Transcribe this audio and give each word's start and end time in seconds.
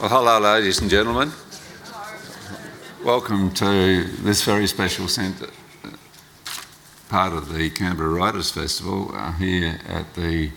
Well, 0.00 0.10
hello, 0.10 0.38
ladies 0.38 0.80
and 0.80 0.88
gentlemen. 0.88 1.32
Welcome 3.04 3.52
to 3.54 4.04
this 4.22 4.44
very 4.44 4.68
special 4.68 5.08
centre, 5.08 5.50
part 7.08 7.32
of 7.32 7.52
the 7.52 7.68
Canberra 7.70 8.10
Writers 8.10 8.48
Festival 8.52 9.10
uh, 9.12 9.32
here 9.32 9.80
at 9.88 10.14
the 10.14 10.52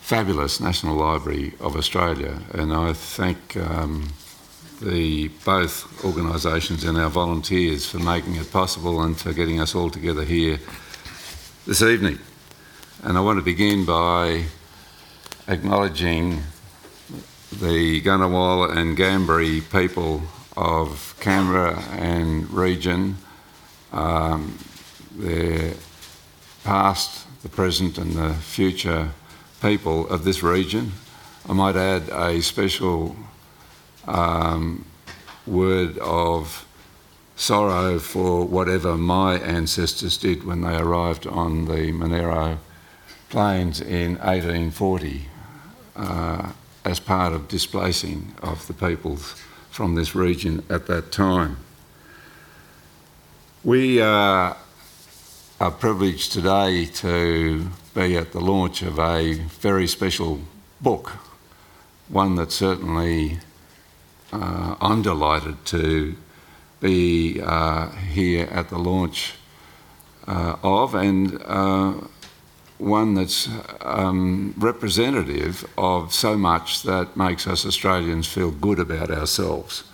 fabulous 0.00 0.58
National 0.58 0.96
Library 0.96 1.52
of 1.60 1.76
Australia. 1.76 2.40
And 2.54 2.72
I 2.72 2.94
thank 2.94 3.58
um, 3.58 4.08
the 4.80 5.28
both 5.44 6.02
organisations 6.02 6.84
and 6.84 6.96
our 6.96 7.10
volunteers 7.10 7.84
for 7.84 7.98
making 7.98 8.36
it 8.36 8.50
possible 8.50 9.02
and 9.02 9.20
for 9.20 9.34
getting 9.34 9.60
us 9.60 9.74
all 9.74 9.90
together 9.90 10.24
here 10.24 10.58
this 11.66 11.82
evening. 11.82 12.18
And 13.02 13.18
I 13.18 13.20
want 13.20 13.38
to 13.38 13.44
begin 13.44 13.84
by 13.84 14.44
acknowledging 15.46 16.40
the 17.52 18.00
Ngunnawal 18.02 18.76
and 18.76 18.96
Ngambri 18.96 19.60
people 19.72 20.22
of 20.56 21.14
Canberra 21.20 21.80
and 21.92 22.48
region, 22.50 23.16
um, 23.92 24.56
their 25.16 25.74
past, 26.62 27.26
the 27.42 27.48
present, 27.48 27.98
and 27.98 28.12
the 28.12 28.34
future 28.34 29.10
people 29.60 30.08
of 30.08 30.24
this 30.24 30.42
region. 30.42 30.92
I 31.48 31.52
might 31.52 31.76
add 31.76 32.08
a 32.10 32.40
special 32.40 33.16
um, 34.06 34.84
word 35.46 35.98
of 35.98 36.66
sorrow 37.34 37.98
for 37.98 38.44
whatever 38.44 38.96
my 38.96 39.38
ancestors 39.38 40.16
did 40.18 40.44
when 40.44 40.60
they 40.60 40.76
arrived 40.76 41.26
on 41.26 41.64
the 41.64 41.90
Monaro 41.90 42.58
Plains 43.30 43.80
in 43.80 44.16
1840 44.18 45.24
uh, 45.96 46.52
as 46.84 47.00
part 47.00 47.32
of 47.32 47.48
displacing 47.48 48.34
of 48.42 48.66
the 48.66 48.72
peoples 48.72 49.34
from 49.70 49.94
this 49.94 50.14
region 50.14 50.64
at 50.68 50.86
that 50.86 51.12
time. 51.12 51.56
We 53.62 54.00
uh, 54.00 54.54
are 55.60 55.70
privileged 55.70 56.32
today 56.32 56.86
to 56.86 57.68
be 57.94 58.16
at 58.16 58.32
the 58.32 58.40
launch 58.40 58.82
of 58.82 58.98
a 58.98 59.34
very 59.34 59.86
special 59.86 60.40
book, 60.80 61.10
one 62.08 62.36
that 62.36 62.52
certainly 62.52 63.38
uh, 64.32 64.76
I'm 64.80 65.02
delighted 65.02 65.64
to 65.66 66.16
be 66.80 67.40
uh, 67.42 67.90
here 67.90 68.48
at 68.50 68.70
the 68.70 68.78
launch 68.78 69.34
uh, 70.26 70.56
of, 70.62 70.94
and 70.94 71.40
uh, 71.44 71.94
one 72.80 73.14
that's 73.14 73.48
um, 73.82 74.54
representative 74.56 75.68
of 75.76 76.12
so 76.12 76.36
much 76.36 76.82
that 76.82 77.16
makes 77.16 77.46
us 77.46 77.66
Australians 77.66 78.26
feel 78.26 78.50
good 78.50 78.78
about 78.78 79.10
ourselves. 79.10 79.84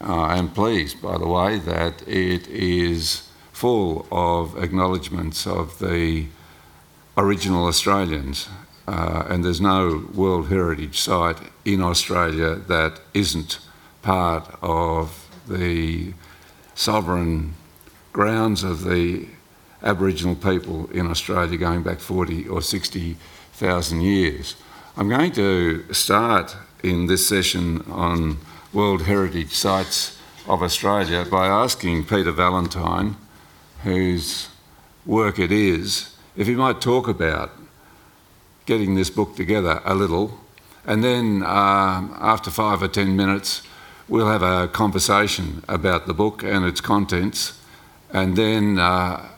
Uh, 0.00 0.22
I'm 0.22 0.48
pleased, 0.50 1.02
by 1.02 1.18
the 1.18 1.26
way, 1.26 1.58
that 1.58 2.06
it 2.08 2.46
is 2.48 3.28
full 3.52 4.06
of 4.10 4.62
acknowledgements 4.62 5.46
of 5.46 5.78
the 5.78 6.26
original 7.16 7.66
Australians. 7.66 8.48
Uh, 8.88 9.24
and 9.28 9.44
there's 9.44 9.60
no 9.60 10.08
World 10.14 10.48
Heritage 10.48 10.98
Site 10.98 11.38
in 11.64 11.80
Australia 11.80 12.56
that 12.56 13.00
isn't 13.14 13.60
part 14.02 14.52
of 14.60 15.28
the 15.48 16.12
sovereign 16.74 17.54
grounds 18.12 18.64
of 18.64 18.84
the 18.84 19.28
Aboriginal 19.82 20.36
people 20.36 20.90
in 20.90 21.06
Australia 21.06 21.58
going 21.58 21.82
back 21.82 22.00
40 22.00 22.48
or 22.48 22.62
60,000 22.62 24.00
years. 24.00 24.56
I'm 24.96 25.08
going 25.08 25.32
to 25.32 25.92
start 25.92 26.56
in 26.82 27.06
this 27.06 27.26
session 27.26 27.82
on 27.90 28.38
World 28.72 29.02
Heritage 29.02 29.52
Sites 29.52 30.18
of 30.46 30.62
Australia 30.62 31.24
by 31.24 31.46
asking 31.46 32.04
Peter 32.04 32.32
Valentine, 32.32 33.16
whose 33.82 34.48
work 35.06 35.38
it 35.38 35.52
is, 35.52 36.14
if 36.36 36.46
he 36.46 36.54
might 36.54 36.80
talk 36.80 37.08
about 37.08 37.50
getting 38.66 38.94
this 38.94 39.10
book 39.10 39.36
together 39.36 39.80
a 39.84 39.94
little. 39.94 40.38
And 40.84 41.02
then 41.02 41.42
um, 41.42 42.16
after 42.20 42.50
five 42.50 42.82
or 42.82 42.88
ten 42.88 43.16
minutes, 43.16 43.62
we'll 44.08 44.28
have 44.28 44.42
a 44.42 44.68
conversation 44.68 45.64
about 45.68 46.06
the 46.06 46.14
book 46.14 46.42
and 46.42 46.64
its 46.64 46.80
contents. 46.80 47.58
And 48.12 48.36
then 48.36 48.78
uh, 48.78 49.28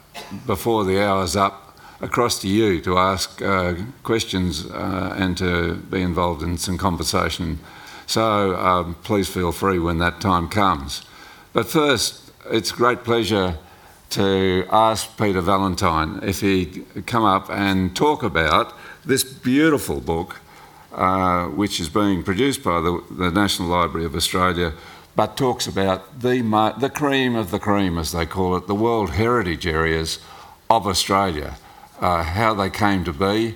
before 0.45 0.83
the 0.83 1.01
hour's 1.01 1.35
up, 1.35 1.77
across 2.01 2.39
to 2.41 2.47
you 2.47 2.81
to 2.81 2.97
ask 2.97 3.41
uh, 3.41 3.73
questions 4.03 4.65
uh, 4.65 5.15
and 5.17 5.37
to 5.37 5.75
be 5.75 6.01
involved 6.01 6.43
in 6.43 6.57
some 6.57 6.77
conversation. 6.77 7.59
So 8.05 8.55
um, 8.55 8.95
please 9.03 9.27
feel 9.29 9.51
free 9.51 9.79
when 9.79 9.97
that 9.99 10.21
time 10.21 10.47
comes. 10.49 11.03
But 11.53 11.67
first, 11.67 12.31
it's 12.51 12.71
a 12.71 12.75
great 12.75 13.03
pleasure 13.03 13.57
to 14.11 14.65
ask 14.71 15.17
Peter 15.17 15.41
Valentine 15.41 16.19
if 16.21 16.41
he'd 16.41 16.85
come 17.07 17.23
up 17.23 17.49
and 17.49 17.95
talk 17.95 18.23
about 18.23 18.73
this 19.03 19.23
beautiful 19.23 19.99
book, 19.99 20.41
uh, 20.93 21.45
which 21.47 21.79
is 21.79 21.89
being 21.89 22.23
produced 22.23 22.63
by 22.63 22.81
the, 22.81 23.03
the 23.09 23.31
National 23.31 23.67
Library 23.67 24.05
of 24.05 24.15
Australia 24.15 24.73
but 25.15 25.37
talks 25.37 25.67
about 25.67 26.19
the, 26.19 26.41
the 26.79 26.89
cream 26.89 27.35
of 27.35 27.51
the 27.51 27.59
cream, 27.59 27.97
as 27.97 28.11
they 28.11 28.25
call 28.25 28.55
it, 28.55 28.67
the 28.67 28.75
World 28.75 29.11
Heritage 29.11 29.65
Areas 29.65 30.19
of 30.69 30.85
Australia, 30.87 31.55
uh, 32.01 32.23
how 32.23 32.53
they 32.53 32.69
came 32.69 33.03
to 33.05 33.13
be, 33.13 33.55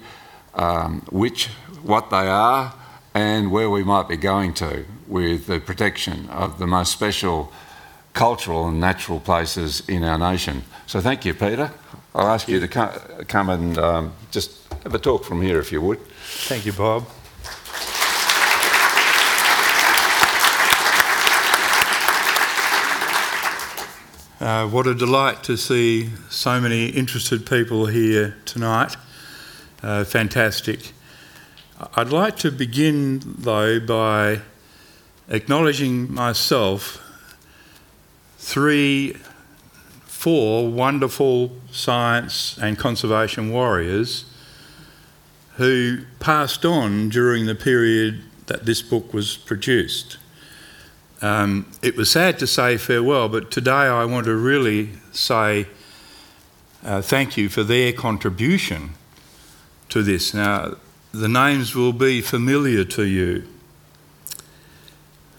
um, 0.54 1.02
which, 1.12 1.48
what 1.84 2.10
they 2.10 2.28
are, 2.28 2.74
and 3.14 3.52
where 3.52 3.70
we 3.70 3.84
might 3.84 4.08
be 4.08 4.18
going 4.18 4.54
to 4.54 4.86
with 5.08 5.48
the 5.48 5.60
protection 5.60 6.30
of 6.30 6.60
the 6.60 6.68
most 6.68 6.92
special 6.92 7.52
cultural 8.14 8.68
and 8.68 8.80
natural 8.80 9.20
places 9.20 9.82
in 9.88 10.04
our 10.04 10.18
nation. 10.18 10.64
So 10.88 11.02
thank 11.02 11.26
you, 11.26 11.34
Peter. 11.34 11.72
I'll 12.14 12.28
ask 12.28 12.48
you 12.48 12.60
to 12.60 13.26
come 13.28 13.50
and 13.50 13.78
um, 13.78 14.14
just 14.32 14.52
have 14.84 14.94
a 14.94 15.00
talk 15.00 15.24
from 15.24 15.42
here 15.42 15.60
if 15.60 15.72
you 15.72 15.82
would. 15.82 16.00
Thank 16.48 16.66
you, 16.66 16.74
Bob. 16.74 17.06
Uh, 24.40 24.66
what 24.66 24.88
a 24.88 24.96
delight 24.96 25.44
to 25.44 25.58
see 25.58 26.10
so 26.30 26.62
many 26.62 26.86
interested 26.86 27.46
people 27.46 27.88
here 27.88 28.38
tonight. 28.46 28.96
Uh, 29.84 30.06
fantastic. 30.06 30.94
I'd 31.98 32.14
like 32.14 32.38
to 32.38 32.50
begin, 32.50 33.22
though, 33.26 33.82
by 33.82 34.40
acknowledging 35.28 36.14
myself 36.14 37.04
three, 38.38 39.18
four 40.06 40.70
wonderful 40.70 41.52
science 41.70 42.58
and 42.62 42.80
conservation 42.80 43.52
warriors 43.52 44.24
who 45.58 46.06
passed 46.22 46.64
on 46.64 47.10
during 47.10 47.46
the 47.46 47.56
period 47.56 48.24
that 48.46 48.66
this 48.66 48.82
book 48.82 49.14
was 49.14 49.36
produced. 49.36 50.18
Um, 51.22 51.66
it 51.82 51.98
was 51.98 52.10
sad 52.10 52.40
to 52.40 52.48
say 52.48 52.78
farewell, 52.78 53.28
but 53.28 53.52
today 53.52 53.72
I 53.72 54.06
want 54.06 54.26
to 54.26 54.36
really 54.36 54.92
say 55.12 55.68
uh, 56.84 57.02
thank 57.02 57.36
you 57.36 57.50
for 57.50 57.64
their 57.64 57.92
contribution 57.92 58.92
to 59.90 60.02
this. 60.02 60.34
Now, 60.34 60.76
the 61.12 61.28
names 61.28 61.76
will 61.76 61.92
be 61.92 62.22
familiar 62.22 62.86
to 62.86 63.04
you. 63.04 63.44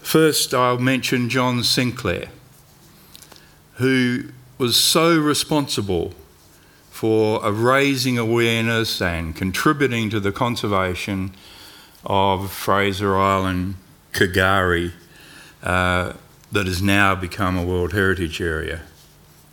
First, 0.01 0.53
I'll 0.53 0.77
mention 0.77 1.29
John 1.29 1.63
Sinclair, 1.63 2.29
who 3.75 4.25
was 4.57 4.75
so 4.75 5.17
responsible 5.17 6.13
for 6.89 7.49
raising 7.51 8.19
awareness 8.19 9.01
and 9.01 9.35
contributing 9.35 10.11
to 10.11 10.19
the 10.19 10.31
conservation 10.31 11.31
of 12.05 12.51
Fraser 12.51 13.17
Island, 13.17 13.75
K'gari, 14.13 14.91
uh, 15.63 16.13
that 16.51 16.67
has 16.67 16.81
now 16.81 17.15
become 17.15 17.57
a 17.57 17.63
World 17.63 17.93
Heritage 17.93 18.41
Area. 18.41 18.81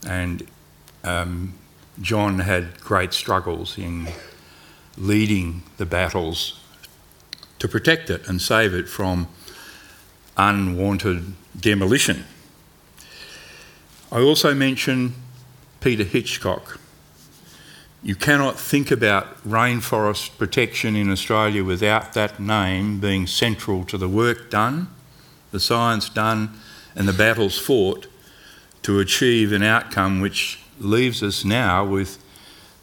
And 0.07 0.47
um, 1.05 1.55
John 2.01 2.41
had 2.41 2.81
great 2.81 3.13
struggles 3.13 3.79
in 3.79 4.09
leading 4.97 5.63
the 5.77 5.87
battles 5.87 6.61
to 7.59 7.69
protect 7.69 8.11
it 8.11 8.29
and 8.29 8.41
save 8.41 8.75
it 8.75 8.89
from 8.89 9.29
unwanted 10.37 11.35
demolition. 11.59 12.25
I 14.11 14.21
also 14.21 14.55
mention 14.55 15.15
Peter 15.81 16.05
Hitchcock. 16.05 16.81
You 18.03 18.15
cannot 18.15 18.59
think 18.59 18.91
about 18.91 19.43
rainforest 19.45 20.39
protection 20.39 20.95
in 20.97 21.11
Australia 21.11 21.65
without 21.65 22.15
that 22.15 22.39
name 22.39 23.01
being 23.01 23.27
central 23.27 23.85
to 23.85 23.99
the 23.99 24.09
work 24.09 24.51
done 24.51 24.89
the 25.51 25.61
science 25.61 26.09
done, 26.09 26.51
and 26.95 27.09
the 27.09 27.13
battles 27.13 27.59
fought 27.59 28.07
to 28.83 29.01
achieve 29.01 29.53
an 29.53 29.63
outcome 29.63 30.21
which 30.21 30.61
leaves 30.79 31.23
us 31.23 31.45
now 31.45 31.85
with 31.85 32.19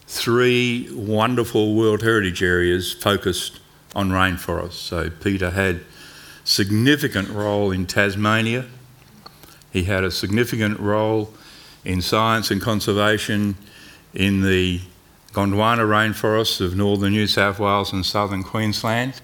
three 0.08 0.90
wonderful 0.94 1.76
World 1.76 2.02
Heritage 2.02 2.44
areas 2.44 2.94
focused 2.94 3.60
on 3.96 4.10
rainforests. 4.10 4.74
So 4.74 5.10
Peter 5.10 5.52
had 5.52 5.82
significant 6.44 7.30
role 7.30 7.72
in 7.72 7.86
Tasmania. 7.86 8.66
He 9.72 9.84
had 9.84 10.04
a 10.04 10.12
significant 10.12 10.80
role 10.80 11.34
in 11.84 12.02
science 12.02 12.52
and 12.52 12.62
conservation 12.62 13.56
in 14.14 14.42
the 14.42 14.82
Gondwana 15.34 15.86
rainforests 15.86 16.62
of 16.62 16.76
northern 16.76 17.12
New 17.12 17.28
South 17.28 17.60
Wales 17.60 17.92
and 17.92 18.06
southern 18.06 18.44
Queensland, 18.44 19.22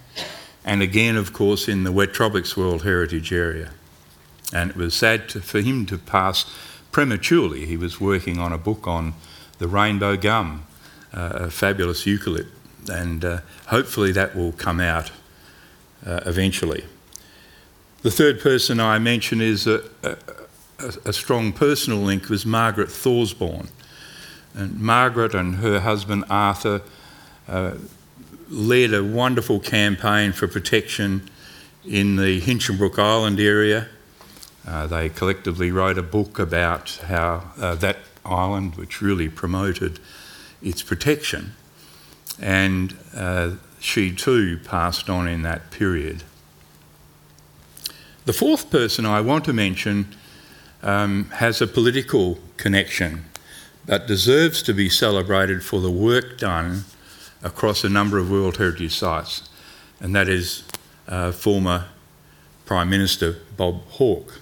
and 0.63 0.81
again, 0.81 1.15
of 1.15 1.33
course, 1.33 1.67
in 1.67 1.83
the 1.83 1.91
Wet 1.91 2.13
Tropics 2.13 2.55
World 2.55 2.83
Heritage 2.83 3.31
Area. 3.31 3.71
And 4.53 4.71
it 4.71 4.75
was 4.75 4.93
sad 4.93 5.29
to, 5.29 5.41
for 5.41 5.61
him 5.61 5.85
to 5.87 5.97
pass 5.97 6.45
prematurely. 6.91 7.65
He 7.65 7.77
was 7.77 7.99
working 8.01 8.37
on 8.37 8.51
a 8.51 8.57
book 8.57 8.87
on 8.87 9.13
the 9.57 9.67
rainbow 9.67 10.17
gum, 10.17 10.65
uh, 11.13 11.31
a 11.33 11.49
fabulous 11.49 12.05
eucalypt, 12.05 12.49
and 12.91 13.23
uh, 13.23 13.39
hopefully 13.67 14.11
that 14.11 14.35
will 14.35 14.51
come 14.51 14.79
out 14.79 15.11
uh, 16.05 16.21
eventually. 16.25 16.83
The 18.01 18.11
third 18.11 18.41
person 18.41 18.79
I 18.79 18.97
mention 18.99 19.41
is 19.41 19.67
a, 19.67 19.83
a, 20.03 20.17
a, 21.05 21.13
strong 21.13 21.53
personal 21.53 21.99
link 21.99 22.29
was 22.29 22.45
Margaret 22.47 22.89
Thorsborne. 22.89 23.69
And 24.55 24.79
Margaret 24.79 25.35
and 25.35 25.57
her 25.57 25.79
husband 25.81 26.25
Arthur 26.27 26.81
uh, 27.47 27.73
led 28.51 28.94
a 28.94 29.03
wonderful 29.03 29.59
campaign 29.59 30.33
for 30.33 30.48
protection 30.48 31.30
in 31.86 32.18
the 32.18 32.39
Hinchinbrook 32.42 33.00
Island 33.00 33.39
area. 33.39 33.88
Uh, 34.68 34.86
they 34.88 35.09
collectively 35.09 35.71
wrote 35.71 35.98
a 35.98 36.03
book 36.03 36.38
about 36.38 37.00
how 37.07 37.51
uh, 37.57 37.75
that 37.75 37.98
island, 38.25 38.75
which 38.75 39.01
really 39.01 39.30
promoted 39.30 40.00
its 40.62 40.83
protection, 40.83 41.56
and 42.39 42.95
uh, 43.15 43.51
she 43.80 44.13
too 44.13 44.59
passed 44.63 45.09
on 45.09 45.27
in 45.27 45.42
that 45.42 45.71
period. 45.71 46.24
The 48.25 48.33
fourth 48.33 48.69
person 48.69 49.06
I 49.06 49.21
want 49.21 49.45
to 49.45 49.54
mention 49.54 50.13
um, 50.83 51.25
has 51.31 51.62
a 51.62 51.68
political 51.68 52.38
connection 52.57 53.25
but 53.86 54.06
deserves 54.06 54.62
to 54.63 54.74
be 54.74 54.89
celebrated 54.89 55.63
for 55.63 55.81
the 55.81 55.89
work 55.89 56.38
done 56.38 56.83
across 57.43 57.83
a 57.83 57.89
number 57.89 58.17
of 58.17 58.29
World 58.29 58.57
Heritage 58.57 58.95
sites, 58.95 59.49
and 59.99 60.15
that 60.15 60.27
is 60.27 60.63
uh, 61.07 61.31
former 61.31 61.85
Prime 62.65 62.89
Minister 62.89 63.38
Bob 63.57 63.81
Hawke, 63.89 64.39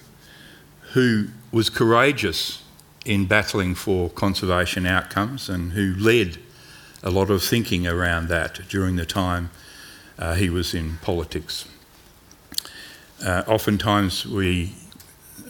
who 0.92 1.28
was 1.52 1.70
courageous 1.70 2.62
in 3.04 3.26
battling 3.26 3.74
for 3.74 4.10
conservation 4.10 4.86
outcomes 4.86 5.48
and 5.48 5.72
who 5.72 5.94
led 5.94 6.38
a 7.02 7.10
lot 7.10 7.30
of 7.30 7.42
thinking 7.42 7.86
around 7.86 8.28
that 8.28 8.60
during 8.68 8.96
the 8.96 9.06
time 9.06 9.50
uh, 10.18 10.34
he 10.34 10.50
was 10.50 10.74
in 10.74 10.98
politics. 10.98 11.66
Uh, 13.24 13.42
oftentimes, 13.46 14.26
we, 14.26 14.74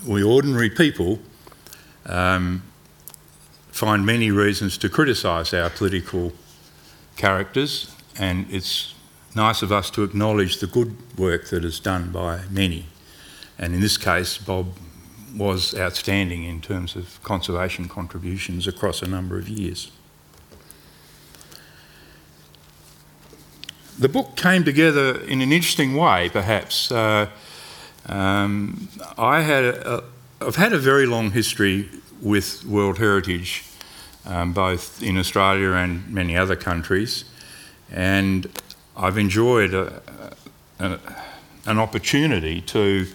we 0.06 0.23
ordinary 0.23 0.70
people 0.70 1.19
um, 2.06 2.62
find 3.69 4.06
many 4.06 4.31
reasons 4.31 4.79
to 4.79 4.88
criticise 4.88 5.53
our 5.53 5.70
political 5.70 6.32
characters, 7.20 7.94
and 8.19 8.46
it's 8.50 8.94
nice 9.34 9.62
of 9.62 9.70
us 9.70 9.90
to 9.90 10.02
acknowledge 10.02 10.58
the 10.58 10.67
good 10.67 10.96
work 11.19 11.49
that 11.50 11.64
is 11.64 11.78
done 11.78 12.11
by 12.11 12.40
many. 12.50 12.87
And 13.58 13.75
in 13.75 13.81
this 13.81 13.99
case, 13.99 14.38
Bob 14.38 14.67
was 15.37 15.75
outstanding 15.75 16.44
in 16.44 16.61
terms 16.61 16.96
of 16.96 17.22
conservation 17.22 17.88
contributions 17.88 18.67
across 18.67 19.02
a 19.02 19.06
number 19.06 19.38
of 19.38 19.49
years. 19.49 19.93
The 23.99 24.08
book 24.08 24.34
came 24.34 24.64
together 24.64 25.20
in 25.20 25.43
an 25.43 25.52
interesting 25.52 25.94
way, 25.94 26.31
perhaps. 26.31 26.90
Uh, 26.90 27.26
um, 28.06 28.88
I 29.19 29.43
had 29.43 29.64
a, 29.64 30.05
I've 30.40 30.56
had 30.56 30.72
a 30.72 30.78
very 30.78 31.05
long 31.05 31.32
history 31.32 31.90
with 32.22 32.64
World 32.64 32.96
Heritage, 32.96 33.62
um, 34.26 34.52
both 34.52 35.02
in 35.02 35.17
Australia 35.17 35.72
and 35.72 36.08
many 36.08 36.37
other 36.37 36.56
countries, 36.56 37.25
and 37.90 38.46
I've 38.96 39.19
enjoyed 39.19 39.75
a, 39.75 40.02
a, 40.78 40.99
an 41.67 41.78
opportunity 41.78 42.61
to 42.62 43.06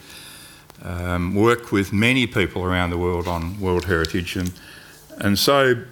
um, 0.84 1.36
work 1.36 1.72
with 1.72 1.94
many 1.94 2.28
people 2.28 2.64
around 2.64 2.90
the 2.90 2.98
world 2.98 3.28
on 3.28 3.60
World 3.60 3.86
Heritage, 3.86 4.36
and 4.36 4.52
and 5.18 5.40
so 5.40 5.84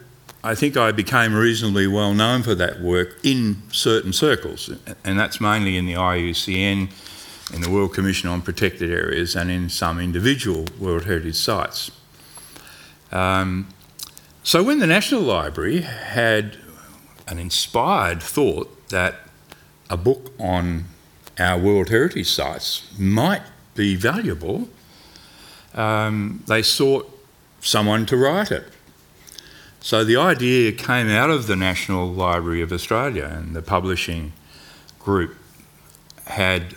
I 0.44 0.56
think 0.56 0.75
I 0.75 0.92
became 0.92 1.33
reasonably 1.33 1.88
well 1.88 2.13
known 2.13 2.44
for 2.44 2.54
that 2.56 2.81
work 2.81 3.18
in 3.24 3.62
certain 3.71 4.12
circles, 4.12 4.69
and 5.04 5.18
that's 5.18 5.39
mainly 5.39 5.77
in 5.77 5.86
the 5.86 5.94
IUCN, 5.94 6.89
in 7.54 7.62
the 7.62 7.69
World 7.69 7.94
Commission 7.94 8.30
on 8.30 8.42
Protected 8.42 8.92
Areas, 8.92 9.36
and 9.36 9.50
in 9.50 9.69
some 9.69 10.00
individual 10.00 10.65
World 10.80 11.06
Heritage 11.06 11.36
sites. 11.36 11.92
Um, 13.13 13.68
so 14.44 14.62
when 14.62 14.80
the 14.80 14.88
National 14.88 15.22
Library 15.22 15.81
had 15.81 16.57
an 17.28 17.40
inspired 17.40 18.22
thought 18.22 18.90
that 18.90 19.16
a 19.90 19.98
book 19.98 20.34
on 20.40 20.86
our 21.40 21.57
World 21.57 21.90
Heritage 21.90 22.30
sites 22.30 22.88
might 23.00 23.42
be 23.75 23.95
valuable, 23.95 24.69
um, 25.74 26.44
they 26.48 26.62
sought 26.62 27.10
someone 27.62 28.06
to 28.06 28.18
write 28.18 28.51
it. 28.51 28.66
So 29.80 30.04
the 30.04 30.18
idea 30.18 30.72
came 30.72 31.10
out 31.10 31.30
of 31.30 31.48
the 31.48 31.56
National 31.56 32.12
Library 32.12 32.62
of 32.62 32.72
Australia, 32.72 33.25
and 33.25 33.56
the 33.56 33.62
publishing 33.62 34.34
group 35.00 35.36
had 36.25 36.75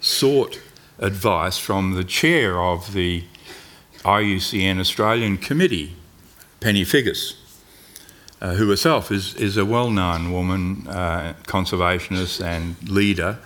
sought 0.00 0.60
advice 0.98 1.58
from 1.58 1.92
the 1.92 2.04
chair 2.04 2.60
of 2.60 2.92
the 2.92 3.24
IUCN 4.04 4.78
Australian 4.80 5.36
Committee, 5.36 5.96
Penny 6.60 6.84
Figgis, 6.84 7.36
uh, 8.42 8.54
who 8.54 8.68
herself 8.68 9.10
is, 9.10 9.34
is 9.36 9.56
a 9.56 9.64
well 9.64 9.90
known 9.90 10.30
woman, 10.30 10.86
uh, 10.86 11.32
conservationist 11.44 12.44
and 12.44 12.76
leader. 12.86 13.38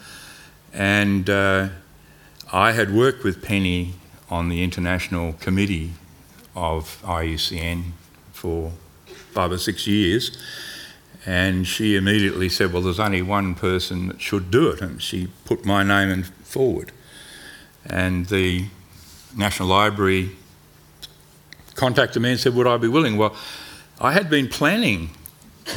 And 0.72 1.31
uh, 1.31 1.69
I 2.52 2.72
had 2.72 2.93
worked 2.93 3.22
with 3.22 3.40
Penny 3.40 3.94
on 4.28 4.49
the 4.49 4.64
international 4.64 5.34
committee 5.34 5.93
of 6.56 7.00
IUCN 7.02 7.93
for 8.32 8.72
five 9.06 9.52
or 9.52 9.58
six 9.58 9.87
years. 9.87 10.37
And 11.25 11.69
she 11.69 11.94
immediately 11.94 12.49
said, 12.49 12.72
Well, 12.72 12.82
there's 12.82 13.00
only 13.00 13.22
one 13.22 13.55
person 13.55 14.08
that 14.08 14.20
should 14.20 14.50
do 14.50 14.70
it. 14.70 14.81
And 14.81 15.00
she 15.00 15.28
put 15.44 15.64
my 15.64 15.84
name 15.84 16.10
in 16.10 16.25
forward. 16.25 16.90
And 17.86 18.27
the 18.27 18.67
National 19.36 19.69
Library 19.69 20.32
contacted 21.74 22.22
me 22.22 22.32
and 22.32 22.40
said, 22.40 22.54
Would 22.54 22.66
I 22.66 22.76
be 22.76 22.88
willing? 22.88 23.16
Well, 23.16 23.34
I 24.00 24.12
had 24.12 24.28
been 24.28 24.48
planning, 24.48 25.10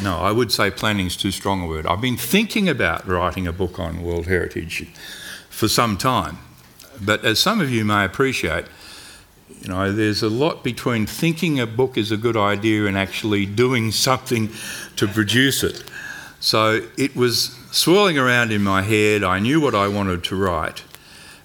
no, 0.01 0.17
I 0.17 0.31
would 0.31 0.51
say 0.51 0.71
planning 0.71 1.07
is 1.07 1.15
too 1.15 1.31
strong 1.31 1.61
a 1.61 1.67
word. 1.67 1.85
I've 1.85 2.01
been 2.01 2.17
thinking 2.17 2.67
about 2.67 3.07
writing 3.07 3.47
a 3.47 3.53
book 3.53 3.79
on 3.79 4.01
World 4.01 4.25
Heritage 4.25 4.87
for 5.49 5.67
some 5.67 5.97
time. 5.97 6.37
But 6.99 7.23
as 7.23 7.39
some 7.39 7.61
of 7.61 7.69
you 7.69 7.85
may 7.85 8.03
appreciate, 8.03 8.65
you 9.61 9.69
know, 9.69 9.91
there's 9.91 10.23
a 10.23 10.29
lot 10.29 10.63
between 10.63 11.05
thinking 11.05 11.59
a 11.59 11.67
book 11.67 11.97
is 11.97 12.11
a 12.11 12.17
good 12.17 12.37
idea 12.37 12.85
and 12.85 12.97
actually 12.97 13.45
doing 13.45 13.91
something 13.91 14.49
to 14.95 15.07
produce 15.07 15.63
it. 15.63 15.83
So 16.39 16.87
it 16.97 17.15
was 17.15 17.55
swirling 17.71 18.17
around 18.17 18.51
in 18.51 18.63
my 18.63 18.81
head. 18.81 19.23
I 19.23 19.39
knew 19.39 19.59
what 19.59 19.73
I 19.73 19.87
wanted 19.87 20.23
to 20.25 20.35
write. 20.35 20.83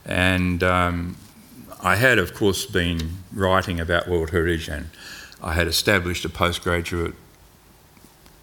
And 0.05 0.63
um, 0.63 1.17
I 1.83 1.97
had, 1.97 2.19
of 2.19 2.33
course, 2.33 2.65
been 2.65 3.19
writing 3.33 3.81
about 3.81 4.07
World 4.07 4.31
Heritage 4.31 4.69
and 4.69 4.91
I 5.43 5.55
had 5.55 5.67
established 5.67 6.25
a 6.25 6.29
postgraduate 6.29 7.15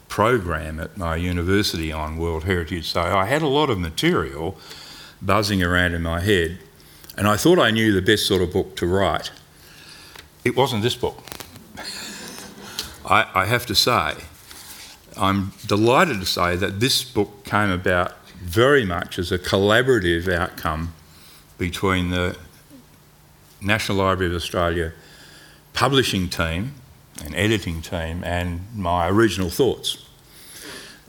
program 0.10 0.80
at 0.80 0.98
my 0.98 1.16
university 1.16 1.92
on 1.92 2.18
World 2.18 2.44
Heritage. 2.44 2.90
So 2.90 3.02
I 3.02 3.26
had 3.26 3.42
a 3.42 3.48
lot 3.48 3.70
of 3.70 3.80
material 3.80 4.58
buzzing 5.22 5.64
around 5.64 5.94
in 5.94 6.02
my 6.02 6.20
head. 6.20 6.60
And 7.18 7.28
I 7.28 7.38
thought 7.38 7.60
I 7.60 7.72
knew 7.72 7.94
the 7.94 8.02
best 8.02 8.28
sort 8.28 8.42
of 8.42 8.52
book 8.52 8.76
to 8.78 8.88
write. 8.88 9.32
It 10.44 10.56
wasn't 10.58 10.84
this 10.84 10.96
book. 10.96 11.18
I, 13.06 13.26
I 13.34 13.46
have 13.46 13.66
to 13.68 13.76
say, 13.76 14.16
I'm 15.16 15.54
delighted 15.66 16.20
to 16.20 16.26
say 16.26 16.58
that 16.58 16.82
this 16.82 17.04
book 17.04 17.46
came 17.46 17.70
about 17.70 18.26
very 18.38 18.86
much 18.86 19.18
as 19.18 19.32
a 19.32 19.40
collaborative 19.40 20.32
outcome 20.34 20.94
between 21.58 22.10
the 22.10 22.38
National 23.62 23.98
Library 23.98 24.32
of 24.32 24.36
Australia 24.36 24.94
publishing 25.74 26.30
team 26.30 26.74
and 27.24 27.36
editing 27.36 27.82
team 27.82 28.24
and 28.24 28.62
my 28.76 29.08
original 29.08 29.50
thoughts. 29.50 30.06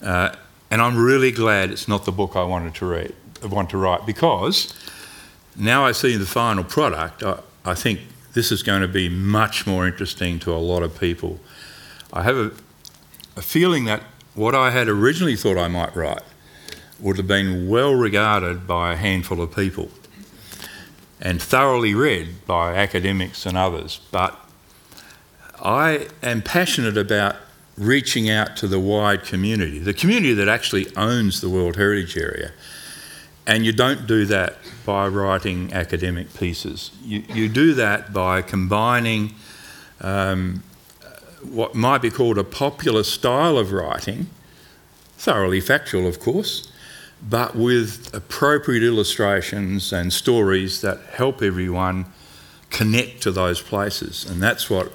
Uh, 0.03 0.35
and 0.71 0.81
I'm 0.81 0.97
really 0.97 1.33
glad 1.33 1.71
it's 1.71 1.89
not 1.89 2.05
the 2.05 2.13
book 2.13 2.37
I 2.37 2.45
wanted 2.45 2.75
to 2.77 2.87
read, 2.87 3.15
want 3.43 3.71
to 3.71 3.79
write 3.79 4.07
because 4.07 4.73
now 5.57 5.85
I 5.85 5.93
see 5.93 6.17
the 6.17 6.27
final 6.27 6.65
product, 6.65 7.23
I, 7.23 7.41
I 7.65 7.75
think 7.75 8.01
this 8.33 8.53
is 8.53 8.63
going 8.63 8.83
to 8.83 8.89
be 8.89 9.09
much 9.09 9.67
more 9.67 9.87
interesting 9.87 10.39
to 10.41 10.55
a 10.55 10.59
lot 10.59 10.83
of 10.83 10.99
people. 10.99 11.41
I 12.13 12.23
have 12.23 12.37
a, 12.37 12.53
a 13.37 13.43
feeling 13.43 13.85
that 13.87 14.03
what 14.35 14.55
I 14.55 14.71
had 14.71 14.89
originally 14.89 15.37
thought 15.37 15.59
I 15.59 15.69
might 15.69 15.95
write 15.97 16.23
would 17.01 17.17
have 17.17 17.27
been 17.27 17.69
well 17.69 17.95
regarded 17.95 18.67
by 18.67 18.93
a 18.93 18.97
handful 18.97 19.41
of 19.43 19.55
people. 19.55 19.91
And 21.21 21.41
thoroughly 21.41 21.95
read 21.95 22.47
by 22.47 22.75
academics 22.75 23.45
and 23.47 23.57
others. 23.57 24.01
But 24.11 24.39
I 25.63 26.09
am 26.23 26.43
passionate 26.43 26.97
about 26.97 27.37
reaching 27.77 28.29
out 28.31 28.57
to 28.57 28.69
the 28.69 28.81
wide 28.81 29.25
community, 29.25 29.79
the 29.79 29.95
community 29.95 30.35
that 30.35 30.49
actually 30.49 30.95
owns 30.97 31.41
the 31.41 31.49
World 31.49 31.77
Heritage 31.77 32.17
Area. 32.17 32.53
And 33.47 33.65
you 33.65 33.73
don't 33.73 34.07
do 34.07 34.27
that 34.27 34.57
by 34.85 35.09
writing 35.09 35.73
academic 35.73 36.33
pieces. 36.35 36.91
You, 37.03 37.23
you 37.29 37.49
do 37.49 37.75
that 37.75 38.13
by 38.13 38.43
combining 38.43 39.35
um, 40.01 40.63
what 41.43 41.75
might 41.75 42.03
be 42.03 42.11
called 42.11 42.39
a 42.39 42.45
popular 42.45 43.03
style 43.03 43.59
of 43.59 43.73
writing, 43.73 44.29
thoroughly 45.17 45.61
factual, 45.61 46.07
of 46.07 46.21
course, 46.21 46.70
but 47.29 47.55
with 47.55 48.13
appropriate 48.15 48.83
illustrations 48.83 49.93
and 49.93 50.13
stories 50.13 50.81
that 50.81 51.01
help 51.13 51.43
everyone 51.43 52.07
connect 52.71 53.23
to 53.23 53.31
those 53.31 53.61
places. 53.61 54.25
And 54.29 54.43
that's 54.43 54.71
what 54.71 54.93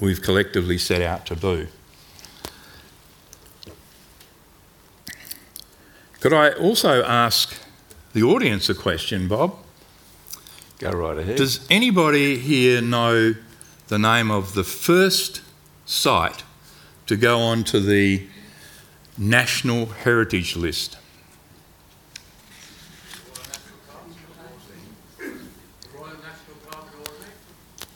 we've 0.00 0.20
collectively 0.20 0.78
set 0.78 1.00
out 1.00 1.24
to 1.26 1.36
do. 1.36 1.68
Could 6.20 6.32
I 6.32 6.50
also 6.50 7.04
ask 7.04 7.56
the 8.12 8.22
audience 8.22 8.68
a 8.68 8.74
question, 8.74 9.28
Bob? 9.28 9.56
Go 10.78 10.90
right 10.90 11.16
ahead. 11.16 11.36
Does 11.36 11.66
anybody 11.70 12.38
here 12.38 12.82
know 12.82 13.34
the 13.88 13.98
name 13.98 14.30
of 14.30 14.54
the 14.54 14.64
first 14.64 15.40
site 15.86 16.42
to 17.06 17.16
go 17.16 17.38
onto 17.38 17.80
the 17.80 18.26
National 19.16 19.86
Heritage 19.86 20.56
List? 20.56 20.98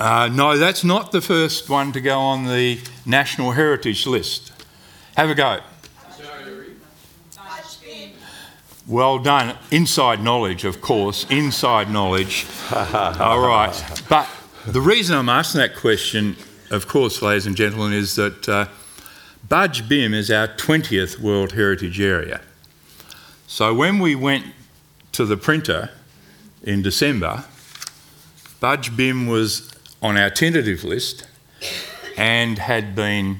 Uh, 0.00 0.30
no, 0.32 0.56
that's 0.56 0.82
not 0.82 1.12
the 1.12 1.20
first 1.20 1.68
one 1.68 1.92
to 1.92 2.00
go 2.00 2.18
on 2.18 2.46
the 2.46 2.80
National 3.04 3.50
Heritage 3.50 4.06
List. 4.06 4.50
Have 5.14 5.28
a 5.28 5.34
go. 5.34 5.60
Well 8.86 9.18
done. 9.18 9.58
Inside 9.70 10.22
knowledge, 10.22 10.64
of 10.64 10.80
course. 10.80 11.26
Inside 11.28 11.90
knowledge. 11.90 12.46
All 12.74 13.46
right. 13.46 14.02
But 14.08 14.26
the 14.66 14.80
reason 14.80 15.18
I'm 15.18 15.28
asking 15.28 15.60
that 15.60 15.76
question, 15.76 16.34
of 16.70 16.88
course, 16.88 17.20
ladies 17.20 17.46
and 17.46 17.54
gentlemen, 17.54 17.92
is 17.92 18.14
that 18.14 18.48
uh, 18.48 18.68
Budj 19.48 19.86
Bim 19.86 20.14
is 20.14 20.30
our 20.30 20.48
20th 20.48 21.18
World 21.18 21.52
Heritage 21.52 22.00
Area. 22.00 22.40
So 23.46 23.74
when 23.74 23.98
we 23.98 24.14
went 24.14 24.46
to 25.12 25.26
the 25.26 25.36
printer 25.36 25.90
in 26.62 26.80
December, 26.80 27.44
Budj 28.62 28.96
Bim 28.96 29.26
was 29.26 29.70
on 30.02 30.16
our 30.16 30.30
tentative 30.30 30.84
list 30.84 31.26
and 32.16 32.58
had 32.58 32.94
been 32.94 33.38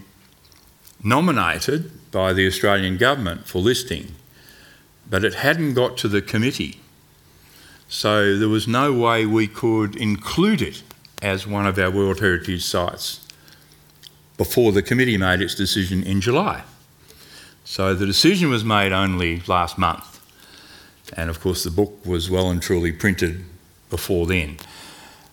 nominated 1.02 1.90
by 2.10 2.32
the 2.32 2.46
Australian 2.46 2.96
government 2.96 3.46
for 3.46 3.58
listing, 3.60 4.14
but 5.08 5.24
it 5.24 5.34
hadn't 5.34 5.74
got 5.74 5.96
to 5.98 6.08
the 6.08 6.22
committee. 6.22 6.80
So 7.88 8.36
there 8.36 8.48
was 8.48 8.68
no 8.68 8.92
way 8.92 9.26
we 9.26 9.46
could 9.46 9.96
include 9.96 10.62
it 10.62 10.82
as 11.22 11.46
one 11.46 11.66
of 11.66 11.78
our 11.78 11.90
World 11.90 12.20
Heritage 12.20 12.64
Sites 12.64 13.26
before 14.36 14.72
the 14.72 14.82
committee 14.82 15.18
made 15.18 15.40
its 15.42 15.54
decision 15.54 16.02
in 16.02 16.20
July. 16.20 16.62
So 17.64 17.94
the 17.94 18.06
decision 18.06 18.48
was 18.48 18.64
made 18.64 18.92
only 18.92 19.42
last 19.46 19.76
month. 19.76 20.18
And 21.16 21.28
of 21.28 21.40
course, 21.40 21.64
the 21.64 21.70
book 21.70 22.04
was 22.06 22.30
well 22.30 22.50
and 22.50 22.62
truly 22.62 22.92
printed 22.92 23.44
before 23.90 24.26
then. 24.26 24.56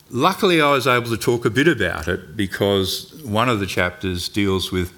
Luckily, 0.09 0.61
I 0.61 0.71
was 0.71 0.87
able 0.87 1.09
to 1.09 1.17
talk 1.17 1.43
a 1.43 1.49
bit 1.49 1.67
about 1.67 2.07
it 2.07 2.37
because 2.37 3.13
one 3.25 3.49
of 3.49 3.59
the 3.59 3.65
chapters 3.65 4.29
deals 4.29 4.71
with 4.71 4.93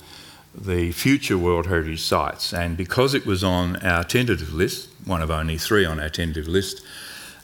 the 0.53 0.91
future 0.91 1.35
World 1.35 1.65
Heritage 1.65 2.01
Sites, 2.01 2.53
and 2.53 2.77
because 2.77 3.15
it 3.15 3.25
was 3.25 3.43
on 3.43 3.77
our 3.77 4.03
tentative 4.03 4.53
list, 4.53 4.89
one 5.05 5.21
of 5.23 5.31
only 5.31 5.57
three 5.57 5.83
on 5.83 5.99
our 5.99 6.09
tentative 6.09 6.47
list, 6.47 6.85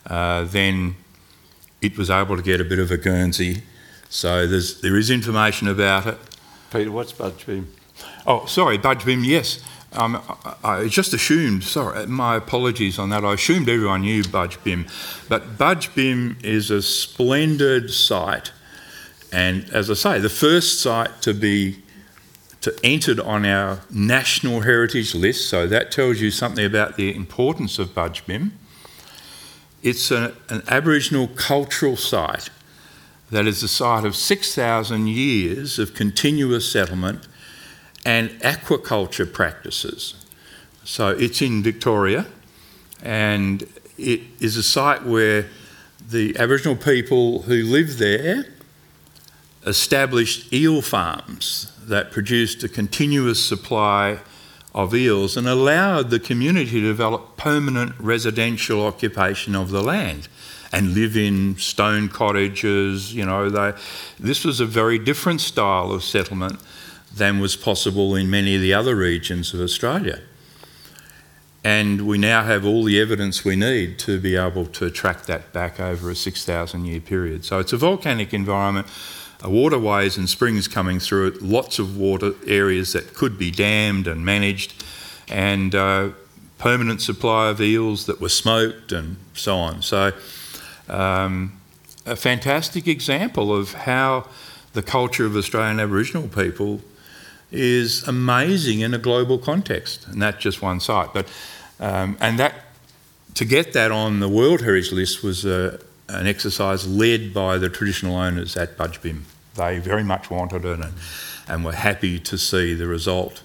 uh, 0.08 0.44
then 0.44 0.96
it 1.82 1.98
was 1.98 2.12
able 2.12 2.36
to 2.36 2.44
get 2.44 2.62
a 2.62 2.64
bit 2.64 2.78
of 2.78 2.92
a 2.92 2.98
Guernsey. 2.98 3.64
So 4.10 4.46
there's, 4.46 4.82
there 4.82 4.96
is 4.96 5.10
information 5.10 5.68
about 5.68 6.06
it. 6.06 6.18
Peter, 6.72 6.92
what's 6.92 7.14
Budj 7.14 7.46
Bim? 7.48 7.74
Oh, 8.28 8.46
sorry, 8.46 8.78
Budj 8.78 9.06
Bim, 9.06 9.24
yes. 9.24 9.64
Um, 9.94 10.22
I, 10.64 10.88
just 10.88 11.14
assumed, 11.14 11.64
sorry, 11.64 12.06
my 12.06 12.36
apologies 12.36 13.00
on 13.00 13.10
that. 13.12 13.24
I 13.24 13.34
assumed 13.34 13.70
everyone 13.70 14.02
knew 14.02 14.24
Budj 14.24 14.62
Bim. 14.64 14.86
But 15.30 15.58
Budj 15.58 15.96
Bim 15.96 16.38
is 16.44 16.70
a 16.70 16.82
splendid 16.82 17.92
site. 17.92 18.52
And 19.32 19.70
as 19.72 19.90
I 19.90 19.94
say, 19.94 20.20
the 20.20 20.30
first 20.30 20.82
site 20.82 21.22
to 21.22 21.34
be 21.34 21.82
to 22.66 22.76
entered 22.84 23.20
on 23.20 23.46
our 23.46 23.82
National 23.92 24.62
Heritage 24.62 25.14
List, 25.14 25.50
so 25.50 25.68
that 25.68 25.92
tells 25.92 26.20
you 26.20 26.32
something 26.32 26.66
about 26.66 26.98
the 26.98 27.16
importance 27.16 27.78
of 27.78 27.90
Budj 27.90 28.26
Bim. 28.26 28.58
It's 29.84 30.10
a, 30.10 30.34
an 30.50 30.64
Aboriginal 30.68 31.28
cultural 31.28 31.96
site 31.96 32.50
that 33.30 33.46
is 33.46 33.62
the 33.62 33.68
site 33.68 34.04
of 34.04 34.16
6,000 34.16 35.08
years 35.08 35.78
of 35.78 35.94
continuous 35.94 36.72
settlement 36.72 37.28
and 38.06 38.30
aquaculture 38.42 39.32
practices. 39.32 40.14
So 40.84 41.10
it's 41.10 41.42
in 41.42 41.64
Victoria 41.64 42.28
and 43.02 43.68
it 43.98 44.22
is 44.40 44.56
a 44.56 44.64
site 44.64 45.04
where 45.04 45.48
the 46.10 46.38
Aboriginal 46.38 46.76
people 46.76 47.42
who 47.44 47.64
live 47.64 47.98
there 47.98 48.46
established 49.66 50.54
eel 50.54 50.82
farms 50.82 51.72
that 51.88 52.12
produced 52.12 52.64
a 52.64 52.70
continuous 52.70 53.44
supply 53.44 54.20
of 54.76 54.94
eels 54.94 55.38
and 55.38 55.48
allowed 55.48 56.10
the 56.10 56.20
community 56.20 56.82
to 56.82 56.82
develop 56.82 57.38
permanent 57.38 57.94
residential 57.98 58.86
occupation 58.86 59.56
of 59.56 59.72
the 59.72 59.82
land 59.82 60.28
and 60.72 60.94
live 60.94 61.16
in 61.16 61.56
stone 61.58 62.10
cottages. 62.10 63.16
You 63.16 63.26
know, 63.26 63.50
they, 63.50 63.74
this 64.20 64.44
was 64.44 64.60
a 64.60 64.66
very 64.66 65.00
different 65.00 65.42
style 65.42 65.92
of 65.92 66.04
settlement 66.04 66.60
than 67.16 67.40
was 67.40 67.56
possible 67.56 68.16
in 68.16 68.30
many 68.30 68.56
of 68.56 68.62
the 68.62 68.74
other 68.74 68.96
regions 68.96 69.54
of 69.54 69.62
Australia. 69.62 70.20
And 71.64 72.06
we 72.06 72.18
now 72.20 72.44
have 72.44 72.66
all 72.66 72.84
the 72.84 73.00
evidence 73.02 73.44
we 73.44 73.56
need 73.56 73.98
to 74.00 74.20
be 74.20 74.36
able 74.36 74.68
to 74.68 74.92
track 74.92 75.26
that 75.26 75.52
back 75.52 75.80
over 75.80 76.12
a 76.12 76.16
6,000 76.16 76.86
year 76.86 77.00
period. 77.00 77.44
So 77.44 77.60
it's 77.60 77.74
a 77.74 77.78
volcanic 77.78 78.34
environment 78.34 78.88
waterways 79.44 80.18
and 80.18 80.30
springs 80.30 80.68
coming 80.68 81.00
through 81.00 81.28
it, 81.28 81.42
lots 81.42 81.80
of 81.80 81.98
water 81.98 82.34
areas 82.48 82.94
that 82.94 83.14
could 83.14 83.38
be 83.38 83.52
dammed 83.52 84.08
and 84.08 84.26
managed, 84.26 84.84
and 85.28 85.74
uh, 85.74 86.10
permanent 86.58 87.02
supply 87.02 87.50
of 87.50 87.62
eels 87.62 88.06
that 88.06 88.22
were 88.22 88.30
smoked 88.30 88.92
and 88.92 89.18
so 89.34 89.58
on. 89.58 89.82
So, 89.82 90.12
um, 90.88 91.60
a 92.06 92.16
fantastic 92.16 92.88
example 92.88 93.56
of 93.56 93.74
how 93.74 94.28
the 94.74 94.84
culture 94.84 95.26
of 95.26 95.36
Australian 95.36 95.80
Aboriginal 95.80 96.28
people 96.28 96.82
is 97.56 98.08
amazing 98.08 98.82
in 98.82 98.94
a 98.94 98.98
global 98.98 99.38
context, 99.38 100.08
and 100.08 100.22
that's 100.22 100.38
just 100.38 100.62
one 100.62 100.80
site. 100.80 101.14
But 101.14 101.28
um, 101.80 102.18
and 102.20 102.40
that 102.40 102.54
to 103.36 103.46
get 103.46 103.74
that 103.74 103.92
on 103.92 104.20
the 104.20 104.30
World 104.30 104.62
Heritage 104.62 104.92
List 104.92 105.24
was 105.24 105.46
a, 105.46 105.80
an 106.08 106.28
exercise 106.28 106.88
led 106.88 107.34
by 107.34 107.58
the 107.58 107.70
traditional 107.70 108.16
owners 108.16 108.56
at 108.56 108.78
Budj 108.78 109.02
Bim. 109.02 109.26
They 109.56 109.80
very 109.80 110.04
much 110.04 110.30
wanted 110.30 110.66
it 110.66 110.80
and, 110.80 110.94
and 111.48 111.66
were 111.66 111.74
happy 111.74 112.20
to 112.20 112.38
see 112.38 112.74
the 112.74 112.88
result 112.88 113.44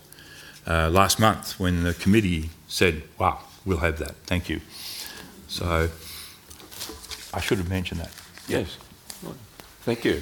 uh, 0.67 0.91
last 0.91 1.19
month 1.19 1.59
when 1.59 1.83
the 1.83 1.95
committee 1.95 2.51
said, 2.69 3.03
wow, 3.19 3.41
we'll 3.65 3.79
have 3.79 3.99
that, 3.99 4.15
thank 4.27 4.49
you. 4.49 4.61
So 5.49 5.89
I 7.35 7.41
should 7.41 7.59
have 7.59 7.69
mentioned 7.69 8.01
that. 8.01 8.13
Yes. 8.47 8.79
Thank 9.83 10.05
you. 10.05 10.21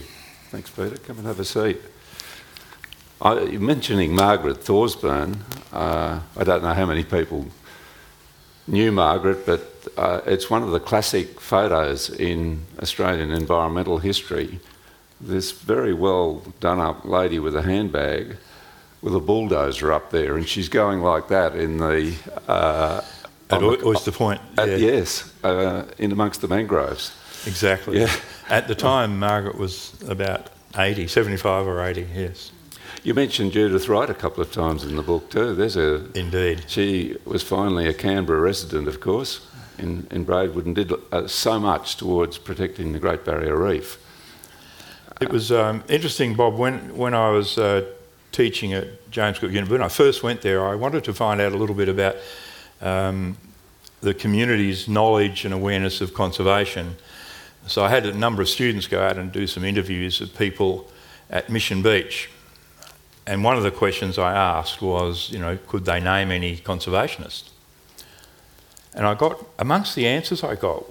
Thanks, 0.50 0.71
Peter. 0.71 0.97
Come 0.97 1.18
and 1.18 1.26
have 1.26 1.40
a 1.40 1.45
seat. 1.45 1.78
I, 3.20 3.34
mentioning 3.58 4.14
Margaret 4.14 4.58
Thorsborne, 4.58 5.38
uh, 5.72 6.20
I 6.37 6.44
don't 6.44 6.62
know 6.62 6.75
how 6.75 6.87
many 6.87 7.04
people 7.04 7.46
knew 8.66 8.92
Margaret, 8.92 9.44
but 9.44 9.88
uh, 9.96 10.20
it's 10.26 10.48
one 10.48 10.62
of 10.62 10.70
the 10.70 10.80
classic 10.80 11.40
photos 11.40 12.10
in 12.10 12.64
Australian 12.80 13.32
environmental 13.32 13.98
history. 13.98 14.60
This 15.20 15.50
very 15.50 15.94
well 15.94 16.44
done 16.60 16.78
up 16.78 17.04
lady 17.04 17.38
with 17.38 17.56
a 17.56 17.62
handbag 17.62 18.37
with 19.02 19.14
a 19.14 19.20
bulldozer 19.20 19.92
up 19.92 20.10
there, 20.10 20.37
and 20.37 20.48
she's 20.48 20.68
going 20.68 21.00
like 21.00 21.28
that 21.28 21.54
in 21.54 21.78
the. 21.78 22.14
Uh, 22.46 23.00
at 23.50 23.62
Oyster 23.62 24.12
Point. 24.12 24.40
Yeah. 24.58 24.76
Yes, 24.76 25.32
uh, 25.42 25.84
in 25.98 26.12
amongst 26.12 26.40
the 26.40 26.48
mangroves. 26.48 27.12
Exactly. 27.46 28.00
Yeah. 28.00 28.14
At 28.48 28.68
the 28.68 28.75
time, 28.75 29.18
Margaret 29.18 29.56
was 29.56 29.94
about 30.06 30.50
80, 30.76 31.06
75 31.06 31.66
or 31.66 31.82
80, 31.82 32.06
yes. 32.14 32.52
You 33.04 33.14
mentioned 33.14 33.52
Judith 33.52 33.88
Wright 33.88 34.10
a 34.10 34.14
couple 34.14 34.42
of 34.42 34.52
times 34.52 34.84
in 34.84 34.96
the 34.96 35.02
book 35.02 35.30
too. 35.30 35.54
There's 35.54 35.76
a 35.76 36.06
indeed. 36.18 36.64
She 36.66 37.16
was 37.24 37.42
finally 37.42 37.86
a 37.88 37.94
Canberra 37.94 38.40
resident, 38.40 38.88
of 38.88 39.00
course. 39.00 39.46
in, 39.78 40.06
in 40.10 40.24
Braidwood 40.24 40.66
and 40.66 40.74
did 40.74 40.92
uh, 41.12 41.26
so 41.26 41.58
much 41.58 41.96
towards 41.96 42.38
protecting 42.38 42.92
the 42.92 42.98
Great 42.98 43.24
Barrier 43.24 43.56
Reef. 43.56 43.98
It 45.20 45.30
was 45.30 45.50
um, 45.50 45.82
interesting, 45.88 46.34
Bob, 46.34 46.56
when, 46.56 46.96
when 46.96 47.14
I 47.14 47.30
was 47.30 47.58
uh, 47.58 47.84
teaching 48.30 48.72
at 48.72 49.10
James 49.10 49.38
Cook 49.38 49.50
University, 49.50 49.72
when 49.72 49.82
I 49.82 49.88
first 49.88 50.22
went 50.22 50.42
there, 50.42 50.66
I 50.66 50.74
wanted 50.74 51.04
to 51.04 51.14
find 51.14 51.40
out 51.40 51.52
a 51.52 51.56
little 51.56 51.74
bit 51.74 51.88
about 51.88 52.16
um, 52.80 53.36
the 54.00 54.14
community's 54.14 54.86
knowledge 54.86 55.44
and 55.44 55.52
awareness 55.52 56.00
of 56.00 56.14
conservation. 56.14 56.96
So 57.66 57.84
I 57.84 57.88
had 57.88 58.06
a 58.06 58.14
number 58.16 58.42
of 58.42 58.48
students 58.48 58.86
go 58.86 59.02
out 59.02 59.18
and 59.18 59.32
do 59.32 59.46
some 59.46 59.64
interviews 59.64 60.20
of 60.20 60.36
people 60.36 60.88
at 61.30 61.50
Mission 61.50 61.82
Beach. 61.82 62.30
And 63.28 63.44
one 63.44 63.58
of 63.58 63.62
the 63.62 63.70
questions 63.70 64.16
I 64.16 64.32
asked 64.32 64.80
was, 64.80 65.28
you 65.28 65.38
know, 65.38 65.58
could 65.66 65.85
they 65.85 66.00
name 66.00 66.30
any 66.30 66.56
conservationists? 66.56 67.50
And 68.94 69.06
I 69.06 69.14
got, 69.14 69.44
amongst 69.58 69.94
the 69.94 70.06
answers 70.06 70.42
I 70.42 70.54
got, 70.54 70.82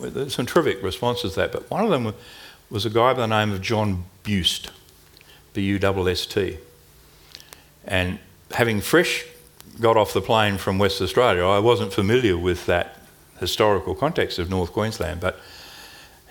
there's 0.00 0.34
some 0.34 0.46
terrific 0.46 0.82
responses 0.82 1.34
to 1.34 1.40
that, 1.40 1.52
but 1.52 1.70
one 1.70 1.84
of 1.84 1.90
them 1.90 2.12
was 2.70 2.84
a 2.84 2.90
guy 2.90 3.12
by 3.12 3.20
the 3.20 3.28
name 3.28 3.52
of 3.52 3.62
John 3.62 4.02
Busst, 4.24 4.70
B 5.54 5.62
U 5.62 5.76
S 5.76 6.08
S 6.08 6.26
T. 6.26 6.58
And 7.84 8.18
having 8.50 8.80
fresh 8.80 9.24
got 9.80 9.96
off 9.96 10.12
the 10.12 10.20
plane 10.20 10.58
from 10.58 10.76
West 10.76 11.00
Australia, 11.00 11.46
I 11.46 11.60
wasn't 11.60 11.92
familiar 11.92 12.36
with 12.36 12.66
that 12.66 12.96
historical 13.38 13.94
context 13.94 14.40
of 14.40 14.50
North 14.50 14.72
Queensland, 14.72 15.20
but 15.20 15.38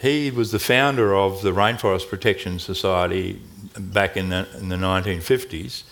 he 0.02 0.32
was 0.32 0.52
the 0.52 0.60
founder 0.60 1.16
of 1.16 1.44
the 1.44 1.54
Rainforest 1.54 2.10
Protection 2.10 2.60
Society 2.60 3.42
back 3.80 4.18
in 4.18 4.30
the, 4.30 4.48
in 4.58 4.70
the 4.70 4.76
1950s 4.76 5.84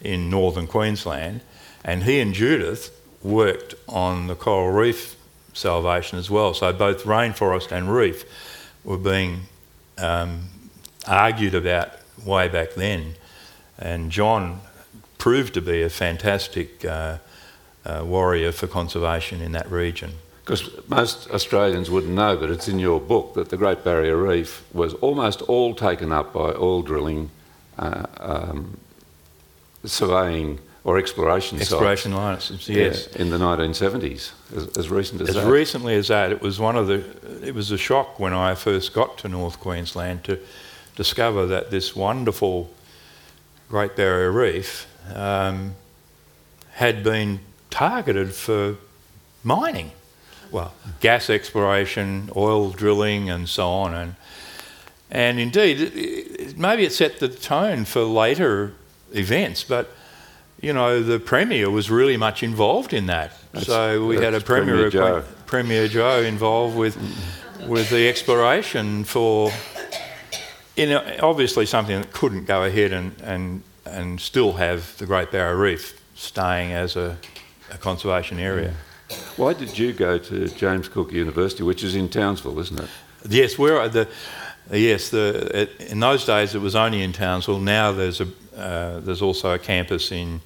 in 0.00 0.28
northern 0.28 0.66
Queensland, 0.66 1.40
and 1.84 2.02
he 2.04 2.20
and 2.20 2.34
Judith 2.34 2.90
worked 3.22 3.74
on 3.88 4.26
the 4.26 4.34
coral 4.34 4.70
reef 4.70 5.16
salvation 5.52 6.18
as 6.18 6.30
well. 6.30 6.54
So 6.54 6.72
both 6.72 7.04
rainforest 7.04 7.72
and 7.72 7.92
reef 7.92 8.24
were 8.84 8.98
being 8.98 9.42
um, 9.98 10.48
argued 11.06 11.54
about 11.54 11.90
way 12.24 12.48
back 12.48 12.74
then, 12.74 13.14
and 13.78 14.10
John 14.10 14.60
proved 15.18 15.54
to 15.54 15.60
be 15.60 15.82
a 15.82 15.90
fantastic 15.90 16.84
uh, 16.84 17.18
uh, 17.84 18.02
warrior 18.04 18.52
for 18.52 18.66
conservation 18.66 19.40
in 19.40 19.52
that 19.52 19.70
region. 19.70 20.12
Because 20.44 20.70
most 20.88 21.28
Australians 21.30 21.90
wouldn't 21.90 22.12
know, 22.12 22.36
but 22.36 22.50
it's 22.50 22.68
in 22.68 22.78
your 22.78 23.00
book 23.00 23.34
that 23.34 23.48
the 23.48 23.56
Great 23.56 23.82
Barrier 23.82 24.16
Reef 24.16 24.64
was 24.72 24.94
almost 24.94 25.42
all 25.42 25.74
taken 25.74 26.12
up 26.12 26.32
by 26.32 26.52
oil 26.52 26.82
drilling, 26.82 27.30
uh, 27.78 28.06
um, 28.18 28.78
surveying, 29.84 30.58
or 30.84 30.98
exploration 30.98 31.60
exploration 31.60 32.12
sites. 32.12 32.68
Yes, 32.68 33.08
yeah, 33.12 33.22
in 33.22 33.30
the 33.30 33.38
1970s, 33.38 34.32
as, 34.54 34.76
as 34.76 34.88
recent 34.88 35.20
as, 35.20 35.30
as 35.30 35.34
that. 35.34 35.44
As 35.44 35.48
recently 35.48 35.94
as 35.94 36.08
that, 36.08 36.32
it 36.32 36.40
was 36.40 36.58
one 36.58 36.76
of 36.76 36.86
the. 36.86 37.04
It 37.46 37.54
was 37.54 37.70
a 37.70 37.78
shock 37.78 38.18
when 38.18 38.32
I 38.32 38.54
first 38.54 38.92
got 38.92 39.18
to 39.18 39.28
North 39.28 39.60
Queensland 39.60 40.24
to 40.24 40.38
discover 40.94 41.46
that 41.46 41.70
this 41.70 41.94
wonderful 41.94 42.70
Great 43.68 43.96
Barrier 43.96 44.30
Reef 44.30 44.86
um, 45.14 45.74
had 46.72 47.02
been 47.02 47.40
targeted 47.70 48.32
for 48.32 48.76
mining 49.44 49.92
well, 50.50 50.72
gas 51.00 51.28
exploration, 51.30 52.30
oil 52.36 52.70
drilling, 52.70 53.30
and 53.30 53.48
so 53.48 53.68
on. 53.68 53.94
And, 53.94 54.14
and 55.10 55.38
indeed, 55.38 55.80
it, 55.80 55.96
it, 55.96 56.58
maybe 56.58 56.84
it 56.84 56.92
set 56.92 57.20
the 57.20 57.28
tone 57.28 57.84
for 57.84 58.02
later 58.02 58.74
events, 59.12 59.64
but 59.64 59.90
you 60.60 60.72
know, 60.72 61.02
the 61.02 61.20
Premier 61.20 61.70
was 61.70 61.90
really 61.90 62.16
much 62.16 62.42
involved 62.42 62.92
in 62.92 63.06
that. 63.06 63.32
That's, 63.52 63.66
so 63.66 64.06
we 64.06 64.16
had 64.16 64.34
a 64.34 64.40
Premier, 64.40 64.90
Premier 64.90 64.90
Joh. 64.90 65.24
Premier 65.46 65.88
Joh 65.88 66.22
involved 66.22 66.76
with, 66.76 66.96
with 67.66 67.90
the 67.90 68.08
exploration 68.08 69.04
for, 69.04 69.52
you 70.76 70.86
know, 70.86 71.16
obviously 71.20 71.66
something 71.66 72.00
that 72.00 72.12
couldn't 72.12 72.46
go 72.46 72.64
ahead 72.64 72.92
and, 72.92 73.14
and, 73.22 73.62
and 73.84 74.20
still 74.20 74.54
have 74.54 74.96
the 74.98 75.06
Great 75.06 75.30
Barrier 75.30 75.56
Reef 75.56 76.00
staying 76.14 76.72
as 76.72 76.96
a, 76.96 77.18
a 77.70 77.76
conservation 77.76 78.38
area. 78.38 78.74
Why 79.36 79.52
did 79.52 79.78
you 79.78 79.92
go 79.92 80.18
to 80.18 80.48
James 80.48 80.88
Cook 80.88 81.12
University, 81.12 81.62
which 81.62 81.84
is 81.84 81.94
in 81.94 82.08
Townsville, 82.08 82.58
isn't 82.58 82.80
it? 82.80 82.88
Yes, 83.28 83.58
where 83.58 83.88
the 83.88 84.08
yes 84.70 85.10
the 85.10 85.68
in 85.90 86.00
those 86.00 86.24
days 86.24 86.54
it 86.54 86.60
was 86.60 86.74
only 86.74 87.02
in 87.02 87.12
Townsville. 87.12 87.60
Now 87.60 87.92
there's 87.92 88.20
a 88.20 88.28
uh, 88.56 89.00
there's 89.00 89.22
also 89.22 89.52
a 89.52 89.58
campus 89.58 90.10
in 90.10 90.40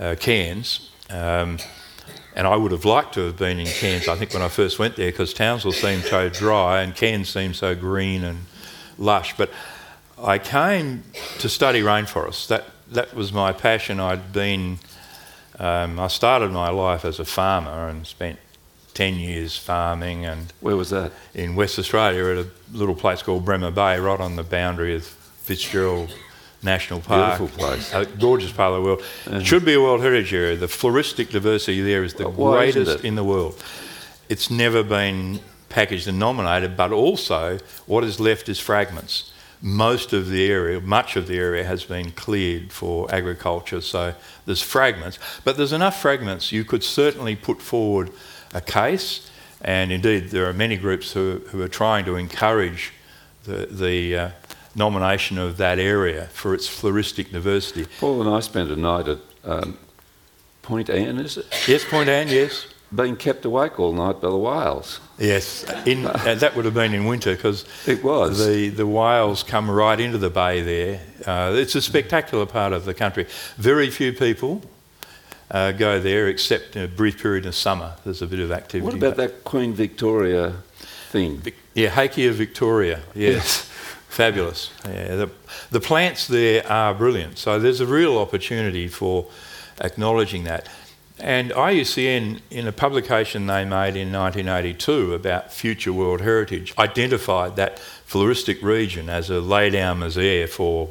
uh, 0.00 0.16
Cairns. 0.18 0.90
Um, 1.10 1.58
and 2.34 2.46
I 2.46 2.56
would 2.56 2.72
have 2.72 2.86
liked 2.86 3.12
to 3.14 3.26
have 3.26 3.36
been 3.36 3.58
in 3.58 3.66
Cairns, 3.66 4.08
I 4.08 4.16
think, 4.16 4.32
when 4.32 4.40
I 4.40 4.48
first 4.48 4.78
went 4.78 4.96
there, 4.96 5.10
because 5.10 5.34
Townsville 5.34 5.72
seemed 5.72 6.04
so 6.04 6.30
dry 6.30 6.80
and 6.80 6.94
Cairns 6.94 7.28
seemed 7.28 7.56
so 7.56 7.74
green 7.74 8.24
and 8.24 8.46
lush. 8.96 9.36
But 9.36 9.50
I 10.18 10.38
came 10.38 11.04
to 11.40 11.48
study 11.50 11.82
rainforests. 11.82 12.46
That, 12.48 12.64
that 12.92 13.12
was 13.12 13.34
my 13.34 13.52
passion. 13.52 14.00
I'd 14.00 14.32
been 14.32 14.78
um, 15.58 16.00
I 16.00 16.08
started 16.08 16.50
my 16.50 16.70
life 16.70 17.04
as 17.04 17.20
a 17.20 17.24
farmer 17.24 17.88
and 17.88 18.06
spent 18.06 18.38
10 18.94 19.16
years 19.16 19.56
farming. 19.56 20.24
and 20.24 20.52
Where 20.60 20.76
was 20.76 20.90
that? 20.90 21.12
In 21.34 21.54
West 21.54 21.78
Australia 21.78 22.24
at 22.26 22.46
a 22.46 22.48
little 22.72 22.94
place 22.94 23.22
called 23.22 23.44
Bremer 23.44 23.70
Bay, 23.70 23.98
right 23.98 24.20
on 24.20 24.36
the 24.36 24.42
boundary 24.42 24.94
of 24.94 25.04
Fitzgerald 25.04 26.14
National 26.62 27.00
Park. 27.00 27.38
Beautiful 27.38 27.58
place. 27.58 27.92
A 27.94 28.06
gorgeous 28.06 28.52
part 28.52 28.72
of 28.72 28.82
the 28.82 28.86
world. 28.86 29.02
It 29.26 29.46
should 29.46 29.64
be 29.64 29.74
a 29.74 29.80
World 29.80 30.00
Heritage 30.00 30.32
Area. 30.32 30.56
The 30.56 30.66
floristic 30.66 31.30
diversity 31.30 31.80
there 31.80 32.04
is 32.04 32.14
the 32.14 32.28
Why 32.28 32.70
greatest 32.70 33.04
in 33.04 33.14
the 33.14 33.24
world. 33.24 33.62
It's 34.28 34.50
never 34.50 34.82
been 34.82 35.40
packaged 35.68 36.06
and 36.06 36.18
nominated, 36.18 36.76
but 36.76 36.92
also 36.92 37.58
what 37.86 38.04
is 38.04 38.20
left 38.20 38.48
is 38.48 38.60
fragments 38.60 39.32
most 39.62 40.12
of 40.12 40.28
the 40.28 40.50
area, 40.50 40.80
much 40.80 41.14
of 41.14 41.28
the 41.28 41.38
area 41.38 41.64
has 41.64 41.84
been 41.84 42.10
cleared 42.10 42.72
for 42.72 43.12
agriculture, 43.14 43.80
so 43.80 44.12
there's 44.44 44.60
fragments. 44.60 45.20
But 45.44 45.56
there's 45.56 45.72
enough 45.72 46.02
fragments 46.02 46.50
you 46.50 46.64
could 46.64 46.82
certainly 46.82 47.36
put 47.36 47.62
forward 47.62 48.10
a 48.52 48.60
case, 48.60 49.30
and 49.60 49.92
indeed 49.92 50.30
there 50.30 50.48
are 50.48 50.52
many 50.52 50.76
groups 50.76 51.12
who, 51.12 51.42
who 51.48 51.62
are 51.62 51.68
trying 51.68 52.04
to 52.04 52.16
encourage 52.16 52.92
the, 53.44 53.66
the 53.66 54.16
uh, 54.16 54.30
nomination 54.74 55.38
of 55.38 55.56
that 55.56 55.78
area 55.78 56.26
for 56.32 56.54
its 56.54 56.68
floristic 56.68 57.32
diversity. 57.32 57.86
Paul 58.00 58.22
and 58.22 58.30
I 58.30 58.40
spent 58.40 58.70
a 58.70 58.76
night 58.76 59.08
at 59.08 59.18
um, 59.44 59.78
Point 60.62 60.90
Anne, 60.90 61.18
is 61.18 61.36
it? 61.36 61.46
Yes, 61.66 61.84
Point 61.84 62.08
Anne, 62.08 62.28
yes 62.28 62.66
being 62.94 63.16
kept 63.16 63.44
awake 63.44 63.78
all 63.80 63.92
night 63.92 64.20
by 64.20 64.28
the 64.28 64.36
whales. 64.36 65.00
Yes, 65.18 65.64
in, 65.86 66.06
uh, 66.06 66.34
that 66.38 66.54
would 66.54 66.64
have 66.64 66.74
been 66.74 66.94
in 66.94 67.06
winter 67.06 67.34
because 67.34 67.64
it 67.86 68.02
was 68.04 68.44
the 68.44 68.68
the 68.68 68.86
whales 68.86 69.42
come 69.42 69.70
right 69.70 69.98
into 69.98 70.18
the 70.18 70.30
bay 70.30 70.60
there. 70.62 71.00
Uh, 71.26 71.52
it's 71.54 71.74
a 71.74 71.82
spectacular 71.82 72.46
part 72.46 72.72
of 72.72 72.84
the 72.84 72.94
country. 72.94 73.26
Very 73.56 73.90
few 73.90 74.12
people 74.12 74.62
uh, 75.52 75.70
go 75.70 76.00
there 76.00 76.28
except 76.28 76.74
in 76.76 76.82
a 76.82 76.88
brief 76.88 77.22
period 77.22 77.46
of 77.46 77.54
summer. 77.54 77.94
There's 78.04 78.22
a 78.22 78.26
bit 78.26 78.40
of 78.40 78.50
activity. 78.50 78.84
What 78.84 78.94
about 78.94 79.16
that 79.16 79.44
Queen 79.44 79.74
Victoria 79.74 80.54
thing? 81.10 81.42
Yeah, 81.74 81.90
Hakea 81.90 82.32
Victoria. 82.32 83.02
Yes. 83.14 83.68
Fabulous. 84.08 84.70
Yeah, 84.86 85.16
the, 85.16 85.30
the 85.70 85.80
plants 85.80 86.26
there 86.26 86.66
are 86.70 86.94
brilliant. 86.94 87.38
So 87.38 87.58
there's 87.58 87.80
a 87.80 87.86
real 87.86 88.18
opportunity 88.18 88.88
for 88.88 89.26
acknowledging 89.80 90.44
that. 90.44 90.68
And 91.18 91.50
IUCN, 91.50 92.40
in 92.50 92.66
a 92.66 92.72
publication 92.72 93.46
they 93.46 93.64
made 93.64 93.96
in 93.96 94.12
1982 94.12 95.14
about 95.14 95.52
future 95.52 95.92
World 95.92 96.20
Heritage, 96.20 96.74
identified 96.78 97.56
that 97.56 97.76
floristic 98.06 98.62
region 98.62 99.08
as 99.08 99.30
a 99.30 99.34
laydown 99.34 99.98
misere 99.98 100.48
for 100.48 100.88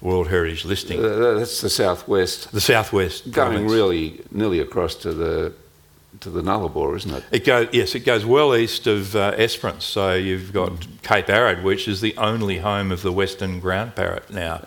World 0.00 0.28
Heritage 0.28 0.64
listing. 0.64 1.04
Uh, 1.04 1.34
that's 1.34 1.60
the 1.60 1.70
southwest. 1.70 2.52
The 2.52 2.60
southwest. 2.60 3.30
Going 3.32 3.52
province. 3.52 3.72
really 3.72 4.20
nearly 4.30 4.60
across 4.60 4.94
to 4.96 5.12
the 5.12 5.52
to 6.20 6.30
the 6.30 6.42
Nullarbor, 6.42 6.96
isn't 6.96 7.14
it? 7.14 7.24
It 7.30 7.44
goes 7.44 7.68
yes, 7.72 7.94
it 7.94 8.00
goes 8.00 8.24
well 8.24 8.54
east 8.54 8.86
of 8.86 9.16
uh, 9.16 9.34
Esperance. 9.36 9.84
So 9.84 10.14
you've 10.14 10.52
got 10.52 10.70
mm. 10.70 11.02
Cape 11.02 11.28
Arid, 11.28 11.64
which 11.64 11.88
is 11.88 12.00
the 12.00 12.16
only 12.16 12.58
home 12.58 12.92
of 12.92 13.02
the 13.02 13.12
western 13.12 13.60
ground 13.60 13.94
parrot 13.94 14.30
now. 14.30 14.64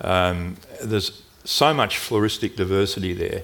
Um, 0.00 0.56
there's 0.82 1.22
so 1.44 1.72
much 1.72 1.96
floristic 1.96 2.56
diversity 2.56 3.12
there. 3.12 3.42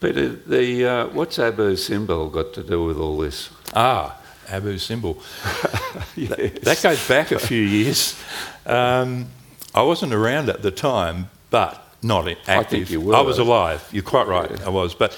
But 0.00 0.48
the 0.48 0.86
uh, 0.86 1.06
what's 1.08 1.38
Abu 1.38 1.76
Simbel 1.76 2.32
got 2.32 2.54
to 2.54 2.62
do 2.62 2.84
with 2.84 2.96
all 2.96 3.18
this? 3.18 3.50
Ah, 3.74 4.18
Abu 4.48 4.78
Simbel. 4.78 5.16
yes. 6.16 6.30
that, 6.30 6.62
that, 6.62 6.82
goes 6.82 7.06
back 7.06 7.30
a 7.30 7.38
few 7.38 7.62
years. 7.62 8.20
Um, 8.64 9.28
I 9.74 9.82
wasn't 9.82 10.12
around 10.12 10.48
at 10.48 10.62
the 10.62 10.70
time, 10.70 11.30
but 11.50 11.86
not 12.02 12.28
active. 12.28 12.48
I 12.48 12.62
think 12.64 12.90
you 12.90 13.00
were. 13.00 13.14
I 13.14 13.20
was 13.20 13.38
alive. 13.38 13.88
You're 13.92 14.02
quite 14.02 14.26
right. 14.26 14.50
Yeah. 14.50 14.66
I 14.66 14.68
was, 14.70 14.94
but 14.94 15.16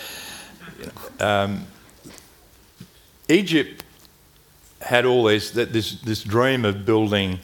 um, 1.20 1.66
Egypt 3.28 3.84
had 4.80 5.04
all 5.04 5.24
this 5.24 5.52
this 5.52 6.00
this 6.00 6.22
dream 6.22 6.64
of 6.64 6.84
building 6.84 7.38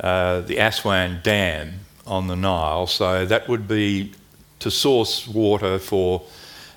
uh, 0.00 0.40
the 0.40 0.56
Aswan 0.56 1.20
Dam 1.22 1.80
on 2.06 2.26
the 2.26 2.36
Nile, 2.36 2.86
so 2.86 3.26
that 3.26 3.48
would 3.48 3.68
be 3.68 4.12
to 4.60 4.70
source 4.70 5.28
water 5.28 5.78
for 5.78 6.22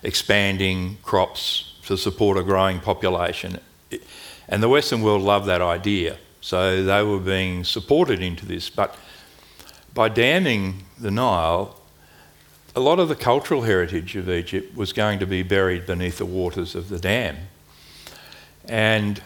expanding 0.03 0.97
crops 1.03 1.73
to 1.86 1.97
support 1.97 2.38
a 2.38 2.43
growing 2.43 2.79
population. 2.79 3.59
And 4.47 4.62
the 4.62 4.69
Western 4.69 5.01
world 5.01 5.21
loved 5.21 5.47
that 5.47 5.62
idea, 5.62 6.17
so 6.41 6.83
they 6.83 7.03
were 7.03 7.19
being 7.19 7.63
supported 7.63 8.21
into 8.21 8.45
this. 8.45 8.69
But 8.69 8.95
by 9.93 10.10
damming 10.10 10.84
the 10.99 11.12
Nile, 11.12 11.79
a 12.75 12.79
lot 12.79 12.99
of 12.99 13.08
the 13.08 13.15
cultural 13.15 13.63
heritage 13.63 14.15
of 14.15 14.29
Egypt 14.29 14.75
was 14.75 14.93
going 14.93 15.19
to 15.19 15.27
be 15.27 15.43
buried 15.43 15.86
beneath 15.86 16.17
the 16.17 16.25
waters 16.25 16.73
of 16.73 16.89
the 16.89 16.99
dam. 16.99 17.38
And 18.67 19.21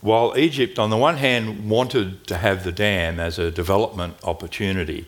while 0.00 0.36
Egypt, 0.36 0.78
on 0.78 0.90
the 0.90 0.96
one 0.96 1.16
hand, 1.16 1.68
wanted 1.68 2.26
to 2.26 2.36
have 2.36 2.62
the 2.62 2.72
dam 2.72 3.18
as 3.18 3.38
a 3.38 3.50
development 3.50 4.16
opportunity, 4.22 5.06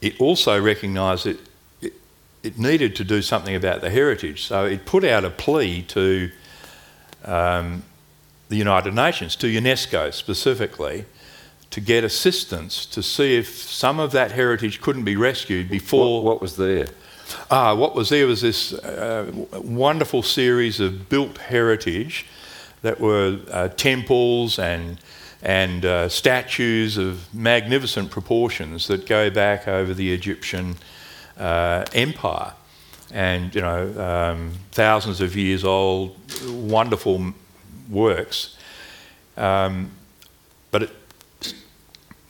it 0.00 0.18
also 0.20 0.58
recognised 0.60 1.26
that 1.26 1.38
it, 1.82 1.92
it, 2.42 2.58
needed 2.58 2.96
to 2.96 3.04
do 3.04 3.20
something 3.20 3.54
about 3.54 3.80
the 3.80 3.90
heritage. 3.90 4.44
So 4.44 4.64
it 4.64 4.86
put 4.86 5.04
out 5.04 5.24
a 5.24 5.30
plea 5.30 5.82
to 5.82 6.30
um, 7.24 7.82
the 8.48 8.56
United 8.56 8.94
Nations, 8.94 9.36
to 9.36 9.46
UNESCO 9.46 10.14
specifically, 10.14 11.04
to 11.70 11.80
get 11.80 12.04
assistance 12.04 12.84
to 12.86 13.02
see 13.02 13.36
if 13.36 13.48
some 13.48 14.00
of 14.00 14.12
that 14.12 14.32
heritage 14.32 14.80
couldn't 14.80 15.04
be 15.04 15.16
rescued 15.16 15.70
before. 15.70 16.22
What, 16.22 16.24
what 16.24 16.42
was 16.42 16.56
there? 16.56 16.88
Ah, 17.50 17.74
what 17.74 17.94
was 17.94 18.08
there 18.08 18.26
was 18.26 18.40
this 18.40 18.72
uh, 18.72 19.30
wonderful 19.62 20.22
series 20.22 20.80
of 20.80 21.08
built 21.08 21.38
heritage 21.38 22.26
that 22.82 23.00
were 23.00 23.38
uh, 23.50 23.68
temples 23.68 24.58
and 24.58 24.98
and 25.42 25.86
uh, 25.86 26.06
statues 26.08 26.98
of 26.98 27.32
magnificent 27.32 28.10
proportions 28.10 28.88
that 28.88 29.06
go 29.06 29.30
back 29.30 29.66
over 29.66 29.94
the 29.94 30.12
Egyptian 30.12 30.76
uh, 31.38 31.84
empire, 31.94 32.52
and 33.12 33.54
you 33.54 33.60
know 33.60 34.32
um, 34.32 34.52
thousands 34.72 35.20
of 35.20 35.36
years 35.36 35.64
old, 35.64 36.16
wonderful 36.46 37.32
works. 37.88 38.56
Um, 39.36 39.92
but 40.70 40.82
it, 40.82 40.90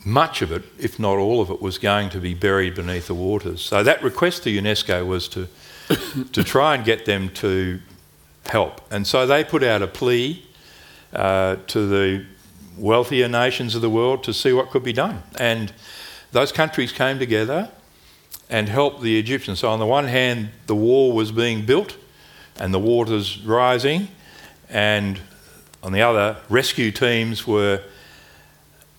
much 0.03 0.41
of 0.41 0.51
it, 0.51 0.63
if 0.79 0.99
not 0.99 1.17
all 1.17 1.41
of 1.41 1.49
it, 1.49 1.61
was 1.61 1.77
going 1.77 2.09
to 2.09 2.19
be 2.19 2.33
buried 2.33 2.75
beneath 2.75 3.07
the 3.07 3.15
waters. 3.15 3.61
So 3.61 3.83
that 3.83 4.01
request 4.03 4.43
to 4.43 4.49
UNESCO 4.49 5.05
was 5.05 5.27
to, 5.29 5.47
to 6.31 6.43
try 6.43 6.75
and 6.75 6.83
get 6.83 7.05
them 7.05 7.29
to 7.35 7.79
help. 8.45 8.81
And 8.91 9.05
so 9.05 9.27
they 9.27 9.43
put 9.43 9.63
out 9.63 9.81
a 9.81 9.87
plea 9.87 10.45
uh, 11.13 11.57
to 11.67 11.87
the 11.87 12.25
wealthier 12.77 13.27
nations 13.27 13.75
of 13.75 13.81
the 13.81 13.89
world 13.89 14.23
to 14.23 14.33
see 14.33 14.53
what 14.53 14.69
could 14.71 14.83
be 14.83 14.93
done. 14.93 15.21
And 15.37 15.71
those 16.31 16.51
countries 16.51 16.91
came 16.91 17.19
together 17.19 17.69
and 18.49 18.67
helped 18.67 19.01
the 19.01 19.19
Egyptians. 19.19 19.59
So, 19.59 19.69
on 19.69 19.79
the 19.79 19.85
one 19.85 20.07
hand, 20.07 20.49
the 20.67 20.75
wall 20.75 21.13
was 21.13 21.31
being 21.31 21.65
built 21.65 21.95
and 22.59 22.73
the 22.73 22.79
waters 22.79 23.39
rising, 23.43 24.09
and 24.69 25.19
on 25.81 25.93
the 25.93 26.01
other, 26.01 26.37
rescue 26.49 26.91
teams 26.91 27.47
were 27.47 27.81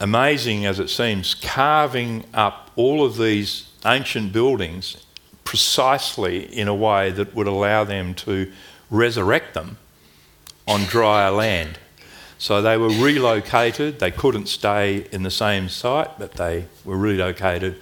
amazing 0.02 0.66
as 0.66 0.80
it 0.80 0.90
seems, 0.90 1.34
carving 1.34 2.24
up 2.34 2.70
all 2.74 3.04
of 3.04 3.16
these 3.16 3.68
ancient 3.86 4.32
buildings 4.32 4.96
precisely 5.44 6.44
in 6.58 6.66
a 6.66 6.74
way 6.74 7.10
that 7.10 7.34
would 7.34 7.46
allow 7.46 7.84
them 7.84 8.12
to 8.14 8.50
resurrect 8.90 9.54
them 9.54 9.78
on 10.66 10.82
drier 10.84 11.30
land. 11.30 11.78
So 12.38 12.60
they 12.60 12.76
were 12.76 12.88
relocated, 12.88 14.00
they 14.00 14.10
couldn't 14.10 14.46
stay 14.46 15.06
in 15.12 15.22
the 15.22 15.30
same 15.30 15.68
site, 15.68 16.18
but 16.18 16.32
they 16.32 16.66
were 16.84 16.96
relocated. 16.96 17.80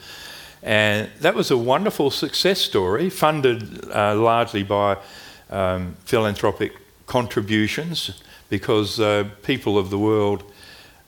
And 0.63 1.09
that 1.21 1.35
was 1.35 1.51
a 1.51 1.57
wonderful 1.57 2.11
success 2.11 2.61
story, 2.61 3.09
funded 3.09 3.91
uh, 3.91 4.15
largely 4.17 4.63
by 4.63 4.99
um, 5.49 5.97
philanthropic 6.05 6.73
contributions, 7.07 8.23
because 8.51 9.01
uh, 9.01 9.31
people 9.43 9.79
of 9.79 9.89
the 9.89 9.99
world 9.99 10.45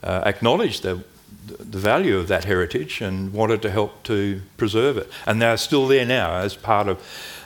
uh, 0.02 0.22
acknowledged 0.24 0.82
the, 0.82 1.02
the 1.46 1.78
value 1.78 2.18
of 2.18 2.28
that 2.28 2.44
heritage 2.44 3.00
and 3.00 3.32
wanted 3.32 3.62
to 3.62 3.70
help 3.70 4.02
to 4.04 4.40
preserve 4.56 4.96
it. 4.96 5.10
And 5.26 5.40
they're 5.40 5.56
still 5.56 5.86
there 5.86 6.06
now 6.06 6.36
as 6.36 6.56
part 6.56 6.88
of, 6.88 7.00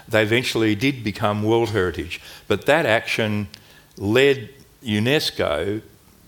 they 0.08 0.22
eventually 0.22 0.74
did 0.74 1.02
become 1.02 1.42
World 1.42 1.70
Heritage. 1.70 2.20
But 2.48 2.66
that 2.66 2.86
action 2.86 3.48
led 3.96 4.50
UNESCO 4.84 5.82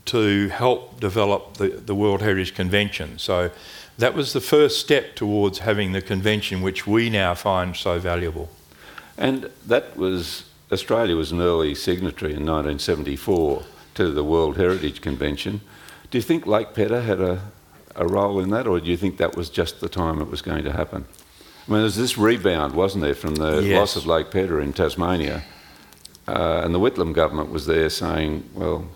to 0.06 0.48
help 0.48 1.00
develop 1.00 1.58
the, 1.58 1.68
the 1.68 1.94
World 1.94 2.22
Heritage 2.22 2.54
Convention. 2.54 3.18
So 3.18 3.50
that 3.98 4.14
was 4.14 4.32
the 4.32 4.40
first 4.40 4.80
step 4.80 5.14
towards 5.16 5.58
having 5.58 5.92
the 5.92 6.00
convention 6.00 6.62
which 6.62 6.86
we 6.86 7.10
now 7.10 7.34
find 7.34 7.76
so 7.76 7.98
valuable. 7.98 8.48
And 9.18 9.50
that 9.66 9.96
was, 9.96 10.44
Australia 10.72 11.16
was 11.16 11.32
an 11.32 11.40
early 11.40 11.74
signatory 11.74 12.32
in 12.32 12.46
1974 12.46 13.64
to 13.94 14.10
the 14.10 14.24
World 14.24 14.56
Heritage 14.56 15.00
Convention. 15.00 15.60
Do 16.10 16.16
you 16.16 16.22
think 16.22 16.46
Lake 16.46 16.72
Pedder 16.72 17.02
had 17.02 17.20
a, 17.20 17.42
a 17.94 18.06
role 18.06 18.40
in 18.40 18.50
that, 18.50 18.66
or 18.66 18.80
do 18.80 18.90
you 18.90 18.96
think 18.96 19.18
that 19.18 19.36
was 19.36 19.50
just 19.50 19.80
the 19.80 19.88
time 19.88 20.22
it 20.22 20.30
was 20.30 20.40
going 20.40 20.64
to 20.64 20.72
happen? 20.72 21.04
I 21.66 21.70
mean, 21.70 21.80
there's 21.82 21.96
this 21.96 22.16
rebound, 22.16 22.74
wasn't 22.74 23.04
there, 23.04 23.14
from 23.14 23.34
the 23.34 23.60
yes. 23.60 23.78
loss 23.78 23.96
of 23.96 24.06
Lake 24.06 24.30
Pedder 24.30 24.58
in 24.58 24.72
Tasmania, 24.72 25.44
uh, 26.26 26.62
and 26.64 26.74
the 26.74 26.80
Whitlam 26.80 27.12
government 27.12 27.50
was 27.50 27.66
there 27.66 27.90
saying, 27.90 28.48
well, 28.54 28.86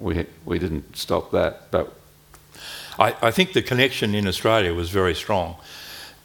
we, 0.00 0.24
we 0.46 0.58
didn't 0.58 0.96
stop 0.96 1.30
that, 1.32 1.70
but... 1.70 1.92
I, 2.98 3.14
I 3.22 3.30
think 3.30 3.52
the 3.52 3.62
connection 3.62 4.14
in 4.14 4.26
Australia 4.26 4.72
was 4.72 4.88
very 4.88 5.14
strong, 5.14 5.56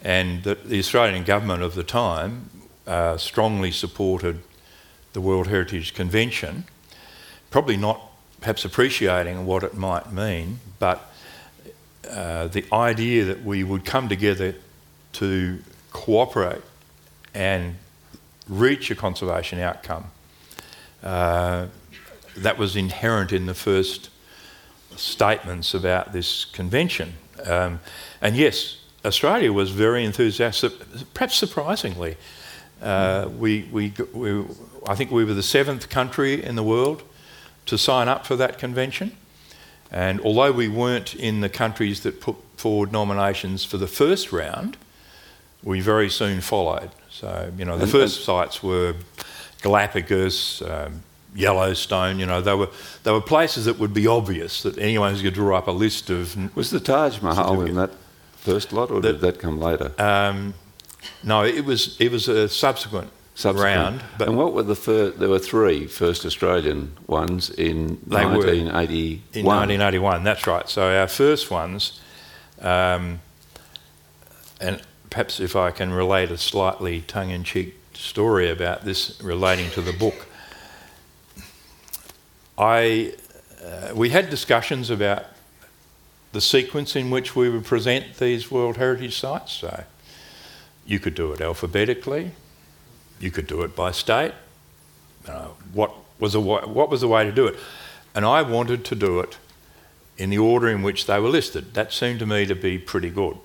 and 0.02 0.42
the, 0.42 0.54
the 0.54 0.78
Australian 0.78 1.24
government 1.24 1.62
of 1.62 1.74
the 1.74 1.84
time 1.84 2.48
uh, 2.86 3.18
strongly 3.18 3.70
supported 3.70 4.40
the 5.12 5.20
World 5.20 5.48
Heritage 5.48 5.92
Convention, 5.92 6.64
probably 7.50 7.76
not 7.76 8.00
perhaps 8.44 8.66
appreciating 8.66 9.46
what 9.46 9.62
it 9.62 9.72
might 9.72 10.12
mean, 10.12 10.60
but 10.78 11.10
uh, 12.10 12.46
the 12.48 12.62
idea 12.74 13.24
that 13.24 13.42
we 13.42 13.64
would 13.64 13.86
come 13.86 14.06
together 14.06 14.54
to 15.14 15.58
cooperate 15.92 16.60
and 17.32 17.74
reach 18.46 18.90
a 18.90 18.94
conservation 18.94 19.58
outcome. 19.60 20.04
Uh, 21.02 21.68
that 22.36 22.58
was 22.58 22.76
inherent 22.76 23.32
in 23.32 23.46
the 23.46 23.54
first 23.54 24.10
statements 24.94 25.72
about 25.72 26.12
this 26.12 26.44
convention. 26.44 27.14
Um, 27.46 27.80
and 28.20 28.36
yes, 28.36 28.76
Australia 29.06 29.54
was 29.54 29.70
very 29.70 30.04
enthusiastic, 30.04 30.72
perhaps 31.14 31.36
surprisingly. 31.36 32.18
Uh, 32.82 33.26
we, 33.38 33.66
we, 33.72 33.94
we, 34.12 34.44
I 34.86 34.94
think 34.94 35.10
we 35.10 35.24
were 35.24 35.32
the 35.32 35.42
seventh 35.42 35.88
country 35.88 36.44
in 36.44 36.56
the 36.56 36.62
world 36.62 37.04
to 37.66 37.78
sign 37.78 38.08
up 38.08 38.26
for 38.26 38.36
that 38.36 38.58
convention. 38.58 39.16
And 39.90 40.20
although 40.20 40.52
we 40.52 40.68
weren't 40.68 41.14
in 41.14 41.40
the 41.40 41.48
countries 41.48 42.00
that 42.00 42.20
put 42.20 42.36
forward 42.56 42.92
nominations 42.92 43.64
for 43.64 43.76
the 43.76 43.86
first 43.86 44.32
round, 44.32 44.76
we 45.62 45.80
very 45.80 46.10
soon 46.10 46.40
followed. 46.40 46.90
So, 47.10 47.52
you 47.56 47.64
know, 47.64 47.76
the 47.76 47.84
and, 47.84 47.92
first 47.92 48.16
and 48.16 48.24
sites 48.24 48.62
were 48.62 48.94
Galapagos, 49.62 50.62
um, 50.62 51.02
Yellowstone, 51.34 52.18
you 52.18 52.26
know, 52.26 52.40
they 52.40 52.54
were, 52.54 52.68
they 53.02 53.10
were 53.10 53.20
places 53.20 53.64
that 53.64 53.78
would 53.78 53.94
be 53.94 54.06
obvious 54.06 54.62
that 54.62 54.78
anyone 54.78 55.10
who's 55.10 55.22
going 55.22 55.34
to 55.34 55.40
draw 55.40 55.58
up 55.58 55.66
a 55.66 55.72
list 55.72 56.10
of. 56.10 56.54
Was 56.56 56.70
the 56.70 56.80
Taj 56.80 57.20
Mahal 57.22 57.62
in 57.62 57.74
that 57.74 57.90
first 58.36 58.72
lot, 58.72 58.90
or 58.90 59.00
the, 59.00 59.12
did 59.12 59.20
that 59.20 59.38
come 59.38 59.60
later? 59.60 59.92
Um, 59.98 60.54
no, 61.22 61.44
it 61.44 61.64
was, 61.64 62.00
it 62.00 62.12
was 62.12 62.28
a 62.28 62.48
subsequent 62.48 63.10
subsequent. 63.34 63.76
round. 63.76 64.04
But 64.18 64.28
and 64.28 64.36
what 64.36 64.52
were 64.52 64.62
the 64.62 64.76
first? 64.76 65.18
There 65.18 65.28
were 65.28 65.38
three 65.38 65.86
first 65.86 66.24
Australian 66.24 66.96
ones 67.06 67.50
in 67.50 67.98
1981. 68.06 69.20
in 69.32 69.46
1981, 69.46 70.24
that's 70.24 70.46
right. 70.46 70.68
So 70.68 70.96
our 70.96 71.08
first 71.08 71.50
ones, 71.50 72.00
um, 72.60 73.20
and 74.60 74.80
perhaps 75.10 75.40
if 75.40 75.56
I 75.56 75.70
can 75.70 75.92
relate 75.92 76.30
a 76.30 76.38
slightly 76.38 77.02
tongue-in-cheek 77.02 77.76
story 77.96 78.50
about 78.50 78.84
this 78.84 79.20
relating 79.22 79.70
to 79.70 79.80
the 79.80 79.92
book. 79.92 80.26
I, 82.58 83.14
uh, 83.64 83.92
we 83.94 84.10
had 84.10 84.30
discussions 84.30 84.90
about 84.90 85.24
the 86.32 86.40
sequence 86.40 86.96
in 86.96 87.10
which 87.10 87.36
we 87.36 87.48
would 87.48 87.64
present 87.64 88.16
these 88.18 88.50
World 88.50 88.76
Heritage 88.76 89.16
Sites. 89.16 89.52
So 89.52 89.84
you 90.86 90.98
could 90.98 91.14
do 91.14 91.32
it 91.32 91.40
alphabetically, 91.40 92.32
you 93.20 93.30
could 93.30 93.46
do 93.46 93.62
it 93.62 93.74
by 93.74 93.90
state. 93.90 94.32
Uh, 95.26 95.48
what, 95.72 95.92
was 96.18 96.34
a, 96.34 96.40
what 96.40 96.90
was 96.90 97.00
the 97.00 97.08
way 97.08 97.24
to 97.24 97.32
do 97.32 97.46
it? 97.46 97.56
And 98.14 98.24
I 98.24 98.42
wanted 98.42 98.84
to 98.86 98.94
do 98.94 99.20
it 99.20 99.38
in 100.16 100.30
the 100.30 100.38
order 100.38 100.68
in 100.68 100.82
which 100.82 101.06
they 101.06 101.18
were 101.18 101.28
listed. 101.28 101.74
That 101.74 101.92
seemed 101.92 102.20
to 102.20 102.26
me 102.26 102.46
to 102.46 102.54
be 102.54 102.78
pretty 102.78 103.10
good. 103.10 103.36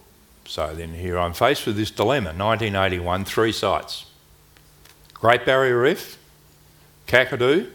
So 0.46 0.74
then 0.74 0.94
here 0.94 1.18
I'm 1.18 1.34
faced 1.34 1.66
with 1.66 1.78
this 1.78 1.92
dilemma 1.92 2.30
1981, 2.30 3.26
three 3.26 3.52
sites 3.52 4.06
Great 5.14 5.46
Barrier 5.46 5.82
Reef, 5.82 6.18
Kakadu, 7.08 7.70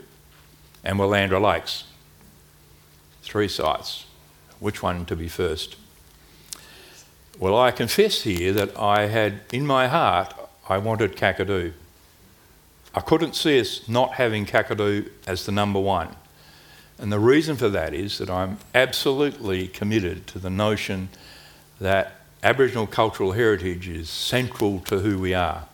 and 0.82 0.98
Willandra 0.98 1.40
Lakes. 1.40 1.84
Three 3.22 3.48
sites. 3.48 4.06
Which 4.60 4.82
one 4.82 5.04
to 5.06 5.16
be 5.16 5.28
first? 5.28 5.76
Well, 7.38 7.58
I 7.58 7.70
confess 7.70 8.22
here 8.22 8.52
that 8.52 8.78
I 8.78 9.06
had 9.06 9.40
in 9.52 9.66
my 9.66 9.88
heart 9.88 10.32
I 10.68 10.78
wanted 10.78 11.16
Kakadu. 11.16 11.72
I 12.94 13.00
couldn't 13.00 13.34
see 13.34 13.58
us 13.58 13.88
not 13.88 14.14
having 14.14 14.46
Kakadu 14.46 15.10
as 15.26 15.46
the 15.46 15.52
number 15.52 15.80
one. 15.80 16.14
And 16.98 17.10
the 17.10 17.18
reason 17.18 17.56
for 17.56 17.68
that 17.68 17.92
is 17.92 18.18
that 18.18 18.30
I'm 18.30 18.58
absolutely 18.72 19.66
committed 19.66 20.28
to 20.28 20.38
the 20.38 20.50
notion 20.50 21.08
that 21.80 22.20
Aboriginal 22.44 22.86
cultural 22.86 23.32
heritage 23.32 23.88
is 23.88 24.08
central 24.08 24.78
to 24.80 25.00
who 25.00 25.18
we 25.18 25.34
are. 25.34 25.66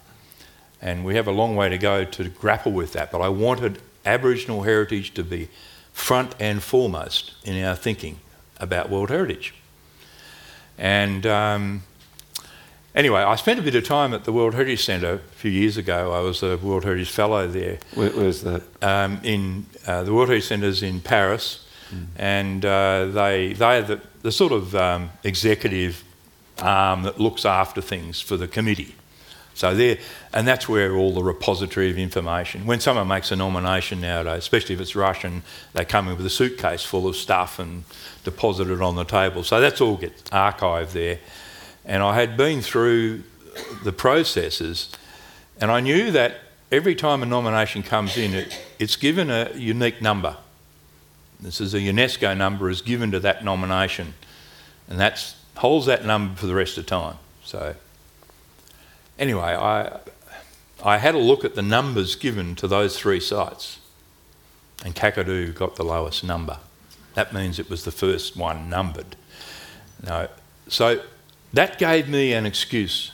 And 0.80 1.04
we 1.04 1.16
have 1.16 1.26
a 1.26 1.33
long 1.33 1.56
way 1.56 1.68
to 1.68 1.76
go 1.76 2.04
to 2.04 2.28
grapple 2.30 2.72
with 2.72 2.94
that. 2.94 3.12
But 3.12 3.20
I 3.20 3.28
wanted 3.28 3.83
Aboriginal 4.06 4.62
heritage 4.62 5.12
to 5.14 5.22
be 5.22 5.48
front 5.92 6.35
and 6.40 6.62
foremost 6.62 7.35
in 7.44 7.62
our 7.62 7.76
thinking 7.76 8.20
about 8.59 8.88
World 8.88 9.11
Heritage. 9.11 9.52
And 10.78 11.26
um, 11.26 11.83
anyway, 12.94 13.20
I 13.20 13.37
spent 13.37 13.59
a 13.59 13.62
bit 13.62 13.74
of 13.74 13.85
time 13.85 14.14
at 14.14 14.24
the 14.24 14.33
World 14.33 14.55
Heritage 14.55 14.85
Centre 14.85 15.14
a 15.14 15.18
few 15.18 15.50
years 15.50 15.76
ago. 15.76 16.12
I 16.12 16.20
was 16.20 16.42
a 16.42 16.57
World 16.57 16.85
Heritage 16.85 17.11
Fellow 17.11 17.46
there. 17.46 17.79
Where, 17.94 18.11
where's 18.11 18.42
that? 18.42 18.62
Um, 18.83 19.20
in 19.22 19.66
uh, 19.87 20.03
the 20.03 20.12
World 20.12 20.29
Heritage 20.29 20.48
Centre's 20.48 20.83
in 20.83 21.00
Paris, 21.00 21.66
mm. 21.92 22.07
and 22.16 22.64
uh, 22.64 23.07
they 23.07 23.53
they 23.53 23.79
are 23.79 23.83
the, 23.83 24.00
the 24.22 24.33
sort 24.33 24.53
of 24.53 24.74
um, 24.74 25.11
executive 25.24 26.05
arm 26.61 27.03
that 27.03 27.18
looks 27.18 27.44
after 27.44 27.81
things 27.81 28.20
for 28.20 28.37
the 28.37 28.48
committee. 28.48 28.94
So 29.55 29.74
there, 29.74 29.98
and 30.33 30.46
that's 30.46 30.68
where 30.68 30.94
all 30.94 31.12
the 31.12 31.22
repository 31.22 31.90
of 31.90 31.98
information. 31.98 32.66
When 32.66 32.81
someone 32.81 33.09
makes 33.09 33.31
a 33.31 33.37
nomination 33.37 34.00
nowadays, 34.00 34.38
especially 34.38 34.74
if 34.74 34.81
it's 34.81 34.96
Russian, 34.96 35.42
they 35.74 35.85
come 35.85 36.09
in 36.09 36.16
with 36.16 36.24
a 36.24 36.31
suitcase 36.31 36.83
full 36.83 37.07
of 37.07 37.16
stuff 37.16 37.59
and 37.59 37.85
deposit 38.24 38.70
it 38.70 38.81
on 38.81 38.96
the 38.96 39.05
table. 39.05 39.42
So 39.44 39.61
that's 39.61 39.81
all 39.81 39.96
gets 39.96 40.22
archived 40.31 40.92
there. 40.92 41.18
And 41.85 42.03
I 42.03 42.14
had 42.14 42.37
been 42.37 42.61
through 42.61 43.23
the 43.83 43.93
processes, 43.93 44.90
and 45.61 45.71
I 45.71 45.81
knew 45.81 46.11
that 46.11 46.37
every 46.71 46.95
time 46.95 47.23
a 47.23 47.27
nomination 47.27 47.83
comes 47.83 48.16
in, 48.16 48.35
it, 48.35 48.59
it's 48.79 48.97
given 48.97 49.31
a 49.31 49.51
unique 49.55 50.01
number. 50.01 50.37
This 51.40 51.61
is 51.61 51.75
a 51.75 51.79
UNESCO 51.79 52.37
number 52.37 52.69
is 52.69 52.83
given 52.83 53.11
to 53.12 53.21
that 53.21 53.45
nomination, 53.45 54.14
and 54.88 55.01
that 55.01 55.35
holds 55.57 55.87
that 55.87 56.05
number 56.05 56.37
for 56.37 56.47
the 56.47 56.55
rest 56.55 56.79
of 56.79 56.87
time. 56.87 57.16
So 57.45 57.75
anyway, 59.19 59.57
I 59.57 60.01
I 60.83 60.99
had 60.99 61.14
a 61.14 61.19
look 61.19 61.45
at 61.45 61.55
the 61.55 61.62
numbers 61.62 62.14
given 62.14 62.55
to 62.57 62.69
those 62.69 62.99
three 62.99 63.21
sites, 63.21 63.79
and 64.85 64.95
Kakadu 64.95 65.55
got 65.55 65.77
the 65.77 65.85
lowest 65.85 66.25
number. 66.25 66.59
That 67.14 67.33
means 67.33 67.59
it 67.59 67.69
was 67.69 67.85
the 67.85 67.90
first 67.90 68.37
one 68.37 68.71
numbered. 68.71 69.16
So 70.69 71.03
that 71.53 71.79
gave 71.79 72.09
me 72.09 72.33
an 72.33 72.47
excuse 72.47 73.13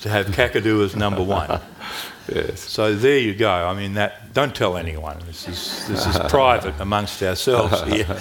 to 0.00 0.08
have 0.08 0.26
Kakadu 0.26 0.84
as 0.84 0.96
number 0.96 1.22
one. 1.22 1.60
yes. 2.32 2.60
So 2.60 2.94
there 2.94 3.18
you 3.18 3.34
go. 3.34 3.50
I 3.50 3.74
mean, 3.74 3.94
that 3.94 4.32
don't 4.32 4.54
tell 4.54 4.76
anyone. 4.76 5.18
This 5.26 5.48
is 5.48 5.86
this 5.88 6.06
is 6.06 6.18
private 6.28 6.78
amongst 6.80 7.22
ourselves 7.22 7.82
here. 7.92 8.16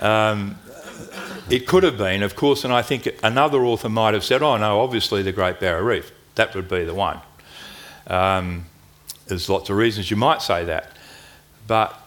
Um, 0.00 0.58
it 1.50 1.66
could 1.66 1.82
have 1.82 1.96
been, 1.96 2.22
of 2.22 2.36
course, 2.36 2.64
and 2.64 2.72
I 2.72 2.82
think 2.82 3.08
another 3.22 3.64
author 3.64 3.88
might 3.88 4.14
have 4.14 4.24
said, 4.24 4.42
"Oh 4.42 4.56
no, 4.56 4.80
obviously 4.80 5.22
the 5.22 5.32
Great 5.32 5.60
Barrier 5.60 5.82
Reef. 5.84 6.12
That 6.34 6.54
would 6.54 6.68
be 6.68 6.84
the 6.84 6.94
one." 6.94 7.20
Um, 8.06 8.66
there's 9.26 9.48
lots 9.48 9.70
of 9.70 9.76
reasons 9.76 10.10
you 10.10 10.16
might 10.16 10.40
say 10.42 10.64
that, 10.64 10.90
but 11.66 11.98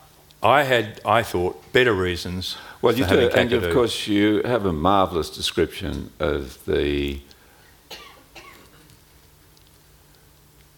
I 0.42 0.64
had, 0.64 1.00
I 1.06 1.22
thought, 1.24 1.72
better 1.72 1.94
reasons. 1.94 2.58
Well, 2.82 2.96
you 2.96 3.06
do, 3.06 3.30
and 3.30 3.54
of 3.54 3.72
course 3.74 4.08
you 4.08 4.42
have 4.44 4.66
a 4.66 4.74
marvellous 4.74 5.30
description 5.30 6.12
of 6.20 6.66
the 6.66 7.22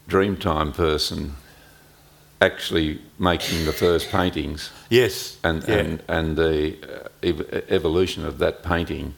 Dreamtime 0.10 0.74
person 0.74 1.36
actually 2.42 3.00
making 3.18 3.66
the 3.66 3.72
first 3.72 4.10
paintings. 4.10 4.70
Yes. 4.90 5.38
And 5.44 5.64
yeah. 5.66 5.76
and 5.76 6.04
and 6.08 6.38
the 6.38 6.78
uh, 6.84 7.08
ev- 7.24 7.64
evolution 7.70 8.26
of 8.26 8.38
that 8.40 8.64
painting 8.64 9.14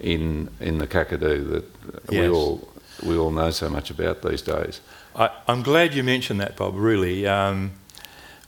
in 0.00 0.50
in 0.60 0.78
the 0.78 0.86
Kakadu 0.86 1.48
that 1.50 1.64
yes. 2.10 2.22
we 2.22 2.28
all 2.28 2.68
we 3.04 3.16
all 3.16 3.30
know 3.30 3.50
so 3.50 3.70
much 3.70 3.90
about 3.90 4.22
these 4.22 4.42
days. 4.42 4.80
I, 5.14 5.30
am 5.48 5.62
glad 5.62 5.94
you 5.94 6.02
mentioned 6.02 6.40
that, 6.40 6.56
Bob. 6.56 6.74
Really. 6.74 7.26
Um, 7.26 7.72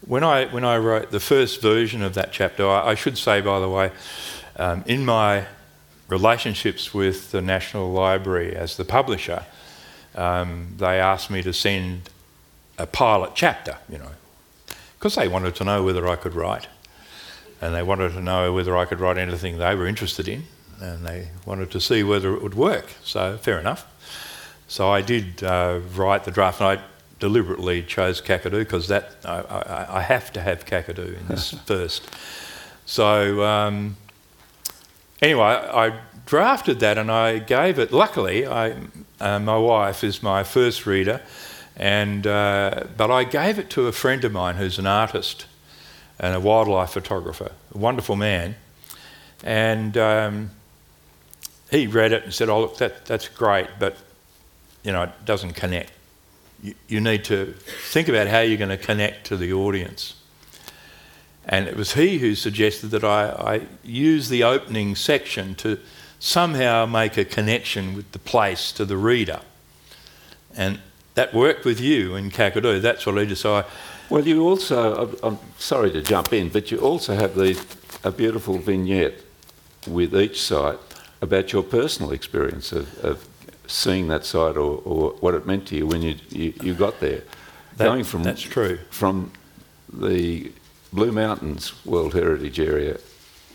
when 0.05 0.23
I, 0.23 0.45
when 0.45 0.63
I 0.63 0.77
wrote 0.77 1.11
the 1.11 1.19
first 1.19 1.61
version 1.61 2.01
of 2.01 2.13
that 2.13 2.31
chapter, 2.31 2.67
I, 2.67 2.89
I 2.89 2.95
should 2.95 3.17
say, 3.17 3.41
by 3.41 3.59
the 3.59 3.69
way, 3.69 3.91
um, 4.55 4.83
in 4.85 5.05
my 5.05 5.45
relationships 6.07 6.93
with 6.93 7.31
the 7.31 7.41
National 7.41 7.91
Library 7.91 8.55
as 8.55 8.77
the 8.77 8.85
publisher, 8.85 9.45
um, 10.15 10.73
they 10.77 10.99
asked 10.99 11.29
me 11.29 11.41
to 11.43 11.53
send 11.53 12.09
a 12.77 12.87
pilot 12.87 13.31
chapter, 13.35 13.77
you 13.87 13.97
know, 13.97 14.11
because 14.97 15.15
they 15.15 15.27
wanted 15.27 15.55
to 15.55 15.63
know 15.63 15.83
whether 15.83 16.07
I 16.07 16.15
could 16.15 16.33
write. 16.33 16.67
And 17.61 17.75
they 17.75 17.83
wanted 17.83 18.13
to 18.13 18.21
know 18.21 18.53
whether 18.53 18.75
I 18.77 18.85
could 18.85 18.99
write 18.99 19.17
anything 19.17 19.57
they 19.57 19.75
were 19.75 19.85
interested 19.85 20.27
in. 20.27 20.43
And 20.81 21.05
they 21.05 21.27
wanted 21.45 21.71
to 21.71 21.81
see 21.81 22.03
whether 22.03 22.33
it 22.33 22.41
would 22.41 22.55
work. 22.55 22.93
So, 23.03 23.37
fair 23.37 23.59
enough. 23.59 23.85
So 24.69 24.89
I 24.89 25.01
did 25.01 25.43
uh, 25.43 25.79
write 25.93 26.23
the 26.23 26.31
draft. 26.31 26.61
And 26.61 26.79
I 26.79 26.83
deliberately 27.19 27.83
chose 27.83 28.21
Kakadu 28.21 28.59
because 28.59 28.87
that 28.87 29.15
I, 29.25 29.39
I, 29.41 29.97
I, 29.97 30.01
have 30.01 30.31
to 30.33 30.41
have 30.41 30.65
Kakadu 30.65 31.19
in 31.19 31.27
this 31.27 31.51
first. 31.65 32.09
So 32.85 33.43
um, 33.43 33.97
anyway, 35.21 35.43
I 35.43 35.99
drafted 36.25 36.79
that 36.79 36.97
and 36.97 37.11
I 37.11 37.39
gave 37.39 37.77
it. 37.77 37.91
Luckily, 37.91 38.47
I, 38.47 38.75
uh, 39.19 39.39
my 39.39 39.57
wife 39.57 40.03
is 40.03 40.23
my 40.23 40.43
first 40.43 40.85
reader, 40.85 41.21
and 41.75 42.25
uh, 42.25 42.85
but 42.95 43.11
I 43.11 43.23
gave 43.25 43.59
it 43.59 43.69
to 43.71 43.87
a 43.87 43.91
friend 43.91 44.23
of 44.23 44.31
mine 44.31 44.55
who's 44.55 44.79
an 44.79 44.87
artist 44.87 45.45
and 46.19 46.35
a 46.35 46.39
wildlife 46.39 46.91
photographer, 46.91 47.51
a 47.73 47.77
wonderful 47.77 48.15
man, 48.15 48.55
and. 49.43 49.97
Um, 49.97 50.51
he 51.69 51.87
read 51.87 52.11
it 52.11 52.23
and 52.23 52.33
said, 52.33 52.49
"Oh, 52.49 52.61
look, 52.61 52.77
that, 52.77 53.05
that's 53.05 53.27
great, 53.27 53.67
but 53.77 53.95
you 54.83 54.91
know, 54.91 55.03
it 55.03 55.25
doesn't 55.25 55.53
connect." 55.53 55.91
You, 56.61 56.75
you 56.87 57.01
need 57.01 57.23
to 57.25 57.53
think 57.91 58.07
about 58.07 58.27
how 58.27 58.39
you're 58.39 58.57
going 58.57 58.69
to 58.69 58.77
connect 58.77 59.27
to 59.27 59.37
the 59.37 59.53
audience. 59.53 60.15
And 61.45 61.67
it 61.67 61.75
was 61.75 61.93
he 61.93 62.19
who 62.19 62.35
suggested 62.35 62.91
that 62.91 63.03
I, 63.03 63.29
I 63.29 63.61
use 63.83 64.29
the 64.29 64.43
opening 64.43 64.95
section 64.95 65.55
to 65.55 65.79
somehow 66.19 66.85
make 66.85 67.17
a 67.17 67.25
connection 67.25 67.95
with 67.95 68.11
the 68.11 68.19
place 68.19 68.71
to 68.73 68.85
the 68.85 68.97
reader. 68.97 69.41
And 70.55 70.79
that 71.15 71.33
worked 71.33 71.65
with 71.65 71.79
you 71.79 72.15
in 72.15 72.29
Kakadu. 72.29 72.81
That's 72.81 73.05
what 73.05 73.17
I 73.17 73.25
decided. 73.25 73.69
Well, 74.09 74.27
you 74.27 74.47
also, 74.47 75.17
I'm 75.23 75.39
sorry 75.57 75.91
to 75.91 76.01
jump 76.01 76.33
in, 76.33 76.49
but 76.49 76.71
you 76.71 76.79
also 76.79 77.15
have 77.15 77.35
the, 77.35 77.59
a 78.03 78.11
beautiful 78.11 78.57
vignette 78.57 79.21
with 79.87 80.15
each 80.15 80.41
site 80.41 80.79
about 81.21 81.51
your 81.51 81.63
personal 81.63 82.11
experience 82.11 82.71
of, 82.71 83.03
of 83.03 83.27
seeing 83.69 84.07
that 84.07 84.25
site 84.25 84.57
or, 84.57 84.81
or 84.83 85.11
what 85.19 85.35
it 85.35 85.45
meant 85.45 85.67
to 85.67 85.75
you 85.75 85.85
when 85.85 86.01
you, 86.01 86.15
you, 86.29 86.53
you 86.61 86.73
got 86.73 86.99
there. 86.99 87.21
That, 87.77 87.85
Going 87.85 88.03
from, 88.03 88.23
that's 88.23 88.41
true. 88.41 88.79
From 88.89 89.31
the 89.91 90.51
Blue 90.91 91.11
Mountains 91.11 91.73
World 91.85 92.13
Heritage 92.13 92.59
Area, 92.59 92.97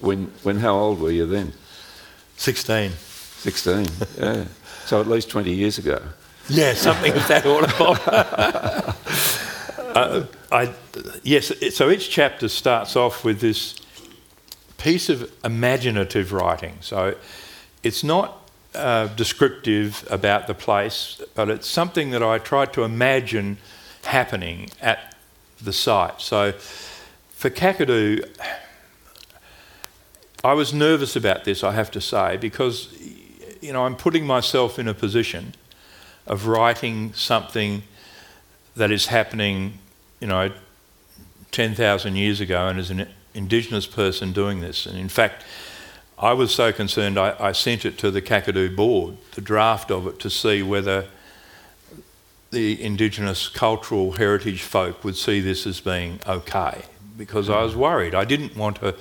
when, 0.01 0.31
when 0.43 0.61
how 0.61 0.77
old 0.77 1.01
were 1.01 1.11
you 1.11 1.27
then? 1.27 1.53
16. 2.37 2.93
16, 2.93 3.87
yeah. 4.19 4.45
So 4.87 5.01
at 5.01 5.09
least 5.09 5.31
20 5.31 5.53
years 5.53 5.79
ago. 5.79 6.01
Yeah, 6.49 6.75
something 6.75 7.13
of 7.13 7.27
that 7.29 7.47
order. 7.47 7.67
uh, 9.95 10.27
I, 10.53 10.75
yes, 11.23 11.53
so 11.75 11.91
each 11.91 12.11
chapter 12.11 12.49
starts 12.49 12.97
off 12.97 13.25
with 13.25 13.41
this 13.41 13.81
piece 14.77 15.09
of 15.09 15.33
imaginative 15.43 16.33
writing. 16.33 16.77
So 16.81 17.15
it's 17.83 18.05
not 18.05 18.44
uh, 18.75 19.09
descriptive 19.09 20.07
about 20.11 20.47
the 20.47 20.55
place, 20.55 21.23
but 21.35 21.49
it's 21.49 21.69
something 21.69 22.11
that 22.11 22.23
I 22.23 22.39
tried 22.39 22.73
to 22.75 22.83
imagine 22.83 23.59
happening 24.03 24.71
at 24.81 25.15
the 25.63 25.73
site. 25.73 26.21
So 26.21 26.53
for 27.31 27.51
Kakadu, 27.51 28.29
I 30.43 30.53
was 30.53 30.75
nervous 30.75 31.17
about 31.17 31.45
this, 31.45 31.65
I 31.65 31.73
have 31.73 31.91
to 31.93 32.01
say, 32.01 32.37
because 32.37 32.89
you 33.61 33.73
know 33.73 33.87
I'm 33.87 33.97
putting 33.97 34.27
myself 34.27 34.79
in 34.79 34.89
a 34.89 34.95
position 34.95 35.55
of 36.27 36.47
writing 36.47 37.13
something 37.15 37.83
that 38.77 38.91
is 38.91 39.07
happening, 39.07 39.79
you 40.21 40.27
know, 40.27 40.51
10,000 41.53 42.17
years 42.17 42.41
ago, 42.41 42.67
and 42.67 42.79
as 42.79 42.91
an 42.91 43.07
Indigenous 43.35 43.87
person 43.87 44.33
doing 44.33 44.61
this. 44.61 44.87
And 44.87 44.99
in 44.99 45.09
fact, 45.09 45.45
I 46.19 46.33
was 46.33 46.55
so 46.55 46.73
concerned 46.73 47.19
I, 47.19 47.35
I, 47.41 47.53
sent 47.53 47.85
it 47.85 47.99
to 47.99 48.11
the 48.11 48.23
Kakadu 48.23 48.75
board, 48.75 49.17
the 49.33 49.41
draft 49.41 49.91
of 49.91 50.07
it, 50.07 50.21
to 50.21 50.31
see 50.31 50.63
whether 50.63 51.07
the 52.51 52.81
Indigenous 52.81 53.49
cultural 53.49 54.13
heritage 54.13 54.63
folk 54.63 55.03
would 55.03 55.17
see 55.17 55.41
this 55.41 55.67
as 55.67 55.81
being 55.81 56.21
okay, 56.27 56.83
because 57.19 57.51
I 57.51 57.63
was 57.63 57.75
worried. 57.75 58.15
I 58.15 58.25
didn't 58.25 58.57
want 58.57 58.77
to 58.77 58.95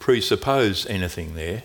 presuppose 0.00 0.86
anything 0.86 1.34
there. 1.34 1.62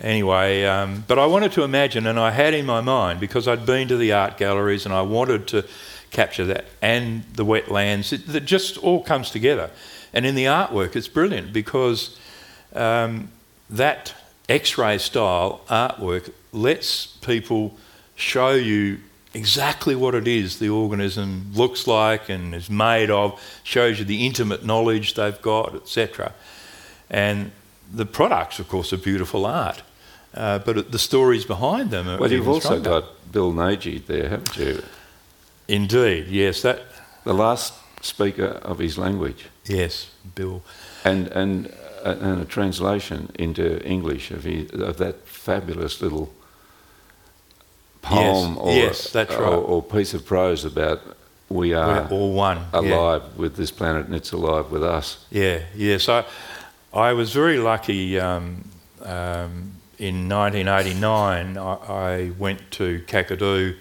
Anyway, 0.00 0.64
um, 0.64 1.04
but 1.06 1.18
I 1.18 1.26
wanted 1.26 1.52
to 1.52 1.62
imagine, 1.62 2.06
and 2.06 2.18
I 2.18 2.32
had 2.32 2.54
in 2.54 2.66
my 2.66 2.80
mind, 2.80 3.20
because 3.20 3.48
I'd 3.48 3.64
been 3.64 3.88
to 3.88 3.96
the 3.96 4.12
art 4.12 4.36
galleries 4.36 4.84
and 4.84 4.94
I 4.94 5.02
wanted 5.02 5.46
to 5.48 5.64
capture 6.10 6.44
that, 6.44 6.66
and 6.82 7.24
the 7.34 7.44
wetlands. 7.44 8.12
It, 8.12 8.34
it 8.34 8.44
just 8.44 8.76
all 8.78 9.02
comes 9.02 9.30
together. 9.30 9.70
And 10.12 10.26
in 10.26 10.34
the 10.34 10.44
artwork, 10.44 10.94
it's 10.94 11.08
brilliant 11.08 11.52
because 11.52 12.18
um, 12.74 13.30
that 13.72 14.14
X 14.48 14.78
ray 14.78 14.98
style 14.98 15.60
artwork 15.68 16.32
lets 16.52 17.06
people 17.06 17.76
show 18.14 18.50
you 18.50 18.98
exactly 19.34 19.94
what 19.94 20.14
it 20.14 20.28
is 20.28 20.58
the 20.58 20.68
organism 20.68 21.50
looks 21.54 21.86
like 21.86 22.28
and 22.28 22.54
is 22.54 22.68
made 22.68 23.10
of, 23.10 23.40
shows 23.64 23.98
you 23.98 24.04
the 24.04 24.26
intimate 24.26 24.64
knowledge 24.64 25.14
they've 25.14 25.40
got, 25.40 25.74
etc. 25.74 26.34
And 27.08 27.50
the 27.92 28.04
products, 28.06 28.58
of 28.58 28.68
course, 28.68 28.92
are 28.92 28.98
beautiful 28.98 29.46
art, 29.46 29.82
uh, 30.34 30.58
but 30.58 30.92
the 30.92 30.98
stories 30.98 31.44
behind 31.44 31.90
them 31.90 32.08
are. 32.08 32.18
Well, 32.18 32.30
you've 32.30 32.48
also 32.48 32.78
got 32.80 33.32
Bill 33.32 33.52
Neidjie 33.52 34.04
there, 34.06 34.28
haven't 34.28 34.56
you? 34.56 34.82
Indeed, 35.68 36.26
yes, 36.28 36.62
that, 36.62 36.82
The 37.24 37.32
last 37.34 37.72
speaker 38.02 38.60
of 38.62 38.78
his 38.78 38.98
language, 38.98 39.46
yes, 39.64 40.10
Bill. 40.34 40.62
and 41.04 41.28
and 41.28 41.72
and 42.04 42.40
a 42.40 42.44
translation 42.44 43.30
into 43.38 43.80
English 43.86 44.30
of 44.30 44.44
his, 44.44 44.70
of 44.72 44.96
that 44.98 45.26
fabulous 45.26 46.00
little 46.00 46.32
poem 48.02 48.54
Yes, 48.54 48.58
or, 48.58 48.72
yes, 48.74 49.10
that's 49.10 49.34
or, 49.34 49.42
right. 49.42 49.52
or 49.52 49.82
piece 49.82 50.14
of 50.14 50.24
prose 50.26 50.64
about 50.64 51.00
we 51.48 51.70
We're 51.74 52.08
all 52.10 52.32
one. 52.32 52.58
yeah. 52.72 52.80
alive 52.80 53.36
with 53.36 53.56
this 53.56 53.70
planet 53.70 54.06
and 54.06 54.14
it's 54.14 54.32
alive 54.32 54.70
with 54.70 54.82
us. 54.82 55.26
Yeah, 55.30 55.60
yeah. 55.76 55.98
So 55.98 56.24
I 56.94 57.12
was 57.12 57.32
very 57.32 57.58
lucky. 57.58 58.18
Um, 58.18 58.64
um, 59.02 59.72
in 59.98 60.28
1989, 60.28 61.58
I, 61.58 61.62
I 61.62 62.30
went 62.38 62.70
to 62.72 63.00
Kakadu, 63.06 63.76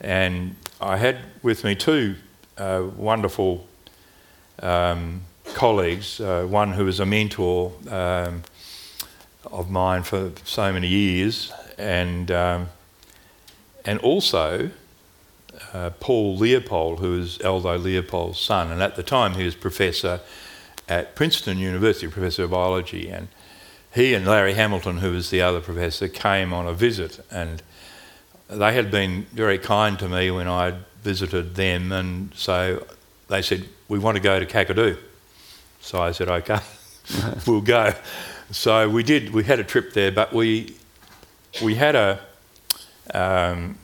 and 0.00 0.54
I 0.80 0.96
had 0.96 1.18
with 1.42 1.64
me 1.64 1.74
two 1.74 2.14
uh, 2.56 2.84
wonderful 2.96 3.66
um, 4.62 5.22
colleagues. 5.60 6.22
Uh, 6.22 6.46
one 6.48 6.72
who 6.72 6.86
was 6.86 7.00
a 7.00 7.04
mentor 7.04 7.70
um, 7.90 8.42
of 9.52 9.68
mine 9.70 10.02
for 10.02 10.32
so 10.42 10.72
many 10.72 10.88
years, 10.88 11.52
and 11.76 12.30
um, 12.30 12.70
and 13.84 13.98
also 13.98 14.70
uh, 15.74 15.90
Paul 16.00 16.38
Leopold, 16.38 17.00
who 17.00 17.18
was 17.18 17.38
Aldo 17.42 17.76
Leopold's 17.76 18.40
son, 18.40 18.72
and 18.72 18.80
at 18.80 18.96
the 18.96 19.02
time 19.02 19.34
he 19.34 19.44
was 19.44 19.54
professor 19.54 20.20
at 20.88 21.14
Princeton 21.14 21.58
University, 21.58 22.08
professor 22.08 22.44
of 22.44 22.52
biology, 22.52 23.10
and 23.10 23.28
he 23.92 24.14
and 24.14 24.26
Larry 24.26 24.54
Hamilton, 24.54 24.96
who 24.98 25.12
was 25.12 25.28
the 25.28 25.42
other 25.42 25.60
professor, 25.60 26.08
came 26.08 26.54
on 26.54 26.66
a 26.66 26.72
visit, 26.72 27.22
and 27.30 27.62
they 28.48 28.72
had 28.72 28.90
been 28.90 29.26
very 29.34 29.58
kind 29.58 29.98
to 29.98 30.08
me 30.08 30.30
when 30.30 30.48
I 30.48 30.78
visited 31.02 31.56
them, 31.56 31.92
and 31.92 32.32
so 32.34 32.86
they 33.28 33.42
said 33.42 33.68
we 33.88 33.98
want 33.98 34.16
to 34.16 34.22
go 34.22 34.40
to 34.40 34.46
Kakadu. 34.46 34.96
So 35.80 36.00
I 36.00 36.12
said 36.12 36.28
okay, 36.30 36.60
we'll 37.46 37.60
go. 37.60 37.94
So 38.50 38.88
we 38.88 39.02
did. 39.02 39.32
We 39.32 39.44
had 39.44 39.60
a 39.60 39.64
trip 39.64 39.92
there, 39.92 40.12
but 40.12 40.32
we 40.32 40.76
we 41.62 41.74
had 41.74 41.96
a 41.96 42.20
um, 43.14 43.78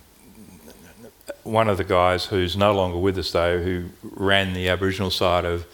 one 1.43 1.69
of 1.69 1.79
the 1.79 1.85
guys 1.85 2.27
who's 2.27 2.57
no 2.57 2.73
longer 2.73 2.99
with 2.99 3.19
us 3.19 3.31
though, 3.33 3.63
who 3.63 3.87
ran 4.03 4.53
the 4.53 4.69
Aboriginal 4.69 5.11
side 5.11 5.45
of 5.45 5.67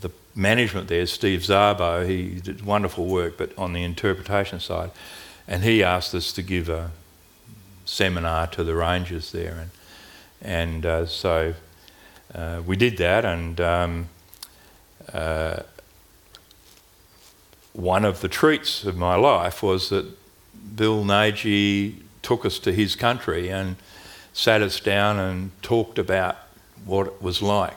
the 0.00 0.10
management 0.34 0.88
there, 0.88 1.06
Steve 1.06 1.40
Zarbo. 1.40 2.06
He 2.06 2.40
did 2.40 2.64
wonderful 2.64 3.06
work, 3.06 3.38
but 3.38 3.56
on 3.58 3.72
the 3.72 3.82
interpretation 3.82 4.60
side, 4.60 4.90
and 5.48 5.62
he 5.64 5.82
asked 5.82 6.14
us 6.14 6.32
to 6.32 6.42
give 6.42 6.68
a 6.68 6.90
seminar 7.84 8.46
to 8.48 8.64
the 8.64 8.74
rangers 8.74 9.32
there, 9.32 9.58
and 9.60 9.70
and 10.42 10.86
uh, 10.86 11.06
so 11.06 11.54
uh, 12.34 12.62
we 12.66 12.76
did 12.76 12.98
that, 12.98 13.24
and. 13.24 13.60
Um, 13.60 14.08
uh, 15.12 15.62
one 17.72 18.04
of 18.04 18.20
the 18.20 18.28
treats 18.28 18.84
of 18.84 18.96
my 18.96 19.16
life 19.16 19.62
was 19.62 19.88
that 19.90 20.06
Bill 20.76 21.04
Neidjie 21.04 21.96
took 22.22 22.44
us 22.44 22.58
to 22.60 22.72
his 22.72 22.94
country 22.96 23.48
and 23.50 23.76
sat 24.32 24.62
us 24.62 24.80
down 24.80 25.18
and 25.18 25.50
talked 25.62 25.98
about 25.98 26.36
what 26.84 27.06
it 27.06 27.22
was 27.22 27.42
like 27.42 27.76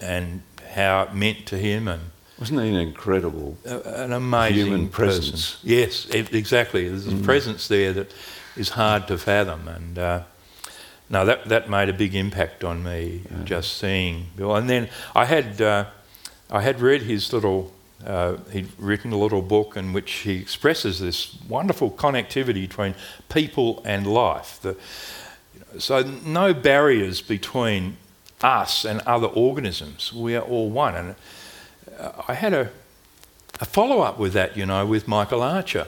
and 0.00 0.42
how 0.74 1.02
it 1.02 1.14
meant 1.14 1.46
to 1.46 1.56
him 1.58 1.88
and 1.88 2.02
Wasn't 2.38 2.60
he 2.60 2.68
an 2.68 2.74
incredible? 2.76 3.56
a- 3.64 4.02
an 4.04 4.12
amazing 4.12 4.66
Human 4.66 4.88
person. 4.88 5.20
presence. 5.32 5.58
Yes, 5.62 6.06
e- 6.14 6.26
exactly. 6.32 6.88
There's 6.88 7.06
a 7.06 7.16
presence 7.16 7.68
there 7.68 7.92
that 7.92 8.12
is 8.56 8.70
hard 8.70 9.06
to 9.08 9.18
fathom, 9.18 9.68
and 9.68 9.98
uh, 9.98 10.22
no, 11.08 11.24
that 11.24 11.44
that 11.48 11.68
made 11.70 11.88
a 11.88 11.92
big 11.92 12.14
impact 12.14 12.64
on 12.64 12.82
me 12.82 13.22
just 13.44 13.78
seeing 13.78 14.26
Bill. 14.36 14.56
And 14.56 14.68
then 14.68 14.88
I 15.14 15.24
had 15.26 15.60
uh, 15.62 15.84
I 16.52 16.60
had 16.60 16.80
read 16.80 17.02
his 17.02 17.32
little. 17.32 17.72
Uh, 18.04 18.36
he'd 18.52 18.68
written 18.78 19.12
a 19.12 19.16
little 19.16 19.42
book 19.42 19.76
in 19.76 19.92
which 19.92 20.10
he 20.10 20.36
expresses 20.38 20.98
this 20.98 21.38
wonderful 21.48 21.88
connectivity 21.88 22.68
between 22.68 22.96
people 23.28 23.80
and 23.84 24.06
life. 24.06 24.58
The, 24.60 24.76
so 25.78 26.02
no 26.02 26.52
barriers 26.52 27.22
between 27.22 27.96
us 28.42 28.84
and 28.84 29.00
other 29.02 29.28
organisms. 29.28 30.12
We 30.12 30.34
are 30.34 30.42
all 30.42 30.68
one. 30.68 30.96
And 30.96 31.14
uh, 31.98 32.22
I 32.28 32.34
had 32.34 32.52
a, 32.52 32.70
a 33.60 33.64
follow 33.64 34.00
up 34.00 34.18
with 34.18 34.32
that, 34.32 34.56
you 34.56 34.66
know, 34.66 34.84
with 34.84 35.06
Michael 35.06 35.42
Archer. 35.42 35.86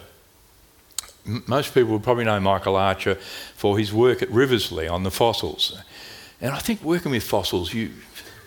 Most 1.24 1.74
people 1.74 1.92
would 1.92 2.04
probably 2.04 2.24
know 2.24 2.38
Michael 2.38 2.76
Archer 2.76 3.16
for 3.16 3.76
his 3.76 3.92
work 3.92 4.22
at 4.22 4.28
Riversleigh 4.30 4.90
on 4.90 5.02
the 5.02 5.10
fossils. 5.10 5.76
And 6.40 6.52
I 6.52 6.58
think 6.58 6.82
working 6.82 7.10
with 7.10 7.24
fossils, 7.24 7.74
you, 7.74 7.90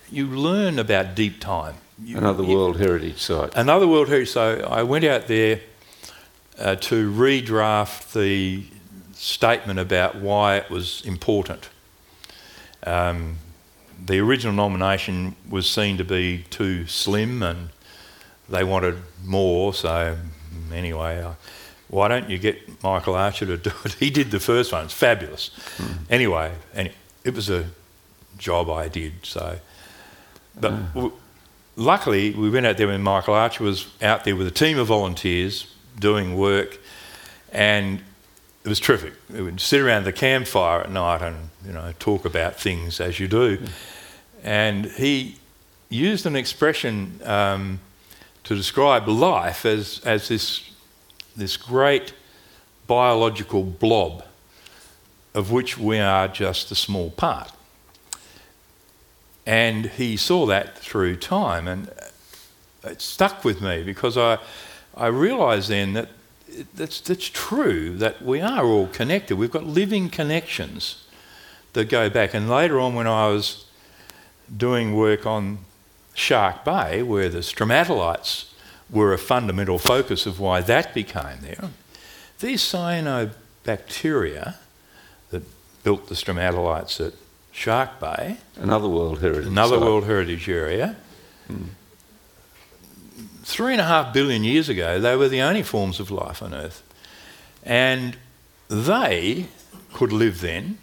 you 0.10 0.28
learn 0.28 0.80
about 0.80 1.16
deep 1.16 1.42
time. 1.42 1.76
You- 2.04 2.18
Another 2.18 2.44
you- 2.44 2.56
World 2.56 2.78
Heritage 2.78 3.20
Site. 3.22 3.52
Another 3.56 3.88
World 3.88 4.08
Heritage. 4.10 4.30
So 4.32 4.68
I 4.70 4.84
went 4.84 5.04
out 5.06 5.28
there 5.28 5.62
uh, 6.60 6.76
to 6.76 7.12
redraft 7.12 8.14
the 8.14 8.64
statement 9.14 9.80
about 9.80 10.16
why 10.16 10.58
it 10.58 10.70
was 10.70 11.02
important. 11.06 11.70
Um, 12.86 13.38
the 14.06 14.20
original 14.20 14.54
nomination 14.54 15.36
was 15.50 15.68
seen 15.70 15.98
to 15.98 16.04
be 16.04 16.46
too 16.50 16.86
slim 16.88 17.42
and 17.42 17.70
they 18.50 18.64
wanted 18.64 18.98
more, 19.26 19.74
so 19.74 20.18
anyway, 20.72 21.20
uh, 21.22 21.34
why 21.90 22.08
don't 22.08 22.30
you 22.30 22.38
get 22.38 22.82
Michael 22.84 23.16
Archer 23.16 23.46
to 23.48 23.58
do 23.70 23.72
it? 23.86 23.94
He 23.94 24.10
did 24.10 24.32
the 24.32 24.40
first 24.40 24.72
one, 24.72 24.86
it's 24.86 24.94
fabulous. 24.94 25.50
Anyway, 26.10 26.54
and 26.74 26.92
it 27.24 27.34
was 27.34 27.50
a 27.50 27.66
job 28.38 28.70
I 28.70 28.88
did, 28.88 29.14
so. 29.24 29.58
But 30.60 30.94
w- 30.94 31.14
luckily, 31.78 32.32
we 32.32 32.50
went 32.50 32.66
out 32.66 32.78
there 32.78 32.88
when 32.88 33.02
Michael 33.02 33.36
Archer 33.36 33.64
was 33.64 33.88
out 34.02 34.26
there 34.26 34.36
with 34.36 34.48
a 34.48 34.52
team 34.52 34.78
of 34.78 34.88
volunteers 34.88 35.74
doing 35.98 36.36
work, 36.36 36.78
and 37.54 38.02
it 38.66 38.68
was 38.68 38.82
terrific. 38.82 39.14
We 39.30 39.42
would 39.42 39.62
sit 39.62 39.80
around 39.80 40.04
the 40.04 40.12
campfire 40.12 40.82
at 40.82 40.92
night 40.92 41.22
and 41.22 41.50
you 41.66 41.72
know 41.72 41.94
talk 42.00 42.26
about 42.26 42.60
things 42.60 43.00
as 43.00 43.20
you 43.20 43.30
do, 43.30 43.60
and 44.44 44.88
he 44.88 45.38
used 45.90 46.26
an 46.26 46.36
expression 46.36 47.22
um, 47.24 47.80
to 48.44 48.56
describe 48.56 49.08
life 49.08 49.66
as 49.66 50.02
as 50.04 50.28
this 50.28 50.70
this 51.38 51.56
great 51.56 52.14
biological 52.88 53.64
blob 53.64 54.24
of 55.34 55.52
which 55.52 55.78
we 55.78 56.00
are 56.00 56.28
just 56.28 56.72
a 56.72 56.76
small 56.76 57.12
part. 57.12 57.52
And 59.48 59.86
he 59.86 60.18
saw 60.18 60.46
that 60.48 60.78
through 60.78 61.16
time, 61.16 61.70
and 61.70 61.90
it 62.84 63.02
stuck 63.02 63.46
with 63.46 63.62
me 63.62 63.82
because 63.82 64.18
I, 64.18 64.40
I 64.94 65.08
realised 65.08 65.70
then 65.70 65.94
that 65.94 66.10
that's, 66.74 67.00
that's 67.00 67.30
true, 67.30 67.96
that 67.98 68.22
we 68.22 68.42
are 68.42 68.66
all 68.66 68.88
connected. 68.88 69.38
We've 69.38 69.50
got 69.50 69.64
living 69.64 70.10
connections 70.10 71.06
that 71.72 71.88
go 71.88 72.10
back. 72.10 72.34
And 72.34 72.50
later 72.50 72.78
on, 72.78 72.94
when 72.94 73.08
I 73.08 73.30
was 73.30 73.66
doing 74.56 74.94
work 74.94 75.26
on 75.26 75.60
Shark 76.14 76.66
Bay, 76.66 77.02
where 77.02 77.30
the 77.30 77.40
stromatolites 77.40 78.52
were 78.90 79.14
a 79.14 79.18
fundamental 79.18 79.80
focus 79.80 80.26
of 80.26 80.42
why 80.42 80.60
that 80.60 80.94
became 80.94 81.40
there, 81.42 81.70
these 82.40 82.62
cyanobacteria 82.62 84.56
that 85.30 85.44
built 85.86 86.10
the 86.10 86.16
stromatolites 86.16 87.06
at 87.06 87.14
Shark 87.58 88.00
Bay, 88.00 88.38
Another 88.56 88.88
World 88.88 89.20
Heritage 89.20 89.48
another 89.48 89.78
Site. 89.78 89.82
World 89.82 90.04
Heritage 90.06 90.48
Area. 90.48 90.96
Three 93.42 93.72
and 93.72 93.82
a 93.82 93.86
half 93.86 94.14
billion 94.14 94.44
years 94.44 94.70
ago, 94.70 95.00
they 95.00 95.16
were 95.16 95.28
the 95.28 95.42
only 95.42 95.64
forms 95.64 96.00
of 96.00 96.12
life 96.12 96.44
on 96.44 96.54
Earth. 96.54 96.84
And 97.64 98.16
they 98.70 99.48
could 99.92 100.12
live 100.14 100.42
then. 100.42 100.78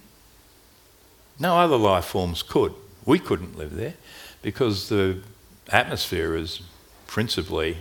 No 1.38 1.58
other 1.58 1.76
life 1.76 2.06
forms 2.06 2.42
could. 2.42 2.74
We 3.04 3.20
couldn't 3.20 3.56
live 3.56 3.76
there 3.76 3.94
because 4.42 4.88
the 4.88 5.22
atmosphere 5.70 6.34
is 6.34 6.60
principally 7.06 7.76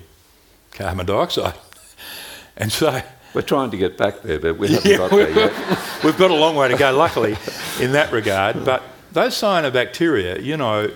carbon 0.72 1.08
dioxide. 1.08 1.56
And 2.56 2.72
so 2.72 3.02
We're 3.34 3.42
trying 3.42 3.72
to 3.72 3.78
get 3.78 3.98
back 3.98 4.22
there, 4.22 4.40
but 4.40 4.58
we 4.58 4.68
haven't 4.74 4.90
Yeah, 4.92 4.98
got 4.98 5.12
there 5.12 5.30
yet. 5.32 5.54
We've 6.04 6.18
got 6.18 6.32
a 6.32 6.36
long 6.36 6.56
way 6.56 6.68
to 6.70 6.78
go, 6.78 6.96
luckily, 6.96 7.36
in 7.80 7.94
that 7.94 8.12
regard. 8.12 8.64
But 8.64 8.84
those 9.12 9.34
cyanobacteria, 9.36 10.44
you 10.44 10.58
know, 10.58 10.92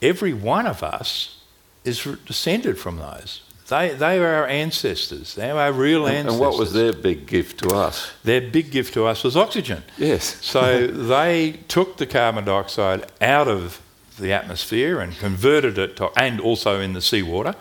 every 0.00 0.32
one 0.32 0.66
of 0.66 0.82
us 0.82 1.40
is 1.84 2.04
descended 2.26 2.78
from 2.78 2.98
those. 2.98 3.42
They, 3.68 3.94
they 3.94 4.18
are 4.18 4.26
our 4.34 4.46
ancestors. 4.46 5.34
They 5.34 5.50
are 5.50 5.58
our 5.58 5.72
real 5.72 6.06
And, 6.06 6.16
ancestors. 6.28 6.32
and 6.34 6.40
what 6.40 6.58
was 6.58 6.72
their 6.72 6.92
big 6.92 7.26
gift 7.26 7.58
to 7.62 7.74
us? 7.74 8.10
Their 8.22 8.40
big 8.42 8.70
gift 8.70 8.92
to 8.94 9.06
us 9.06 9.24
was 9.24 9.36
oxygen. 9.36 9.82
Yes. 9.96 10.36
So 10.44 10.86
they 10.86 11.60
took 11.68 11.96
the 11.96 12.06
carbon 12.06 12.44
dioxide 12.44 13.10
out 13.20 13.48
of 13.48 13.80
the 14.18 14.32
atmosphere 14.32 15.00
and 15.00 15.16
converted 15.18 15.78
it 15.78 15.96
to, 15.96 16.10
and 16.18 16.38
also 16.40 16.80
in 16.80 16.92
the 16.92 17.00
seawater, 17.00 17.54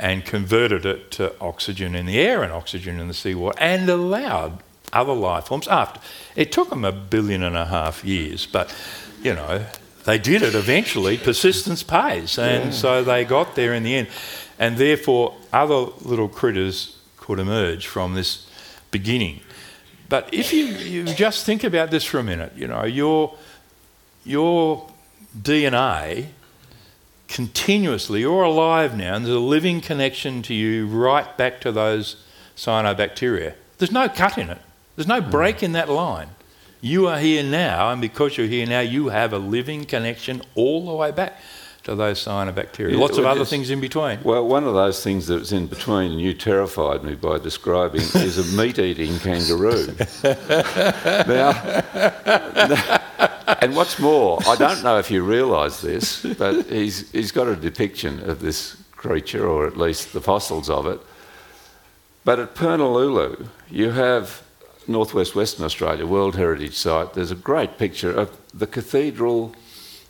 and 0.00 0.24
converted 0.24 0.86
it 0.86 1.10
to 1.12 1.38
oxygen 1.40 1.94
in 1.94 2.06
the 2.06 2.18
air 2.18 2.42
and 2.42 2.52
oxygen 2.52 2.98
in 2.98 3.06
the 3.06 3.14
seawater, 3.14 3.56
and 3.60 3.88
allowed 3.88 4.62
other 4.92 5.12
life 5.12 5.44
forms 5.44 5.68
after. 5.68 6.00
It 6.34 6.50
took 6.50 6.70
them 6.70 6.84
a 6.84 6.90
billion 6.90 7.42
and 7.42 7.56
a 7.56 7.66
half 7.66 8.02
years, 8.02 8.46
but 8.46 8.74
you 9.22 9.34
know, 9.34 9.66
they 10.04 10.18
did 10.18 10.42
it 10.42 10.54
eventually. 10.54 11.18
Persistence 11.18 11.82
pays, 11.82 12.38
and 12.38 12.74
so 12.74 13.04
they 13.04 13.24
got 13.24 13.54
there 13.54 13.74
in 13.74 13.82
the 13.82 13.94
end. 13.94 14.08
And 14.58 14.78
therefore, 14.78 15.36
other 15.52 15.92
little 16.00 16.28
critters 16.28 16.98
could 17.18 17.38
emerge 17.38 17.86
from 17.86 18.14
this 18.14 18.50
beginning. 18.90 19.40
But 20.08 20.32
if 20.32 20.52
you, 20.52 20.64
you 20.64 21.04
just 21.04 21.46
think 21.46 21.62
about 21.62 21.90
this 21.90 22.04
for 22.04 22.18
a 22.18 22.24
minute, 22.24 22.52
you 22.56 22.66
know, 22.66 22.84
your, 22.84 23.36
your 24.24 24.90
DNA 25.38 26.26
continuously, 27.30 28.20
you're 28.20 28.42
alive 28.42 28.96
now, 28.96 29.14
and 29.14 29.24
there's 29.24 29.36
a 29.36 29.40
living 29.40 29.80
connection 29.80 30.42
to 30.42 30.52
you 30.52 30.86
right 30.86 31.36
back 31.38 31.60
to 31.60 31.72
those 31.72 32.16
cyanobacteria. 32.56 33.54
There's 33.78 33.92
no 33.92 34.08
cut 34.08 34.36
in 34.36 34.50
it, 34.50 34.58
there's 34.96 35.06
no 35.06 35.22
mm. 35.22 35.30
break 35.30 35.62
in 35.62 35.72
that 35.72 35.88
line. 35.88 36.28
You 36.82 37.08
are 37.08 37.18
here 37.18 37.42
now, 37.42 37.90
and 37.90 38.00
because 38.00 38.36
you're 38.36 38.46
here 38.46 38.66
now, 38.66 38.80
you 38.80 39.08
have 39.08 39.32
a 39.32 39.38
living 39.38 39.84
connection 39.84 40.42
all 40.54 40.86
the 40.86 40.94
way 40.94 41.12
back 41.12 41.38
to 41.84 41.94
those 41.94 42.24
cyanobacteria. 42.24 42.92
Yeah, 42.92 42.98
Lots 42.98 43.16
of 43.16 43.24
other 43.24 43.40
just- 43.40 43.50
things 43.50 43.70
in 43.70 43.80
between. 43.80 44.18
Well, 44.22 44.46
one 44.46 44.64
of 44.64 44.74
those 44.74 45.02
things 45.04 45.26
that's 45.28 45.52
in 45.52 45.66
between, 45.66 46.12
and 46.12 46.20
you 46.20 46.34
terrified 46.34 47.04
me 47.04 47.14
by 47.14 47.38
describing, 47.38 48.00
is 48.00 48.38
a 48.38 48.56
meat-eating 48.56 49.18
kangaroo. 49.20 49.94
now, 51.28 51.52
and 53.60 53.74
what's 53.76 53.98
more, 53.98 54.38
I 54.46 54.56
don't 54.56 54.82
know 54.82 54.98
if 54.98 55.10
you 55.10 55.22
realise 55.22 55.80
this, 55.80 56.24
but 56.38 56.66
he's 56.66 57.10
he's 57.10 57.32
got 57.32 57.48
a 57.48 57.56
depiction 57.56 58.28
of 58.28 58.40
this 58.40 58.76
creature, 58.92 59.46
or 59.46 59.66
at 59.66 59.76
least 59.76 60.12
the 60.12 60.20
fossils 60.20 60.68
of 60.68 60.86
it. 60.86 61.00
But 62.24 62.38
at 62.38 62.54
Purnululu, 62.54 63.46
you 63.70 63.90
have 63.90 64.42
northwest 64.86 65.34
Western 65.34 65.64
Australia 65.64 66.06
World 66.06 66.36
Heritage 66.36 66.74
Site. 66.74 67.14
There's 67.14 67.30
a 67.30 67.36
great 67.36 67.78
picture 67.78 68.10
of 68.10 68.36
the 68.52 68.66
cathedral 68.66 69.54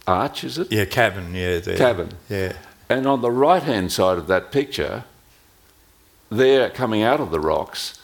arch, 0.07 0.45
is 0.45 0.59
it? 0.59 0.72
Yeah, 0.72 0.86
cabin, 0.86 1.34
yeah. 1.34 1.59
there. 1.61 1.76
Cabin. 1.76 2.09
Yeah. 2.28 2.55
And 2.88 3.07
on 3.07 3.20
the 3.20 3.30
right 3.30 3.62
hand 3.62 3.93
side 3.93 4.18
of 4.18 4.26
that 4.26 4.51
picture, 4.51 5.05
there 6.30 6.70
coming 6.70 7.03
out 7.03 7.20
of 7.20 7.30
the 7.30 7.41
rocks, 7.41 7.99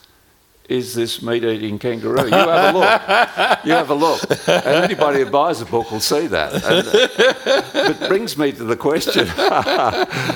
is 0.69 0.95
this 0.95 1.23
meat 1.23 1.45
eating 1.45 1.79
kangaroo. 1.79 2.25
You 2.25 2.33
have 2.33 2.75
a 2.75 2.79
look. 2.79 3.65
You 3.65 3.73
have 3.73 3.91
a 3.91 3.95
look. 3.95 4.49
And 4.49 4.85
anybody 4.85 5.21
who 5.21 5.31
buys 5.31 5.61
a 5.61 5.67
book 5.67 5.91
will 5.91 6.01
see 6.01 6.27
that. 6.27 6.55
And, 6.65 6.89
uh, 6.89 7.93
but 7.99 8.09
brings 8.09 8.37
me 8.37 8.53
to 8.53 8.65
the 8.65 8.77
question 8.77 9.27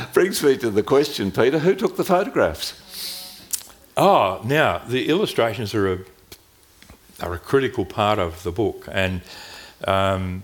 brings 0.13 0.43
me 0.43 0.57
to 0.59 0.71
the 0.71 0.83
question, 0.83 1.31
Peter, 1.31 1.59
who 1.59 1.75
took 1.75 1.97
the 1.97 2.05
photographs? 2.05 2.75
Oh, 3.97 4.41
now 4.45 4.79
the 4.79 5.09
illustrations 5.09 5.75
are 5.75 5.93
a 5.93 5.99
are 7.21 7.35
a 7.35 7.39
critical 7.39 7.85
part 7.85 8.19
of 8.19 8.43
the 8.45 8.53
book, 8.53 8.89
and 8.91 9.21
um, 9.87 10.43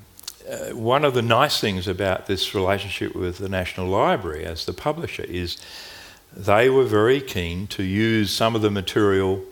uh, 0.48 0.74
one 0.74 1.04
of 1.04 1.14
the 1.14 1.22
nice 1.22 1.58
things 1.58 1.88
about 1.88 2.26
this 2.26 2.54
relationship 2.54 3.14
with 3.14 3.38
the 3.38 3.48
National 3.48 3.86
Library 3.86 4.44
as 4.44 4.66
the 4.66 4.72
publisher 4.72 5.24
is 5.24 5.56
they 6.36 6.68
were 6.68 6.84
very 6.84 7.20
keen 7.20 7.66
to 7.68 7.82
use 7.82 8.30
some 8.30 8.54
of 8.54 8.62
the 8.62 8.70
material 8.70 9.42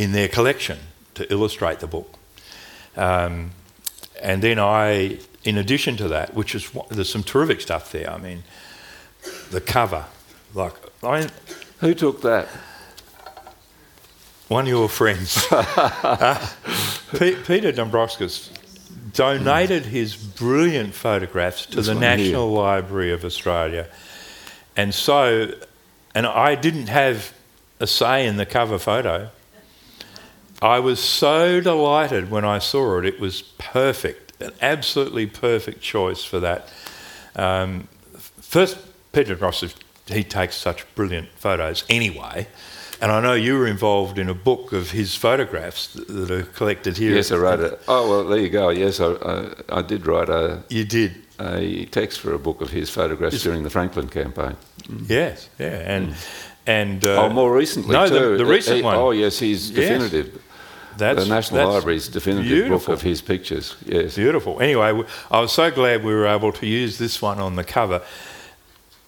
in 0.00 0.12
their 0.12 0.28
collection 0.28 0.78
to 1.14 1.30
illustrate 1.30 1.80
the 1.80 1.86
book. 1.86 2.14
Um, 2.96 3.50
and 4.22 4.40
then 4.42 4.58
I, 4.58 5.18
in 5.44 5.58
addition 5.58 5.96
to 5.98 6.08
that, 6.08 6.32
which 6.32 6.54
is 6.54 6.70
there's 6.90 7.10
some 7.10 7.22
terrific 7.22 7.60
stuff 7.60 7.92
there. 7.92 8.10
I 8.10 8.16
mean, 8.16 8.42
the 9.50 9.60
cover, 9.60 10.06
like 10.54 10.72
I 11.02 11.20
mean, 11.20 11.30
Who 11.80 11.92
took 11.94 12.22
that? 12.22 12.48
one 14.48 14.64
of 14.64 14.68
your 14.68 14.88
friends, 14.88 15.46
Uh, 15.52 16.48
Pe- 17.18 17.36
Peter 17.44 17.70
Dombrovskis, 17.72 18.48
donated 19.12 19.84
his 19.86 20.16
brilliant 20.16 20.94
photographs 20.94 21.66
to 21.66 21.76
This 21.76 21.86
the 21.86 21.94
one 21.94 22.02
here. 22.02 22.16
National 22.16 22.50
Library 22.52 23.12
of 23.12 23.24
Australia. 23.24 23.86
And 24.76 24.94
so, 24.94 25.52
and 26.14 26.26
I 26.26 26.54
didn't 26.54 26.88
have 26.88 27.32
a 27.80 27.86
say 27.86 28.26
in 28.26 28.38
the 28.38 28.46
cover 28.46 28.78
photo. 28.78 29.28
I 30.62 30.78
was 30.80 31.00
so 31.00 31.60
delighted 31.60 32.30
when 32.30 32.44
I 32.44 32.58
saw 32.58 32.98
it. 32.98 33.06
It 33.06 33.18
was 33.20 33.42
perfect, 33.42 34.40
an 34.42 34.52
absolutely 34.60 35.26
perfect 35.26 35.80
choice 35.80 36.22
for 36.24 36.40
that. 36.40 36.68
Um, 37.36 37.88
first, 38.40 38.78
Peter 39.12 39.34
Ross, 39.36 39.64
he 40.06 40.22
takes 40.24 40.56
such 40.56 40.84
brilliant 40.94 41.28
photos 41.36 41.84
anyway. 41.88 42.46
And 43.02 43.10
I 43.10 43.20
know 43.22 43.32
you 43.32 43.56
were 43.56 43.66
involved 43.66 44.18
in 44.18 44.28
a 44.28 44.34
book 44.34 44.74
of 44.74 44.90
his 44.90 45.14
photographs 45.16 45.94
that, 45.94 46.06
that 46.08 46.30
are 46.30 46.42
collected 46.42 46.98
here. 46.98 47.14
Yes, 47.14 47.32
I 47.32 47.36
wrote 47.38 47.60
it. 47.60 47.80
Oh, 47.88 48.06
well, 48.10 48.24
there 48.24 48.38
you 48.38 48.50
go. 48.50 48.68
Yes, 48.68 49.00
I, 49.00 49.12
I, 49.12 49.48
I 49.70 49.82
did 49.82 50.06
write 50.06 50.28
a, 50.28 50.62
You 50.68 50.84
did. 50.84 51.14
a 51.40 51.86
text 51.86 52.20
for 52.20 52.34
a 52.34 52.38
book 52.38 52.60
of 52.60 52.68
his 52.70 52.90
photographs 52.90 53.42
during 53.42 53.62
the 53.62 53.70
Franklin 53.70 54.08
campaign. 54.10 54.54
Yes, 55.06 55.48
yeah, 55.58 55.66
and 55.68 56.14
and 56.66 57.02
uh, 57.04 57.08
Mm. 57.08 57.30
oh, 57.30 57.32
more 57.32 57.54
recently 57.56 57.92
no, 57.94 58.06
too. 58.06 58.32
the, 58.32 58.44
the 58.44 58.46
recent 58.46 58.76
He- 58.78 58.82
one. 58.82 58.96
Oh, 58.96 59.12
yes, 59.12 59.38
he's 59.38 59.70
Yes. 59.70 59.88
definitive. 59.88 60.42
That's 60.96 61.24
the 61.24 61.28
National 61.28 61.58
that's 61.58 61.74
Library's 61.76 62.08
definitive 62.08 62.50
beautiful. 62.50 62.78
book 62.78 62.88
of 62.88 63.02
his 63.02 63.20
pictures. 63.20 63.76
Yes. 63.84 64.16
Beautiful. 64.16 64.60
Anyway, 64.60 65.04
I 65.30 65.40
was 65.40 65.52
so 65.52 65.70
glad 65.70 66.04
we 66.04 66.14
were 66.14 66.26
able 66.26 66.52
to 66.52 66.66
use 66.66 66.98
this 66.98 67.20
one 67.20 67.38
on 67.38 67.56
the 67.56 67.64
cover. 67.64 68.02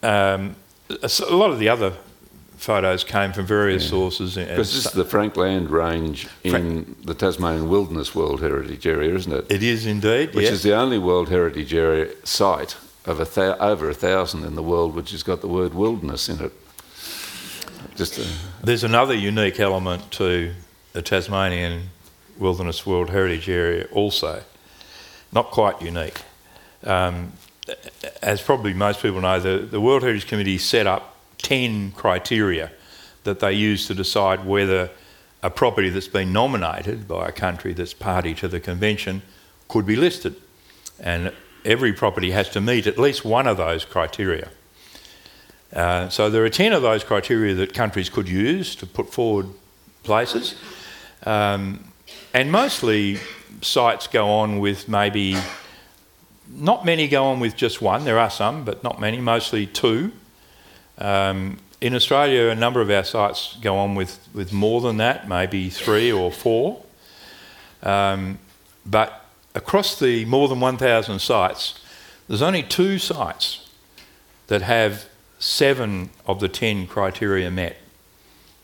Um, 0.02 0.56
a 0.90 1.34
lot 1.34 1.50
of 1.50 1.58
the 1.58 1.68
other 1.68 1.94
photos 2.56 3.02
came 3.02 3.32
from 3.32 3.46
various 3.46 3.88
sources. 3.88 4.36
Because 4.36 4.72
this 4.72 4.86
is 4.86 4.92
the 4.92 5.04
Frankland 5.04 5.70
Range 5.70 6.28
in 6.44 6.96
the 7.04 7.14
Tasmanian 7.14 7.68
Wilderness 7.68 8.14
World 8.14 8.40
Heritage 8.40 8.86
Area, 8.86 9.14
isn't 9.14 9.32
it? 9.32 9.50
it 9.50 9.62
is 9.62 9.84
indeed. 9.86 10.34
Which 10.34 10.44
yes. 10.44 10.54
is 10.54 10.62
the 10.62 10.74
only 10.74 10.98
World 10.98 11.28
Heritage 11.28 11.74
Area 11.74 12.10
site 12.24 12.76
of 13.04 13.20
a 13.20 13.24
thou- 13.24 13.56
over 13.58 13.90
a 13.90 13.94
thousand 13.94 14.44
in 14.44 14.54
the 14.54 14.62
world 14.62 14.94
which 14.94 15.10
has 15.10 15.22
got 15.22 15.40
the 15.40 15.48
word 15.48 15.74
wilderness 15.74 16.28
in 16.28 16.40
it. 16.40 16.52
Just 17.96 18.18
a, 18.18 18.26
There's 18.64 18.84
another 18.84 19.14
unique 19.14 19.58
element 19.58 20.10
to 20.12 20.52
the 20.93 21.03
Tasmanian 21.03 21.90
Wilderness 22.38 22.86
World 22.86 23.11
Heritage 23.11 23.49
Area, 23.49 23.86
also. 23.93 24.43
Not 25.32 25.51
quite 25.51 25.80
unique. 25.80 26.20
Um, 26.84 27.32
as 28.22 28.43
probably 28.43 28.74
most 28.74 29.01
people 29.01 29.20
know, 29.20 29.38
the, 29.40 29.59
the 29.59 29.80
World 29.80 30.03
Heritage 30.03 30.26
Committee 30.26 30.59
set 30.59 30.86
up 30.86 31.16
10 31.38 31.93
criteria 31.93 32.70
that 33.24 33.40
they 33.40 33.53
use 33.53 33.86
to 33.86 33.95
decide 33.95 34.45
whether 34.45 34.90
a 35.43 35.51
property 35.51 35.88
that's 35.88 36.09
been 36.09 36.32
nominated 36.32 37.09
by 37.09 37.28
a 37.28 37.32
country 37.32 37.72
that's 37.72 37.95
party 37.95 38.34
to 38.34 38.49
the 38.49 38.61
convention 38.61 39.22
could 39.68 39.86
be 39.86 39.97
listed. 39.97 40.36
And 41.01 41.32
every 41.64 41.93
property 41.93 42.30
has 42.32 42.49
to 42.51 42.61
meet 42.61 42.86
at 42.86 42.99
least 42.99 43.24
one 43.24 43.47
of 43.47 43.57
those 43.57 43.84
criteria. 43.84 44.51
Uh, 45.72 46.09
so 46.09 46.28
there 46.28 46.45
are 46.45 46.51
10 46.51 46.72
of 46.72 46.82
those 46.82 47.03
criteria 47.03 47.55
that 47.55 47.72
countries 47.72 48.11
could 48.11 48.28
use 48.28 48.76
to 48.76 48.86
put 48.86 49.12
forward 49.12 49.47
places. 50.03 50.55
Um, 51.24 51.84
and 52.34 52.50
mostly 52.50 53.18
sites 53.60 54.06
go 54.06 54.28
on 54.28 54.58
with 54.58 54.88
maybe, 54.88 55.36
not 56.48 56.84
many 56.84 57.08
go 57.08 57.24
on 57.24 57.40
with 57.40 57.56
just 57.56 57.80
one, 57.80 58.04
there 58.04 58.18
are 58.18 58.30
some, 58.30 58.64
but 58.64 58.82
not 58.82 59.00
many, 59.00 59.20
mostly 59.20 59.66
two. 59.66 60.12
Um, 60.98 61.58
in 61.80 61.94
Australia, 61.94 62.48
a 62.48 62.54
number 62.54 62.80
of 62.80 62.90
our 62.90 63.04
sites 63.04 63.56
go 63.60 63.76
on 63.76 63.94
with, 63.94 64.28
with 64.32 64.52
more 64.52 64.80
than 64.80 64.98
that, 64.98 65.28
maybe 65.28 65.68
three 65.68 66.12
or 66.12 66.30
four. 66.30 66.84
Um, 67.82 68.38
but 68.86 69.24
across 69.54 69.98
the 69.98 70.24
more 70.24 70.48
than 70.48 70.60
1,000 70.60 71.18
sites, 71.18 71.80
there's 72.28 72.42
only 72.42 72.62
two 72.62 72.98
sites 72.98 73.68
that 74.46 74.62
have 74.62 75.06
seven 75.38 76.10
of 76.26 76.40
the 76.40 76.48
10 76.48 76.86
criteria 76.86 77.50
met. 77.50 77.76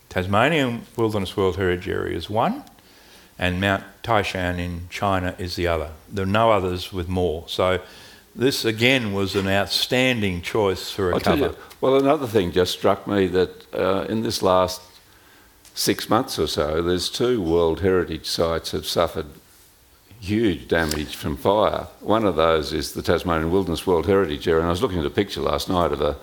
Tasmanian 0.09 0.85
Wilderness 0.95 1.37
World 1.37 1.55
Heritage 1.57 1.87
Area 1.87 2.17
is 2.17 2.29
one, 2.29 2.63
and 3.37 3.61
Mount 3.61 3.83
Taishan 4.03 4.57
in 4.57 4.87
China 4.89 5.35
is 5.37 5.55
the 5.55 5.67
other. 5.67 5.91
There 6.11 6.23
are 6.23 6.27
no 6.27 6.51
others 6.51 6.91
with 6.91 7.07
more. 7.07 7.45
So 7.47 7.79
this 8.35 8.65
again 8.65 9.13
was 9.13 9.35
an 9.35 9.47
outstanding 9.47 10.41
choice 10.41 10.91
for 10.91 11.11
a 11.11 11.15
I'll 11.15 11.19
cover. 11.21 11.45
you, 11.45 11.55
well, 11.79 11.95
another 11.95 12.27
thing 12.27 12.51
just 12.51 12.73
struck 12.73 13.07
me 13.07 13.27
that 13.27 13.73
uh, 13.73 14.05
in 14.09 14.23
this 14.23 14.41
last 14.41 14.81
six 15.75 16.09
months 16.09 16.39
or 16.39 16.47
so, 16.47 16.81
there's 16.81 17.09
two 17.09 17.41
World 17.41 17.81
Heritage 17.81 18.25
sites 18.25 18.71
have 18.71 18.85
suffered 18.85 19.27
huge 20.19 20.67
damage 20.67 21.15
from 21.15 21.37
fire. 21.37 21.87
One 22.01 22.25
of 22.25 22.35
those 22.35 22.73
is 22.73 22.93
the 22.93 23.01
Tasmanian 23.01 23.51
Wilderness 23.51 23.87
World 23.87 24.05
Heritage 24.05 24.47
Area, 24.47 24.61
and 24.61 24.67
I 24.67 24.71
was 24.71 24.81
looking 24.81 24.99
at 24.99 25.05
a 25.05 25.11
picture 25.11 25.41
last 25.41 25.69
night 25.69 25.91
of 25.91 26.01
a 26.01 26.17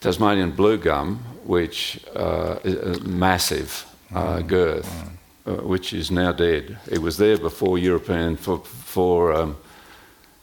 Tasmanian 0.00 0.50
blue 0.52 0.78
gum, 0.78 1.18
which 1.44 2.00
uh, 2.14 2.56
is 2.64 2.98
a 2.98 3.00
massive 3.04 3.86
uh, 4.14 4.38
Mm. 4.38 4.46
girth, 4.46 5.10
uh, 5.46 5.52
which 5.66 5.92
is 5.92 6.10
now 6.10 6.32
dead. 6.32 6.78
It 6.88 6.98
was 7.00 7.16
there 7.16 7.38
before 7.38 7.78
European 7.78 8.36
for, 8.36 8.58
for 8.64 9.32
um, 9.32 9.56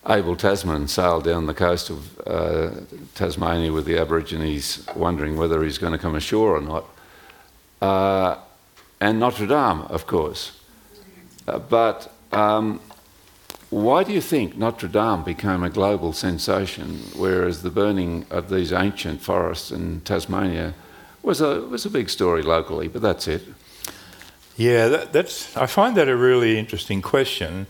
Abel 0.06 0.36
Tasman 0.36 0.88
sailed 0.88 1.24
down 1.24 1.46
the 1.46 1.54
coast 1.54 1.90
of 1.90 2.20
uh, 2.28 2.72
Tasmania 3.16 3.72
with 3.72 3.86
the 3.86 3.98
Aborigines, 3.98 4.86
wondering 4.96 5.38
whether 5.38 5.64
he's 5.64 5.78
going 5.78 5.94
to 5.94 5.98
come 6.00 6.16
ashore 6.16 6.58
or 6.58 6.62
not. 6.62 6.84
Uh, 7.82 8.36
and 9.00 9.20
Notre 9.20 9.48
Dame, 9.48 9.82
of 9.90 10.06
course. 10.08 10.52
Uh, 11.48 11.60
but 11.60 12.12
um, 12.32 12.80
why 13.74 14.04
do 14.04 14.14
you 14.14 14.22
think 14.22 14.56
Notre 14.56 14.88
Dame 14.88 15.24
became 15.24 15.64
a 15.64 15.70
global 15.70 16.14
sensation, 16.14 17.00
whereas 17.16 17.64
the 17.64 17.72
burning 17.72 18.26
of 18.30 18.50
these 18.50 18.72
ancient 18.72 19.22
forests 19.22 19.72
in 19.72 20.02
Tasmania 20.02 20.76
was 21.24 21.42
a 21.42 21.62
was 21.62 21.86
a 21.86 21.90
big 21.90 22.10
story 22.10 22.44
locally? 22.44 22.88
But 22.88 23.02
that's 23.02 23.28
it. 23.28 23.42
Yeah, 24.56 24.88
that, 24.90 25.14
that's. 25.14 25.58
I 25.58 25.66
find 25.66 25.98
that 25.98 26.08
a 26.08 26.16
really 26.16 26.60
interesting 26.60 27.02
question, 27.02 27.66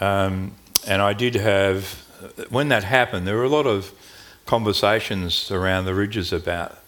um, 0.00 0.52
and 0.84 1.00
I 1.00 1.12
did 1.12 1.36
have 1.36 1.84
when 2.50 2.68
that 2.70 2.82
happened. 2.82 3.26
There 3.26 3.36
were 3.36 3.44
a 3.44 3.48
lot 3.48 3.66
of 3.66 3.92
conversations 4.46 5.50
around 5.52 5.84
the 5.84 5.94
ridges 5.94 6.32
about 6.32 6.78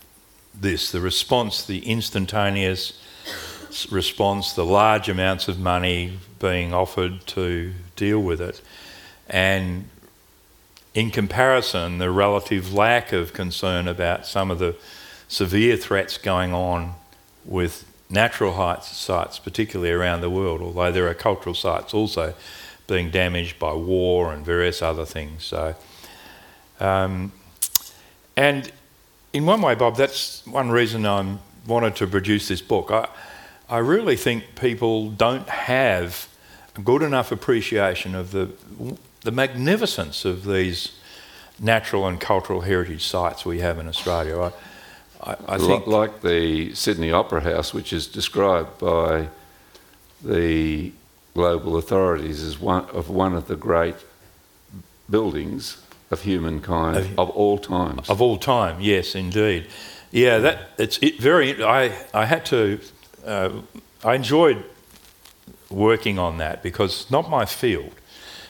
this, 0.53 0.91
the 0.91 1.01
response, 1.01 1.65
the 1.65 1.79
instantaneous 1.87 3.01
response, 3.91 4.53
the 4.53 4.65
large 4.65 5.09
amounts 5.09 5.49
of 5.49 5.59
money 5.59 6.19
being 6.39 6.73
offered 6.73 7.27
to 7.29 7.73
deal 7.97 8.21
with 8.21 8.41
it, 8.41 8.61
and 9.29 9.89
in 10.95 11.11
comparison, 11.11 11.99
the 11.99 12.11
relative 12.11 12.73
lack 12.73 13.13
of 13.13 13.33
concern 13.33 13.87
about 13.87 14.27
some 14.27 14.51
of 14.51 14.59
the 14.59 14.75
severe 15.29 15.77
threats 15.77 16.19
going 16.19 16.53
on 16.53 16.95
with 17.45 17.85
natural 18.11 18.81
sites, 18.83 19.39
particularly 19.39 19.93
around 19.93 20.23
the 20.23 20.31
world, 20.31 20.61
although 20.63 20.91
there 20.91 21.07
are 21.09 21.15
cultural 21.15 21.55
sites 21.55 21.93
also 21.93 22.35
being 22.87 23.11
damaged 23.11 23.59
by 23.59 23.73
war 23.73 24.33
and 24.33 24.45
various 24.45 24.81
other 24.81 25.05
things. 25.05 25.45
So, 25.45 25.75
um, 26.81 27.33
and 28.37 28.73
in 29.33 29.45
one 29.45 29.61
way, 29.61 29.75
Bob, 29.75 29.97
that's 29.97 30.45
one 30.47 30.71
reason 30.71 31.05
I 31.05 31.37
wanted 31.67 31.97
to 31.97 32.07
produce 32.07 32.49
this 32.49 32.63
book. 32.63 32.91
I, 32.91 33.09
I 33.71 33.79
really 33.79 34.17
think 34.17 34.55
people 34.55 35.11
don't 35.11 35.49
have 35.49 36.29
a 36.77 36.81
good 36.81 37.03
enough 37.03 37.31
appreciation 37.33 38.15
of 38.15 38.31
the, 38.31 38.51
the 39.23 39.31
magnificence 39.31 40.25
of 40.25 40.45
these 40.45 40.93
natural 41.61 42.07
and 42.07 42.21
cultural 42.21 42.63
heritage 42.63 43.05
sites 43.07 43.45
we 43.45 43.61
have 43.61 43.79
in 43.79 43.89
Australia. 43.89 44.53
I, 45.23 45.31
I, 45.33 45.37
I 45.49 45.59
think 45.59 45.87
like 45.87 46.23
the 46.23 46.75
Sydney 46.75 47.13
Opera 47.13 47.41
House, 47.43 47.75
which 47.75 47.93
is 47.93 48.07
described 48.07 48.79
by 48.79 49.29
the 50.25 50.93
global 51.35 51.77
authorities 51.77 52.43
as 52.43 52.59
one 52.59 52.85
of 52.87 53.11
one 53.11 53.35
of 53.35 53.47
the 53.49 53.57
great 53.57 53.97
buildings 55.11 55.83
of 56.11 56.23
humankind 56.23 56.97
Of- 56.97 57.19
of 57.19 57.31
all 57.31 57.59
times. 57.59 58.09
Of 58.09 58.23
all 58.23 58.39
time, 58.39 58.81
yes, 58.81 59.15
indeed. 59.15 59.67
Yeah, 60.11 60.39
that 60.39 60.71
it's 60.79 60.99
it 61.03 61.21
very. 61.21 61.63
I 61.63 61.93
I 62.15 62.25
had 62.25 62.47
to. 62.47 62.81
Uh, 63.29 63.61
I 64.03 64.15
enjoyed 64.15 64.65
working 65.69 66.19
on 66.19 66.39
that 66.39 66.63
because 66.63 67.03
it's 67.03 67.11
not 67.11 67.29
my 67.29 67.45
field. 67.45 67.93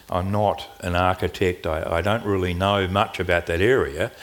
I'm 0.09 0.31
not 0.31 0.69
an 0.79 0.95
architect. 0.95 1.67
I, 1.67 1.97
I 1.97 2.01
don't 2.01 2.23
really 2.23 2.53
know 2.53 2.87
much 2.87 3.19
about 3.19 3.45
that 3.47 3.59
area, 3.59 4.13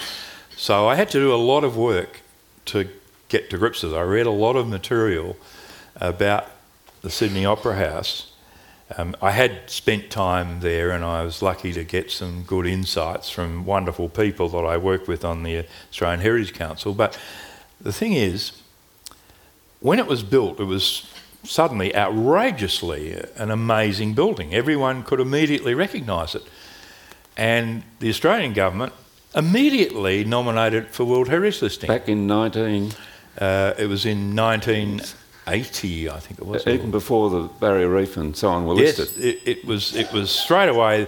so 0.57 0.89
I 0.89 0.95
had 0.95 1.11
to 1.11 1.19
do 1.19 1.35
a 1.35 1.37
lot 1.37 1.63
of 1.63 1.77
work 1.77 2.23
to 2.67 2.89
get 3.29 3.51
to 3.51 3.59
grips 3.59 3.83
with 3.83 3.93
it. 3.93 3.97
I 3.97 4.01
read 4.01 4.25
a 4.25 4.31
lot 4.31 4.57
of 4.57 4.67
material 4.67 5.37
about 5.97 6.47
the 7.03 7.11
Sydney 7.11 7.45
Opera 7.45 7.77
House. 7.77 8.33
Um, 8.97 9.15
I 9.21 9.33
had 9.33 9.69
spent 9.69 10.11
time 10.11 10.61
there 10.61 10.91
and 10.91 11.05
I 11.05 11.23
was 11.23 11.43
lucky 11.43 11.75
to 11.75 11.85
get 11.85 12.11
some 12.11 12.45
good 12.45 12.67
insights 12.67 13.29
from 13.29 13.67
wonderful 13.67 14.09
people 14.09 14.49
that 14.49 14.65
I 14.65 14.79
work 14.79 15.07
with 15.07 15.23
on 15.23 15.43
the 15.43 15.67
Australian 15.91 16.21
Heritage 16.21 16.55
Council. 16.55 16.95
But 16.95 17.19
the 17.79 17.93
thing 17.93 18.15
is, 18.15 18.53
when 19.87 19.99
it 20.01 20.07
was 20.09 20.23
built, 20.25 20.59
it 20.59 20.65
was 20.65 20.85
suddenly 21.45 21.95
outrageously 21.95 23.03
an 23.37 23.51
amazing 23.53 24.15
building. 24.15 24.53
Everyone 24.53 25.03
could 25.05 25.21
immediately 25.21 25.75
recognise 25.75 26.35
it. 26.35 26.43
And 27.37 27.83
the 28.01 28.09
Australian 28.09 28.53
government 28.53 28.93
immediately 29.35 30.25
nominated 30.25 30.85
it 30.87 30.95
for 30.95 31.05
World 31.05 31.29
Heritage 31.29 31.63
Listing. 31.63 31.89
Back 31.89 32.09
in 32.09 32.27
19, 32.27 32.93
Uh, 33.39 33.75
it 33.79 33.87
was 33.89 34.05
in 34.07 34.35
1980, 34.35 36.09
I 36.11 36.19
think 36.21 36.41
it 36.41 36.47
was. 36.47 36.67
even 36.67 36.91
before 36.91 37.29
the 37.31 37.43
Barrier 37.61 37.89
Reef 37.89 38.17
and 38.17 38.35
so 38.37 38.49
on 38.49 38.65
were 38.67 38.75
Yes, 38.75 38.99
listed. 38.99 39.25
it, 39.25 39.39
it 39.45 39.65
was. 39.67 39.95
It 39.95 40.11
was 40.13 40.31
straight 40.31 40.71
away. 40.71 41.07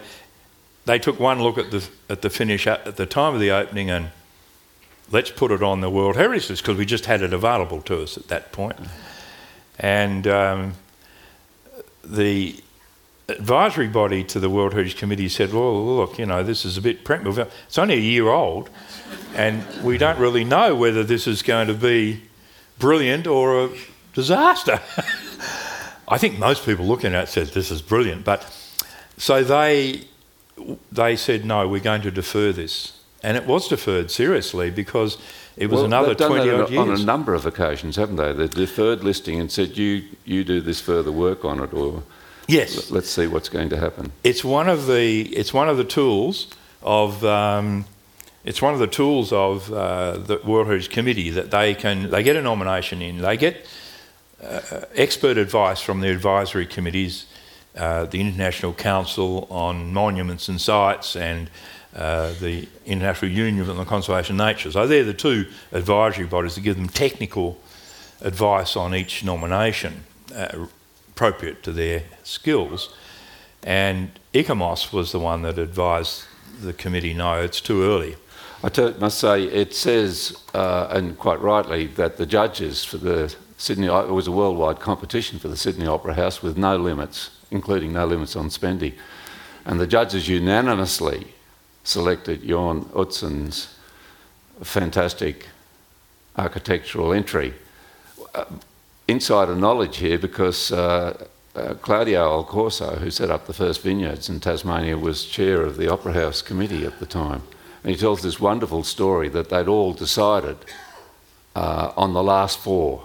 They 0.85 0.99
took 0.99 1.19
one 1.19 1.43
look 1.43 1.59
at 1.59 1.71
the 1.71 1.83
at 2.09 2.21
the 2.21 2.31
finish 2.31 2.67
at, 2.67 2.87
at 2.87 2.97
the 2.97 3.07
time 3.07 3.33
of 3.35 3.41
the 3.41 3.51
opening, 3.51 3.91
and 3.91 4.11
let's 5.11 5.31
put 5.31 5.51
it 5.51 5.63
on 5.63 5.81
the 5.81 5.91
World 5.91 6.17
Heritage 6.17 6.51
List 6.51 6.63
because 6.63 6.79
we 6.79 6.87
just 6.87 7.07
had 7.07 7.23
it 7.23 7.33
available 7.33 7.81
to 7.83 8.03
us 8.03 8.17
at 8.17 8.29
that 8.29 8.53
point. 8.53 8.77
And 9.79 10.27
um, 10.27 10.75
the 12.05 12.63
advisory 13.29 13.89
body 13.89 14.25
to 14.25 14.41
the 14.41 14.49
World 14.49 14.73
Heritage 14.73 14.97
Committee 14.97 15.29
said, 15.29 15.53
"Well, 15.53 15.85
look, 15.97 16.19
you 16.19 16.27
know, 16.27 16.43
this 16.43 16.65
is 16.65 16.77
a 16.77 16.83
bit 16.83 17.05
preemptive. 17.05 17.51
It's 17.67 17.79
only 17.79 17.95
a 17.95 17.99
year 17.99 18.29
old, 18.29 18.71
and 19.35 19.65
we 19.83 19.99
don't 19.99 20.19
really 20.19 20.45
know 20.45 20.75
whether 20.75 21.05
this 21.05 21.27
is 21.27 21.43
going 21.43 21.69
to 21.69 21.75
be 21.75 22.23
brilliant 22.79 23.27
or 23.27 23.65
a 23.65 23.71
disaster." 24.15 24.81
I 26.11 26.17
think 26.17 26.39
most 26.39 26.65
people 26.65 26.87
looking 26.87 27.15
at 27.15 27.25
it 27.25 27.29
said 27.29 27.49
this 27.49 27.71
is 27.71 27.83
brilliant, 27.83 28.25
but 28.25 28.51
so 29.19 29.45
they 29.45 30.05
they 30.91 31.17
said 31.17 31.45
no, 31.45 31.69
we're 31.69 31.81
going 31.81 32.03
to 32.03 32.11
defer 32.11 32.51
this, 32.53 32.98
and 33.23 33.37
it 33.37 33.47
was 33.47 33.69
deferred 33.69 34.11
seriously 34.11 34.71
because 34.71 35.19
it 35.57 35.67
was 35.69 35.79
Well, 35.79 35.85
another 35.87 36.09
they've 36.09 36.17
done 36.19 36.31
twenty 36.31 36.51
that 36.51 36.61
odd 36.63 36.77
on 36.77 36.87
years. 36.89 37.03
a 37.03 37.05
number 37.07 37.35
of 37.35 37.45
occasions, 37.47 37.97
haven't 37.97 38.17
they? 38.17 38.33
They 38.33 38.47
deferred 38.49 39.03
listing 39.03 39.41
and 39.41 39.51
said, 39.51 39.77
"You 39.77 40.03
you 40.25 40.45
do 40.45 40.61
this 40.61 40.81
further 40.81 41.11
work 41.13 41.45
on 41.45 41.61
it, 41.61 41.73
or 41.75 42.03
yes, 42.47 42.91
let's 42.91 43.11
see 43.11 43.27
what's 43.27 43.49
going 43.49 43.69
to 43.71 43.77
happen." 43.79 44.13
it's 44.25 44.45
one 44.45 44.69
of 44.69 44.87
the 44.87 45.23
it's 45.37 45.53
one 45.53 45.69
of 45.69 45.77
the 45.77 45.85
tools 45.85 46.47
of 46.83 47.25
um, 47.25 47.85
it's 48.45 48.63
one 48.63 48.73
of 48.73 48.79
the 48.79 48.87
tools 48.87 49.33
of 49.33 49.73
uh, 49.73 50.17
the 50.19 50.41
World 50.45 50.67
Heritage 50.69 50.91
Committee 50.91 51.31
that 51.31 51.51
they 51.51 51.75
can 51.75 52.11
they 52.11 52.23
get 52.23 52.37
a 52.37 52.43
nomination 52.43 53.03
in 53.03 53.19
they 53.19 53.37
get 53.37 53.67
uh, 54.43 54.61
expert 54.95 55.37
advice 55.37 55.81
from 55.81 56.01
the 56.01 56.09
advisory 56.09 56.65
committees, 56.67 57.27
uh, 57.77 58.05
the 58.05 58.21
International 58.21 58.73
Council 58.73 59.49
on 59.51 59.93
Monuments 59.93 60.49
and 60.49 60.61
Sites 60.61 61.17
and 61.17 61.51
uh, 61.95 62.33
the 62.41 62.69
International 62.87 63.31
Union 63.31 63.69
on 63.69 63.77
the 63.77 63.85
Conservation 63.85 64.41
of 64.41 64.47
Nature. 64.47 64.71
So 64.71 64.87
they're 64.87 65.05
the 65.05 65.15
two 65.15 65.47
advisory 65.73 66.27
bodies 66.27 66.55
that 66.55 66.61
give 66.61 66.77
them 66.77 66.89
technical 66.89 67.59
advice 68.21 68.77
on 68.77 68.95
each 68.95 69.25
nomination 69.25 70.05
uh, 70.35 70.67
appropriate 71.11 71.63
to 71.63 71.73
their 71.73 72.03
skills. 72.23 72.95
And 73.63 74.11
ICOMOS 74.35 74.93
was 74.93 75.13
the 75.13 75.19
one 75.19 75.43
that 75.43 75.59
advised 75.59 76.25
the 76.61 76.73
committee, 76.73 77.15
no, 77.15 77.41
it's 77.41 77.61
too 77.61 77.83
early. 77.83 78.17
I 78.63 78.95
must 78.99 79.19
say, 79.19 79.45
it 79.45 79.73
says, 79.75 80.37
uh, 80.53 80.89
and 80.91 81.17
quite 81.17 81.41
rightly, 81.41 81.87
that 81.87 82.17
the 82.17 82.27
judges 82.27 82.85
for 82.85 82.99
the 82.99 83.35
Sydney, 83.57 83.87
it 83.87 84.11
was 84.11 84.27
a 84.27 84.33
worldwide 84.33 84.81
competition 84.81 85.39
for 85.39 85.49
the 85.49 85.57
Sydney 85.57 85.87
Opera 85.87 86.15
House 86.15 86.43
with 86.43 86.57
no 86.57 86.77
limits, 86.77 87.31
including 87.51 87.93
no 87.93 88.07
limits 88.07 88.37
on 88.37 88.51
spending. 88.51 88.95
And 89.65 89.81
the 89.81 89.87
judges 89.87 90.29
unanimously 90.29 91.35
selected 91.89 92.43
Jorn 92.43 92.85
Utzon's 92.93 93.75
fantastic 94.63 95.47
architectural 96.37 97.13
entry. 97.13 97.55
Uh, 98.35 98.45
insider 99.07 99.57
knowledge 99.57 99.97
here 99.97 100.19
because 100.19 100.71
uh, 100.71 101.27
uh, 101.57 101.75
Claudio 101.81 102.21
Alcorso, 102.21 102.97
who 102.97 103.11
set 103.11 103.31
up 103.31 103.47
the 103.47 103.55
first 103.55 103.83
vineyards 103.83 104.29
in 104.29 104.39
Tasmania, 104.39 104.99
was 104.99 105.25
chair 105.25 105.63
of 105.63 105.79
the 105.79 105.91
Opera 105.91 106.13
House 106.13 106.43
committee 106.43 106.85
at 106.85 106.99
the 107.01 107.07
time. 107.07 107.43
And 107.83 107.91
he 107.91 107.97
tells 107.97 108.23
this 108.23 108.39
wonderful 108.39 108.85
story 108.85 109.31
that 109.31 109.49
they'd 109.49 109.67
all 109.67 109.95
decided 109.95 110.59
uh, 111.57 111.93
on 111.97 112.13
the 112.13 112.23
last 112.23 112.59
four 112.59 113.05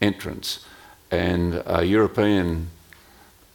entrants. 0.00 0.64
And 1.10 1.62
a 1.66 1.84
European 1.84 2.68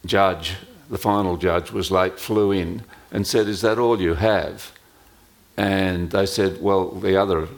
judge, 0.04 0.56
the 0.92 0.98
final 0.98 1.36
judge, 1.38 1.72
was 1.72 1.90
late, 1.90 2.20
flew 2.20 2.52
in 2.52 2.82
and 3.10 3.26
said, 3.26 3.48
Is 3.48 3.62
that 3.62 3.78
all 3.78 4.00
you 4.00 4.14
have? 4.14 4.70
And 5.56 6.10
they 6.10 6.26
said, 6.26 6.60
Well, 6.62 6.90
the 6.90 7.16
other, 7.16 7.48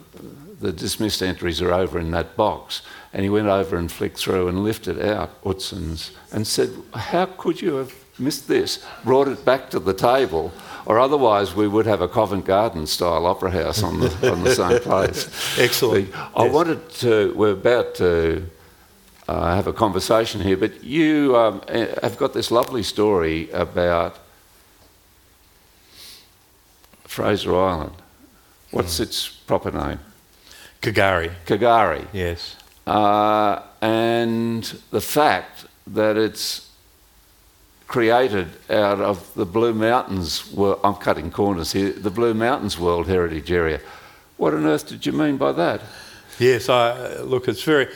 the 0.61 0.72
dismissed 0.72 1.20
entries 1.22 1.61
are 1.61 1.72
over 1.72 1.99
in 1.99 2.12
that 2.12 2.37
box. 2.37 2.80
And 3.12 3.22
he 3.24 3.28
went 3.28 3.49
over 3.49 3.76
and 3.76 3.91
flicked 3.91 4.18
through 4.18 4.49
and 4.49 4.64
lifted 4.64 5.01
out 5.05 5.43
Utzon's 5.45 6.12
and 6.32 6.47
said, 6.47 6.70
How 6.95 7.26
could 7.26 7.61
you 7.61 7.74
have 7.74 7.93
missed 8.18 8.47
this? 8.49 8.85
Brought 9.05 9.28
it 9.28 9.45
back 9.45 9.68
to 9.70 9.80
the 9.80 9.95
table, 9.95 10.53
or 10.87 10.99
otherwise 11.01 11.55
we 11.57 11.66
would 11.66 11.87
have 11.87 12.01
a 12.03 12.09
Covent 12.09 12.45
Garden 12.45 12.87
style 12.87 13.26
opera 13.26 13.51
house 13.51 13.82
on 13.82 13.99
the, 14.01 14.32
on 14.32 14.45
the 14.45 14.55
same 14.55 14.80
place. 14.91 15.28
Excellent. 15.59 16.11
The- 16.12 16.18
I 16.37 16.45
Yes. 16.45 16.55
wanted 16.55 16.89
to, 17.01 17.32
we're 17.37 17.53
about 17.53 17.95
to 17.97 18.45
uh, 19.29 19.55
have 19.55 19.66
a 19.66 19.72
conversation 19.72 20.41
here, 20.41 20.57
but 20.57 20.85
you 20.85 21.37
um, 21.37 21.62
eh, 21.68 21.95
have 22.03 22.18
got 22.18 22.35
this 22.35 22.51
lovely 22.51 22.83
story 22.83 23.51
about 23.51 24.18
Fraser 27.05 27.57
Island. 27.57 27.95
What's 28.70 29.01
its 29.01 29.29
proper 29.29 29.70
name? 29.70 30.01
K'gari. 30.83 31.33
K'gari. 31.47 32.07
Yes. 32.12 32.57
Uh, 32.87 33.62
and 33.81 34.64
the 34.91 35.01
fact 35.01 35.66
that 35.87 36.16
it's 36.16 36.70
created 37.87 38.49
out 38.68 39.01
of 39.01 39.33
the 39.35 39.47
Blue 39.47 39.72
Mountains, 39.72 40.53
well, 40.53 40.81
I'm 40.83 40.97
cutting 40.97 41.31
corners 41.31 41.72
here, 41.72 41.93
the 41.93 42.11
Blue 42.11 42.35
Mountains 42.35 42.79
World 42.79 43.07
Heritage 43.07 43.51
Area. 43.53 43.81
What 44.37 44.53
on 44.53 44.66
earth 44.66 44.89
did 44.89 45.07
you 45.07 45.12
mean 45.12 45.37
by 45.37 45.53
that? 45.53 45.81
Yes, 46.39 46.68
I, 46.68 47.20
look, 47.20 47.47
it's 47.47 47.62
very. 47.62 47.87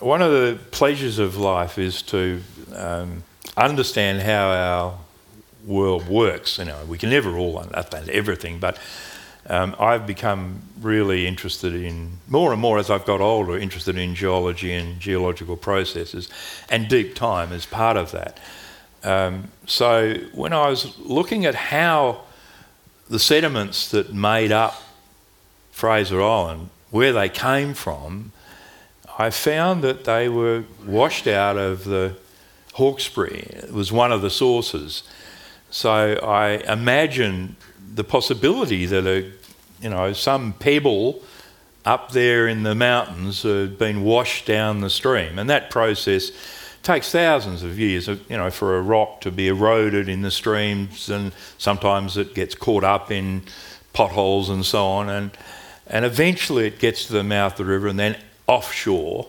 One 0.00 0.20
of 0.20 0.30
the 0.30 0.58
pleasures 0.72 1.18
of 1.18 1.38
life 1.38 1.78
is 1.78 2.02
to 2.02 2.42
um, 2.74 3.22
understand 3.56 4.20
how 4.20 4.50
our 4.50 4.98
world 5.64 6.06
works. 6.06 6.58
You 6.58 6.66
know, 6.66 6.84
we 6.84 6.98
can 6.98 7.08
never 7.08 7.38
all 7.38 7.58
understand 7.58 8.10
everything, 8.10 8.58
but 8.58 8.78
um, 9.48 9.74
I've 9.78 10.06
become 10.06 10.60
really 10.82 11.26
interested 11.26 11.74
in 11.74 12.18
more 12.28 12.52
and 12.52 12.60
more 12.60 12.78
as 12.78 12.90
I've 12.90 13.06
got 13.06 13.22
older, 13.22 13.56
interested 13.56 13.96
in 13.96 14.14
geology 14.14 14.74
and 14.74 15.00
geological 15.00 15.56
processes, 15.56 16.28
and 16.68 16.88
deep 16.88 17.14
time 17.14 17.50
is 17.52 17.64
part 17.64 17.96
of 17.96 18.12
that. 18.12 18.38
Um, 19.02 19.50
so 19.64 20.14
when 20.34 20.52
I 20.52 20.68
was 20.68 20.98
looking 20.98 21.46
at 21.46 21.54
how 21.54 22.22
the 23.08 23.18
sediments 23.18 23.90
that 23.92 24.12
made 24.12 24.52
up 24.52 24.82
Fraser 25.72 26.20
Island, 26.20 26.68
where 26.90 27.14
they 27.14 27.30
came 27.30 27.72
from, 27.72 28.32
I 29.18 29.30
found 29.30 29.82
that 29.82 30.04
they 30.04 30.28
were 30.28 30.64
washed 30.84 31.26
out 31.26 31.56
of 31.56 31.84
the 31.84 32.16
Hawkesbury. 32.74 33.48
It 33.50 33.72
was 33.72 33.90
one 33.90 34.12
of 34.12 34.20
the 34.20 34.30
sources. 34.30 35.02
So 35.70 35.90
I 36.22 36.56
imagine 36.70 37.56
the 37.94 38.04
possibility 38.04 38.84
that 38.86 39.06
a, 39.06 39.32
you 39.80 39.90
know, 39.90 40.12
some 40.12 40.52
pebble 40.52 41.22
up 41.86 42.12
there 42.12 42.46
in 42.46 42.62
the 42.62 42.74
mountains 42.74 43.42
had 43.42 43.78
been 43.78 44.02
washed 44.02 44.44
down 44.44 44.80
the 44.80 44.90
stream, 44.90 45.38
and 45.38 45.48
that 45.48 45.70
process 45.70 46.30
takes 46.82 47.10
thousands 47.10 47.62
of 47.62 47.78
years, 47.78 48.08
you 48.08 48.18
know, 48.36 48.50
for 48.50 48.76
a 48.76 48.82
rock 48.82 49.20
to 49.22 49.30
be 49.30 49.48
eroded 49.48 50.08
in 50.08 50.22
the 50.22 50.30
streams, 50.30 51.08
and 51.08 51.32
sometimes 51.58 52.16
it 52.16 52.34
gets 52.34 52.54
caught 52.54 52.84
up 52.84 53.10
in 53.10 53.42
potholes 53.92 54.50
and 54.50 54.64
so 54.66 54.84
on, 54.86 55.08
and 55.08 55.30
and 55.86 56.04
eventually 56.04 56.66
it 56.66 56.80
gets 56.80 57.06
to 57.06 57.12
the 57.12 57.22
mouth 57.22 57.52
of 57.52 57.58
the 57.58 57.64
river 57.64 57.86
and 57.86 57.98
then 57.98 58.16
offshore, 58.46 59.26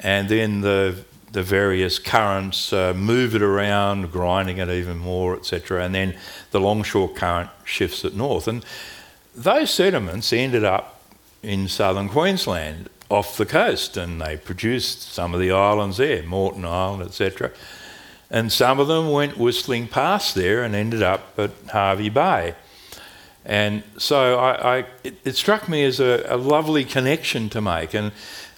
and 0.00 0.28
then 0.28 0.60
the 0.60 1.04
the 1.32 1.42
various 1.42 1.98
currents 1.98 2.72
uh, 2.72 2.92
move 2.94 3.34
it 3.34 3.42
around, 3.42 4.12
grinding 4.12 4.58
it 4.58 4.68
even 4.68 4.98
more, 4.98 5.34
etc. 5.34 5.84
And 5.84 5.94
then 5.94 6.14
the 6.50 6.60
longshore 6.60 7.08
current 7.08 7.50
shifts 7.64 8.04
it 8.04 8.14
north. 8.14 8.46
And 8.46 8.64
those 9.34 9.70
sediments 9.70 10.32
ended 10.32 10.62
up 10.62 11.00
in 11.42 11.68
southern 11.68 12.08
Queensland 12.10 12.90
off 13.08 13.36
the 13.36 13.46
coast, 13.46 13.96
and 13.96 14.20
they 14.20 14.36
produced 14.36 15.02
some 15.02 15.34
of 15.34 15.40
the 15.40 15.50
islands 15.50 15.96
there, 15.96 16.22
Moreton 16.22 16.64
Island, 16.64 17.02
etc. 17.02 17.50
And 18.30 18.52
some 18.52 18.78
of 18.78 18.88
them 18.88 19.10
went 19.10 19.36
whistling 19.36 19.88
past 19.88 20.34
there 20.34 20.62
and 20.62 20.74
ended 20.74 21.02
up 21.02 21.38
at 21.38 21.50
Hervey 21.68 22.10
Bay. 22.10 22.54
And 23.44 23.82
so 23.98 24.38
I, 24.38 24.78
I, 24.78 24.86
it, 25.02 25.16
it 25.24 25.36
struck 25.36 25.68
me 25.68 25.84
as 25.84 26.00
a, 26.00 26.24
a 26.28 26.36
lovely 26.36 26.84
connection 26.84 27.48
to 27.50 27.60
make. 27.60 27.94
And 27.94 28.12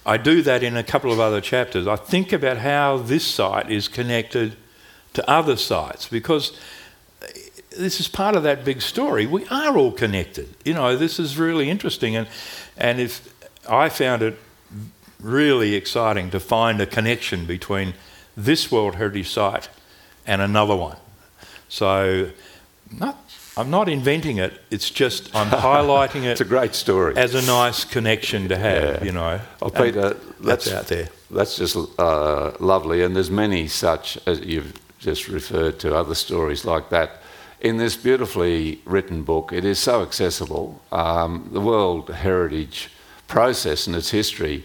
I 0.05 0.17
do 0.17 0.41
that 0.43 0.61
in 0.63 0.77
a 0.77 0.83
couple 0.83 1.11
of 1.11 1.19
other 1.19 1.41
chapters. 1.41 1.87
I 1.87 1.95
think 1.95 2.31
about 2.31 2.57
how 2.57 2.97
this 2.97 3.25
site 3.25 3.71
is 3.71 3.87
connected 3.87 4.55
to 5.13 5.29
other 5.29 5.55
sites 5.55 6.07
because 6.07 6.57
this 7.77 7.99
is 7.99 8.07
part 8.07 8.35
of 8.35 8.43
that 8.43 8.63
big 8.63 8.81
story. 8.81 9.25
We 9.25 9.45
are 9.47 9.77
all 9.77 9.91
connected. 9.91 10.53
You 10.63 10.75
know, 10.75 10.95
this 10.95 11.19
is 11.19 11.37
really 11.37 11.69
interesting. 11.69 12.15
And, 12.15 12.27
and 12.77 12.99
if 12.99 13.33
I 13.67 13.89
found 13.89 14.21
it 14.21 14.37
really 15.19 15.73
exciting 15.73 16.29
to 16.29 16.39
find 16.39 16.79
a 16.79 16.85
connection 16.85 17.45
between 17.45 17.93
this 18.37 18.71
World 18.71 18.95
Heritage 18.95 19.29
Site 19.29 19.69
and 20.27 20.41
another 20.41 20.75
one. 20.75 20.97
So, 21.67 22.31
not, 22.91 23.17
I'm 23.57 23.69
not 23.69 23.87
inventing 23.87 24.37
it, 24.37 24.53
it's 24.69 24.89
just 24.89 25.33
I'm 25.35 25.47
highlighting 25.69 26.23
it. 26.23 26.31
It's 26.31 26.41
it 26.41 26.47
a 26.47 26.49
great 26.49 26.75
story. 26.75 27.15
as 27.15 27.35
a 27.35 27.41
nice 27.45 27.85
connection 27.85 28.49
to 28.49 28.57
have, 28.57 28.83
Yeah. 28.83 29.03
you 29.03 29.11
know. 29.11 29.39
Oh, 29.61 29.67
And 29.67 29.75
Peter, 29.75 30.09
that's 30.41 30.65
that's 30.65 30.71
out 30.71 30.87
there. 30.87 31.07
That's 31.31 31.57
just 31.57 31.75
uh, 31.99 32.51
lovely, 32.59 33.03
and 33.03 33.15
there's 33.15 33.31
many 33.31 33.67
such 33.67 34.17
as 34.27 34.39
you've 34.41 34.73
just 34.99 35.27
referred 35.27 35.79
to 35.79 35.95
other 35.95 36.15
stories 36.15 36.65
like 36.65 36.89
that. 36.89 37.21
In 37.61 37.77
this 37.77 37.95
beautifully 37.95 38.79
written 38.85 39.23
book, 39.23 39.51
it 39.53 39.65
is 39.65 39.79
so 39.79 40.01
accessible. 40.01 40.81
Um, 40.91 41.49
the 41.51 41.61
World 41.61 42.09
Heritage 42.09 42.89
process 43.27 43.87
and 43.87 43.95
its 43.95 44.11
history 44.11 44.63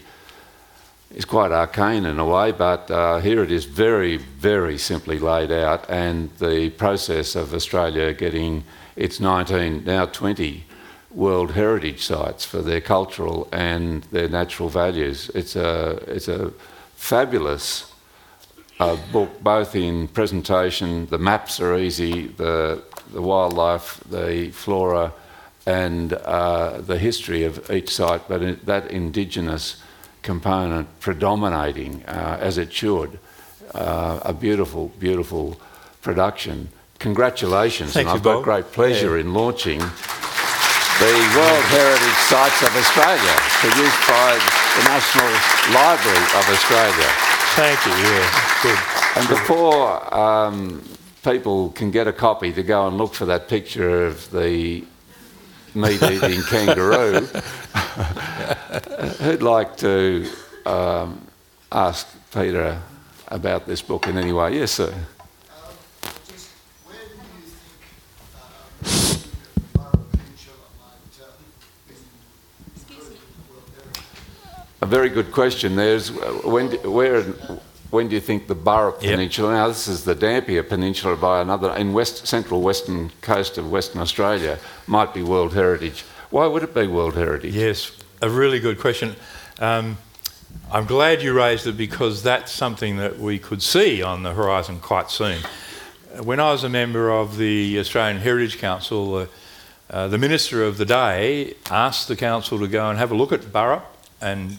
is 1.15 1.25
quite 1.25 1.51
arcane 1.51 2.05
in 2.05 2.19
a 2.19 2.25
way, 2.25 2.51
but 2.51 2.89
uh, 2.91 3.19
here 3.19 3.41
it 3.43 3.51
is 3.51 3.65
very, 3.65 4.17
very 4.17 4.77
simply 4.77 5.17
laid 5.19 5.51
out, 5.51 5.89
and 5.89 6.29
the 6.37 6.69
process 6.71 7.35
of 7.35 7.53
Australia 7.53 8.13
getting 8.13 8.63
its 8.95 9.19
19, 9.19 9.83
now 9.85 10.05
20 10.05 10.63
World 11.11 11.51
Heritage 11.51 12.03
sites 12.03 12.45
for 12.45 12.61
their 12.61 12.81
cultural 12.81 13.47
and 13.51 14.03
their 14.05 14.29
natural 14.29 14.69
values. 14.69 15.29
It's 15.35 15.55
a, 15.55 16.01
it's 16.07 16.27
a 16.27 16.51
fabulous 16.95 17.91
uh, 18.79 18.97
book, 19.11 19.41
both 19.41 19.75
in 19.75 20.07
presentation, 20.07 21.05
the 21.07 21.17
maps 21.17 21.59
are 21.59 21.77
easy, 21.77 22.27
the, 22.27 22.81
the 23.13 23.21
wildlife, 23.21 24.01
the 24.09 24.49
flora, 24.51 25.13
and 25.65 26.13
uh, 26.13 26.81
the 26.81 26.97
history 26.97 27.43
of 27.43 27.69
each 27.69 27.93
site, 27.93 28.27
but 28.27 28.41
it, 28.41 28.65
that 28.65 28.89
indigenous 28.89 29.81
component 30.23 30.87
predominating 30.99 32.03
uh, 32.05 32.37
as 32.41 32.57
it 32.57 32.73
should. 32.73 33.19
Uh, 33.75 34.19
a 34.23 34.33
beautiful, 34.33 34.89
beautiful 34.99 35.59
production. 36.01 36.69
Congratulations, 37.01 37.93
Thank 37.93 38.07
and 38.07 38.13
you, 38.13 38.17
I've 38.17 38.23
got 38.23 38.43
great 38.43 38.71
pleasure 38.71 39.17
in 39.17 39.33
launching 39.33 39.79
the 39.79 41.13
World 41.35 41.65
Heritage 41.73 42.19
Sites 42.29 42.61
of 42.61 42.75
Australia, 42.75 43.35
produced 43.59 44.01
by 44.07 44.37
the 44.77 44.83
National 44.85 45.31
Library 45.73 46.25
of 46.37 46.47
Australia. 46.47 47.09
Thank 47.55 47.85
you, 47.85 47.93
yeah, 48.07 48.29
good. 48.61 48.79
And 49.17 49.27
before 49.27 50.15
um, 50.15 50.83
people 51.23 51.71
can 51.71 51.91
get 51.91 52.07
a 52.07 52.13
copy 52.13 52.53
to 52.53 52.63
go 52.63 52.87
and 52.87 52.97
look 52.97 53.13
for 53.13 53.25
that 53.25 53.47
picture 53.47 54.05
of 54.05 54.29
the 54.31 54.85
meat-eating 55.73 56.41
kangaroo, 56.49 57.27
who'd 59.21 59.41
like 59.41 59.75
to 59.77 60.29
um, 60.65 61.27
ask 61.71 62.07
Peter 62.31 62.81
about 63.27 63.65
this 63.65 63.81
book 63.81 64.07
in 64.07 64.17
any 64.17 64.33
way? 64.33 64.55
Yes, 64.55 64.71
sir. 64.71 64.93
Just 66.27 66.49
where 66.85 66.95
do 66.95 67.15
you 67.15 67.43
think 67.43 67.95
um, 68.35 68.71
Burrup 69.73 70.11
Peninsula 70.11 70.67
might 70.79 71.15
uh, 71.21 71.25
be 71.87 71.95
included 72.75 73.17
in 73.17 73.31
the 73.37 73.53
World 73.53 73.69
Heritage? 73.75 74.03
A 74.80 74.80
very 74.91 75.07
good 75.09 75.31
question. 75.31 75.77
There's 75.77 76.11
when 76.43 76.69
do, 76.71 76.91
where 76.91 77.21
when 77.91 78.09
do 78.09 78.15
you 78.15 78.19
think 78.21 78.47
the 78.47 78.55
Burrup 78.55 79.01
Yep. 79.01 79.11
Peninsula? 79.11 79.53
Now 79.53 79.67
this 79.69 79.87
is 79.87 80.03
the 80.03 80.13
Dampier 80.13 80.63
Peninsula 80.63 81.15
by 81.15 81.41
another 81.41 81.73
in 81.77 81.93
west 81.93 82.27
central 82.27 82.61
western 82.61 83.09
coast 83.21 83.57
of 83.57 83.71
Western 83.71 84.01
Australia 84.01 84.59
might 84.87 85.13
be 85.13 85.23
World 85.23 85.53
Heritage. 85.53 86.03
Why 86.29 86.45
would 86.45 86.61
it 86.63 86.73
be 86.73 86.87
World 86.87 87.15
Heritage? 87.15 87.55
Yes, 87.55 87.91
a 88.21 88.29
really 88.29 88.59
good 88.59 88.79
question. 88.79 89.15
Um, 89.59 89.97
I'm 90.69 90.85
glad 90.85 91.21
you 91.21 91.31
raised 91.33 91.67
it 91.67 91.77
because 91.77 92.21
that's 92.21 92.51
something 92.51 92.97
that 92.97 93.17
we 93.17 93.39
could 93.39 93.61
see 93.61 94.03
on 94.03 94.23
the 94.23 94.33
horizon 94.33 94.79
quite 94.81 95.09
soon. 95.09 95.39
When 96.21 96.41
I 96.41 96.51
was 96.51 96.65
a 96.65 96.69
member 96.69 97.09
of 97.09 97.37
the 97.37 97.79
Australian 97.79 98.21
Heritage 98.21 98.57
Council, 98.57 99.15
uh, 99.15 99.25
uh, 99.89 100.07
the 100.09 100.17
minister 100.17 100.65
of 100.65 100.77
the 100.77 100.85
day 100.85 101.53
asked 101.69 102.09
the 102.09 102.17
council 102.17 102.59
to 102.59 102.67
go 102.67 102.89
and 102.89 102.99
have 102.99 103.11
a 103.11 103.15
look 103.15 103.31
at 103.31 103.41
Burrup 103.53 103.83
and 104.19 104.57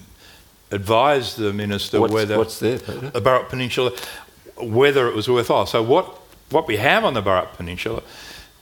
advise 0.72 1.36
the 1.36 1.52
minister 1.52 2.00
What's, 2.00 2.12
whether 2.12 2.38
what's 2.38 2.58
there, 2.58 2.78
Peter? 2.78 3.10
the 3.10 3.20
Burrup 3.20 3.48
Peninsula, 3.48 3.92
whether 4.56 5.06
it 5.08 5.14
was 5.14 5.28
worthwhile. 5.28 5.66
So 5.66 5.82
what, 5.82 6.06
what 6.50 6.66
we 6.66 6.76
have 6.78 7.04
on 7.04 7.14
the 7.14 7.22
Burrup 7.22 7.54
Peninsula 7.54 8.02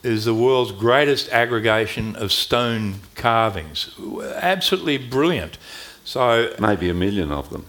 is 0.02 0.24
the 0.24 0.34
world's 0.34 0.72
greatest 0.72 1.28
aggregation 1.30 2.16
of 2.16 2.32
stone 2.32 2.94
carvings. 3.14 3.94
Absolutely 4.36 4.98
brilliant. 4.98 5.58
So, 6.04 6.54
Maybe 6.58 6.88
a 6.88 6.94
million 6.94 7.30
of 7.30 7.50
them. 7.50 7.66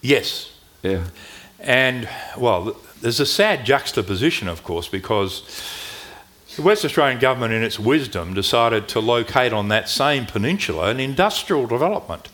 yes. 0.00 0.52
Yeah. 0.82 1.04
And, 1.60 2.08
well, 2.36 2.76
there's 3.00 3.20
a 3.20 3.26
sad 3.26 3.66
juxtaposition, 3.66 4.48
of 4.48 4.62
course, 4.62 4.88
because 4.88 5.42
the 6.56 6.62
West 6.62 6.84
Australian 6.84 7.18
government, 7.20 7.52
in 7.52 7.62
its 7.62 7.78
wisdom, 7.78 8.32
decided 8.32 8.88
to 8.88 9.00
locate 9.00 9.52
on 9.52 9.68
that 9.68 9.88
same 9.88 10.24
peninsula 10.24 10.88
an 10.90 11.00
industrial 11.00 11.66
development. 11.66 12.28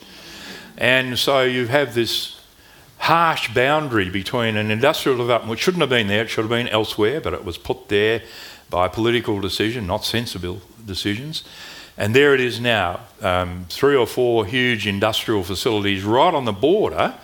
And 0.77 1.19
so 1.19 1.43
you 1.43 1.67
have 1.67 1.95
this 1.95 2.41
harsh 2.99 3.53
boundary 3.53 4.09
between 4.09 4.57
an 4.57 4.71
industrial 4.71 5.19
development 5.19 5.51
which 5.51 5.61
shouldn't 5.61 5.83
have 5.83 5.91
been 5.91 6.07
there, 6.07 6.25
it 6.25 6.29
should 6.29 6.43
have 6.43 6.51
been 6.51 6.69
elsewhere, 6.69 7.21
but 7.21 7.35
it 7.35 7.45
was 7.45 7.59
put 7.59 7.89
there 7.89 8.23
by 8.71 8.89
political 8.89 9.41
decision, 9.41 9.87
not 9.87 10.05
sensible 10.05 10.63
decisions. 10.85 11.45
And 11.97 12.15
there 12.15 12.35
it 12.35 12.41
is 12.41 12.59
now, 12.59 13.01
um, 13.21 13.67
three 13.69 13.95
or 13.95 14.07
four 14.07 14.47
huge 14.47 14.87
industrial 14.87 15.45
facilities 15.45 16.03
right 16.03 16.35
on 16.35 16.45
the 16.45 16.53
border 16.53 17.15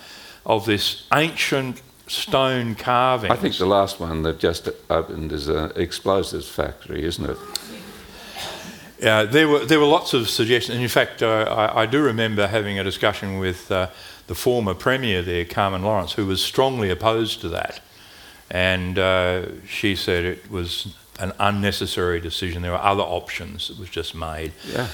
of 0.47 0.65
this 0.65 1.07
ancient 1.13 1.83
stone 2.07 2.75
carving. 2.75 3.31
I 3.31 3.37
think 3.37 3.57
the 3.57 3.67
last 3.67 4.01
one 4.01 4.23
that 4.23 4.39
just 4.39 4.69
opened 4.89 5.33
is 5.33 5.49
an 5.49 5.73
explosives 5.77 6.49
factory, 6.49 7.05
isn't 7.05 7.29
it? 7.29 7.39
Uh, 9.03 9.25
there 9.25 9.49
were 9.49 9.65
there 9.65 9.81
were 9.81 9.87
lots 9.87 10.13
of 10.13 10.29
suggestions. 10.29 10.75
And 10.75 10.83
in 10.83 10.89
fact, 10.89 11.23
uh, 11.23 11.45
I, 11.49 11.83
I, 11.83 11.87
do 11.87 12.03
remember 12.03 12.47
having 12.47 12.79
a 12.79 12.85
discussion 12.85 13.39
with 13.39 13.71
uh, 13.73 13.89
the 14.27 14.35
former 14.35 14.75
premier 14.75 15.23
there, 15.23 15.45
Carmen 15.45 15.83
Lawrence, 15.83 16.13
who 16.13 16.27
was 16.27 16.43
strongly 16.43 16.91
opposed 16.91 17.41
to 17.41 17.49
that, 17.49 17.81
and 18.51 18.99
uh, 18.99 19.65
she 19.67 19.97
said 19.97 20.25
it 20.25 20.51
was 20.51 20.95
an 21.19 21.33
unnecessary 21.39 22.21
decision. 22.21 22.61
There 22.63 22.73
were 22.73 22.79
other 22.79 23.03
options 23.03 23.69
that 23.69 23.79
was 23.79 23.89
just 23.89 24.15
made. 24.15 24.53
Yeah. 24.69 24.89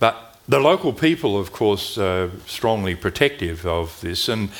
But 0.00 0.38
the 0.46 0.60
local 0.60 0.92
people, 0.92 1.38
of 1.38 1.52
course, 1.52 1.96
are 1.96 2.30
strongly 2.46 2.94
protective 2.94 3.66
of 3.66 3.98
this, 4.02 4.28
and 4.28 4.50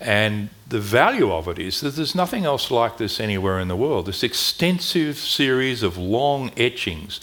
and 0.00 0.48
the 0.66 0.80
value 0.80 1.30
of 1.30 1.46
it 1.46 1.58
is 1.58 1.80
that 1.82 1.94
there's 1.94 2.14
nothing 2.14 2.44
else 2.44 2.70
like 2.70 2.96
this 2.96 3.20
anywhere 3.20 3.60
in 3.60 3.68
the 3.68 3.76
world. 3.76 4.06
This 4.06 4.22
extensive 4.22 5.18
series 5.18 5.82
of 5.82 5.96
long 5.98 6.50
etchings 6.56 7.20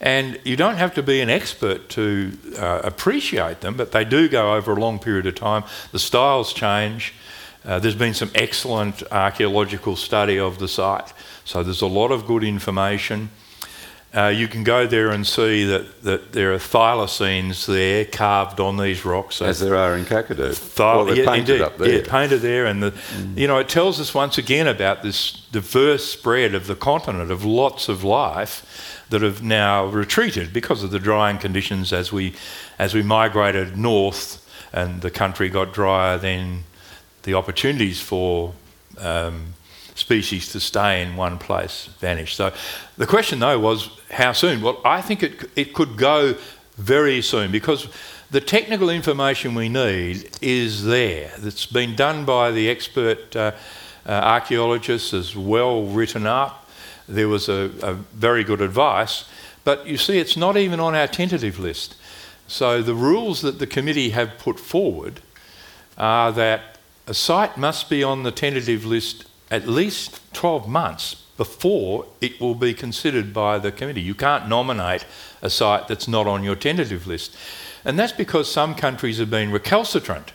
and 0.00 0.40
you 0.44 0.56
don't 0.56 0.76
have 0.76 0.94
to 0.94 1.02
be 1.02 1.20
an 1.20 1.28
expert 1.28 1.90
to 1.90 2.32
uh, 2.58 2.80
appreciate 2.82 3.60
them, 3.60 3.76
but 3.76 3.92
they 3.92 4.04
do 4.04 4.28
go 4.28 4.54
over 4.54 4.72
a 4.72 4.80
long 4.80 4.98
period 4.98 5.26
of 5.26 5.34
time. 5.34 5.64
The 5.92 5.98
styles 5.98 6.52
change. 6.52 7.12
Uh, 7.64 7.78
there's 7.78 7.94
been 7.94 8.14
some 8.14 8.30
excellent 8.34 9.02
archaeological 9.12 9.96
study 9.96 10.38
of 10.38 10.58
the 10.58 10.68
site, 10.68 11.12
so 11.44 11.62
there's 11.62 11.82
a 11.82 11.86
lot 11.86 12.10
of 12.10 12.26
good 12.26 12.42
information. 12.42 13.28
Uh, 14.12 14.26
you 14.26 14.48
can 14.48 14.64
go 14.64 14.88
there 14.88 15.10
and 15.10 15.24
see 15.24 15.64
that, 15.64 16.02
that 16.02 16.32
there 16.32 16.52
are 16.52 16.58
thylacines 16.58 17.66
there 17.66 18.04
carved 18.04 18.58
on 18.58 18.76
these 18.76 19.04
rocks. 19.04 19.36
So 19.36 19.46
As 19.46 19.60
there 19.60 19.76
are 19.76 19.96
in 19.96 20.04
Kakadu. 20.04 20.50
Thyl- 20.50 20.96
well, 20.96 21.04
they're 21.04 21.16
yeah, 21.16 21.26
painted 21.26 21.60
indeed. 21.60 21.64
up 21.64 21.78
there. 21.78 21.98
Yeah, 21.98 22.10
painted 22.10 22.40
there, 22.40 22.66
and 22.66 22.82
the, 22.82 22.94
you 23.36 23.46
know 23.46 23.58
it 23.58 23.68
tells 23.68 24.00
us 24.00 24.12
once 24.12 24.36
again 24.36 24.66
about 24.66 25.02
this 25.02 25.32
diverse 25.52 26.06
spread 26.06 26.54
of 26.54 26.66
the 26.66 26.74
continent 26.74 27.30
of 27.30 27.44
lots 27.44 27.88
of 27.88 28.02
life 28.02 28.66
that 29.10 29.22
have 29.22 29.42
now 29.42 29.86
retreated 29.86 30.52
because 30.52 30.82
of 30.82 30.90
the 30.90 30.98
drying 30.98 31.38
conditions 31.38 31.92
as 31.92 32.12
we 32.12 32.34
as 32.78 32.94
we 32.94 33.02
migrated 33.02 33.76
north 33.76 34.46
and 34.72 35.02
the 35.02 35.10
country 35.10 35.48
got 35.48 35.72
drier. 35.72 36.16
Then 36.18 36.64
the 37.22 37.34
opportunities 37.34 38.00
for 38.00 38.54
um, 38.98 39.54
species 39.94 40.50
to 40.52 40.60
stay 40.60 41.02
in 41.02 41.16
one 41.16 41.38
place 41.38 41.88
vanished. 41.98 42.36
So 42.36 42.52
the 42.96 43.06
question 43.06 43.40
though 43.40 43.58
was 43.58 43.90
how 44.10 44.32
soon? 44.32 44.62
Well, 44.62 44.80
I 44.84 45.02
think 45.02 45.22
it 45.22 45.50
it 45.56 45.74
could 45.74 45.96
go 45.96 46.36
very 46.76 47.20
soon 47.20 47.52
because 47.52 47.88
the 48.30 48.40
technical 48.40 48.90
information 48.90 49.56
we 49.56 49.68
need 49.68 50.30
is 50.40 50.84
there. 50.84 51.32
It's 51.38 51.66
been 51.66 51.96
done 51.96 52.24
by 52.24 52.52
the 52.52 52.70
expert 52.70 53.34
uh, 53.34 53.52
uh, 54.06 54.12
archaeologists, 54.12 55.12
as 55.12 55.36
well 55.36 55.84
written 55.84 56.26
up. 56.26 56.59
There 57.10 57.28
was 57.28 57.48
a, 57.48 57.70
a 57.82 57.94
very 57.94 58.44
good 58.44 58.60
advice, 58.60 59.24
but 59.64 59.86
you 59.86 59.96
see, 59.96 60.18
it's 60.18 60.36
not 60.36 60.56
even 60.56 60.80
on 60.80 60.94
our 60.94 61.06
tentative 61.06 61.58
list. 61.58 61.96
So 62.46 62.82
the 62.82 62.94
rules 62.94 63.42
that 63.42 63.58
the 63.58 63.66
committee 63.66 64.10
have 64.10 64.38
put 64.38 64.58
forward 64.58 65.20
are 65.96 66.32
that 66.32 66.78
a 67.06 67.14
site 67.14 67.56
must 67.56 67.90
be 67.90 68.02
on 68.02 68.22
the 68.22 68.32
tentative 68.32 68.84
list 68.84 69.24
at 69.50 69.66
least 69.66 70.20
12 70.32 70.68
months 70.68 71.14
before 71.36 72.06
it 72.20 72.40
will 72.40 72.54
be 72.54 72.74
considered 72.74 73.32
by 73.32 73.58
the 73.58 73.72
committee. 73.72 74.00
You 74.00 74.14
can't 74.14 74.48
nominate 74.48 75.06
a 75.42 75.50
site 75.50 75.88
that's 75.88 76.06
not 76.06 76.26
on 76.26 76.44
your 76.44 76.54
tentative 76.54 77.06
list. 77.06 77.36
And 77.84 77.98
that's 77.98 78.12
because 78.12 78.50
some 78.50 78.74
countries 78.74 79.18
have 79.18 79.30
been 79.30 79.50
recalcitrant. 79.50 80.32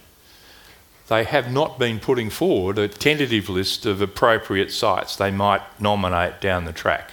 They 1.08 1.24
have 1.24 1.52
not 1.52 1.78
been 1.78 2.00
putting 2.00 2.30
forward 2.30 2.80
a 2.80 2.88
tentative 2.88 3.48
list 3.48 3.86
of 3.86 4.02
appropriate 4.02 4.72
sites 4.72 5.16
they 5.16 5.32
might 5.32 5.62
nominate 5.80 6.42
down 6.42 6.66
the 6.66 6.74
track. 6.74 7.12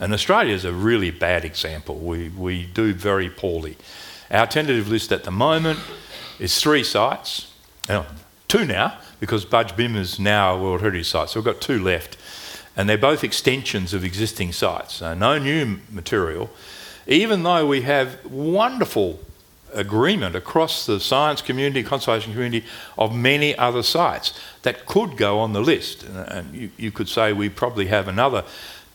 And 0.00 0.12
Australia 0.12 0.54
is 0.54 0.64
a 0.64 0.72
really 0.72 1.10
bad 1.10 1.44
example. 1.44 1.96
We, 1.96 2.30
we 2.30 2.64
do 2.64 2.94
very 2.94 3.28
poorly. 3.28 3.76
Our 4.30 4.46
tentative 4.46 4.88
list 4.88 5.12
at 5.12 5.24
the 5.24 5.30
moment 5.30 5.78
is 6.38 6.58
three 6.58 6.82
sites, 6.82 7.52
two 8.48 8.64
now, 8.64 8.98
because 9.20 9.44
Budj 9.44 9.76
Bim 9.76 9.94
is 9.94 10.18
now 10.18 10.56
a 10.56 10.62
World 10.62 10.80
Heritage 10.80 11.08
Site, 11.08 11.28
so 11.28 11.40
we've 11.40 11.44
got 11.44 11.60
two 11.60 11.78
left. 11.82 12.16
And 12.76 12.88
they're 12.88 12.98
both 12.98 13.22
extensions 13.22 13.94
of 13.94 14.04
existing 14.04 14.52
sites, 14.52 15.00
no 15.00 15.38
new 15.38 15.80
material, 15.90 16.50
even 17.06 17.42
though 17.42 17.66
we 17.66 17.82
have 17.82 18.24
wonderful 18.24 19.20
agreement 19.74 20.34
across 20.34 20.86
the 20.86 21.00
science 21.00 21.42
community, 21.42 21.82
conservation 21.82 22.32
community, 22.32 22.66
of 22.96 23.14
many 23.14 23.56
other 23.58 23.82
sites 23.82 24.38
that 24.62 24.86
could 24.86 25.16
go 25.16 25.40
on 25.40 25.52
the 25.52 25.60
list. 25.60 26.04
And 26.04 26.54
you, 26.54 26.70
you 26.76 26.90
could 26.90 27.08
say 27.08 27.32
we 27.32 27.48
probably 27.48 27.86
have 27.86 28.08
another 28.08 28.44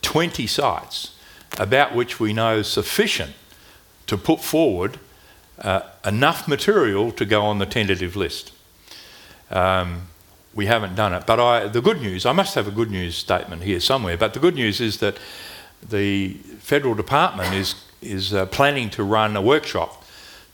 20 0.02 0.48
sites 0.48 1.16
about 1.60 1.94
which 1.94 2.20
we 2.20 2.34
know 2.34 2.62
sufficient 2.62 3.34
to 4.08 4.18
put 4.18 4.42
forward 4.42 5.00
uh, 5.60 5.82
enough 6.06 6.48
material 6.48 7.12
to 7.12 7.26
go 7.26 7.44
on 7.44 7.60
the 7.60 7.66
tentative 7.66 8.16
list. 8.16 8.54
Um, 9.52 10.08
we 10.54 10.66
haven't 10.66 10.96
done 10.96 11.14
it. 11.14 11.26
But 11.26 11.40
I, 11.40 11.68
the 11.68 11.82
good 11.82 12.02
news, 12.02 12.26
I 12.26 12.32
must 12.32 12.56
have 12.56 12.68
a 12.68 12.72
good 12.72 12.92
news 12.92 13.16
statement 13.16 13.64
here 13.64 13.80
somewhere, 13.80 14.18
but 14.18 14.34
the 14.34 14.40
good 14.40 14.56
news 14.56 14.82
is 14.82 14.98
that 15.00 15.18
the 15.88 16.34
federal 16.60 16.96
department 16.96 17.54
is, 17.54 17.76
is 18.02 18.34
uh, 18.34 18.46
planning 18.48 18.90
to 18.92 19.04
run 19.04 19.36
a 19.36 19.42
workshop 19.42 19.99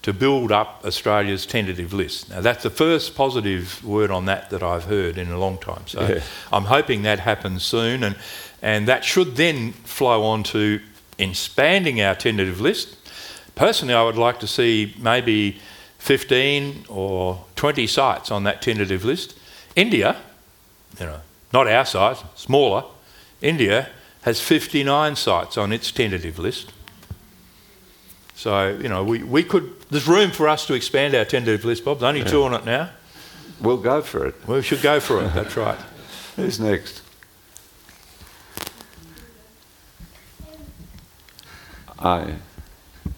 to 0.05 0.13
build 0.13 0.51
up 0.51 0.83
Australia's 0.85 1.47
tentative 1.47 1.91
list. 1.91 2.29
Now, 2.29 2.39
that's 2.39 2.61
the 2.61 2.69
first 2.69 3.15
positive 3.15 3.83
word 3.83 4.11
on 4.11 4.25
that 4.25 4.51
that 4.51 4.61
I've 4.61 4.83
heard 4.83 5.17
in 5.17 5.31
a 5.31 5.39
long 5.39 5.57
time. 5.57 5.87
So 5.87 5.99
Yeah. 6.01 6.21
I'm 6.53 6.65
hoping 6.65 7.01
that 7.01 7.21
happens 7.21 7.63
soon, 7.63 8.03
and, 8.03 8.15
and 8.61 8.87
that 8.87 9.03
should 9.03 9.35
then 9.35 9.71
flow 9.71 10.23
on 10.23 10.43
to 10.43 10.79
expanding 11.17 12.01
our 12.01 12.13
tentative 12.13 12.61
list. 12.61 12.97
Personally, 13.55 13.95
I 13.95 14.03
would 14.03 14.15
like 14.15 14.39
to 14.41 14.47
see 14.47 14.93
maybe 14.99 15.59
15 15.97 16.85
or 16.87 17.43
20 17.55 17.87
sites 17.87 18.29
on 18.29 18.43
that 18.43 18.61
tentative 18.61 19.03
list. 19.03 19.35
India, 19.75 20.17
you 20.99 21.07
know, 21.07 21.21
not 21.51 21.65
our 21.65 21.83
size, 21.83 22.23
smaller, 22.35 22.83
India 23.41 23.89
has 24.21 24.39
59 24.39 25.15
sites 25.15 25.57
on 25.57 25.73
its 25.73 25.91
tentative 25.91 26.37
list. 26.37 26.73
So, 28.35 28.77
you 28.81 28.89
know, 28.89 29.03
we, 29.03 29.23
we 29.23 29.43
could, 29.43 29.73
there's 29.89 30.07
room 30.07 30.29
for 30.29 30.47
us 30.49 30.67
to 30.67 30.73
expand 30.73 31.15
our 31.15 31.25
tentative 31.25 31.63
list, 31.63 31.85
Bob. 31.85 31.99
There's 31.99 32.09
only 32.09 32.23
two 32.23 32.43
on 32.43 32.53
it 32.53 32.65
now. 32.65 32.89
We'll 33.61 33.77
go 33.77 34.01
for 34.01 34.25
it. 34.25 34.35
We 34.47 34.61
should 34.61 34.81
go 34.81 34.99
for 34.99 35.23
it, 35.23 35.33
that's 35.33 35.55
right. 35.55 35.79
Who's 36.35 36.59
next? 36.59 37.01
I. 41.97 42.35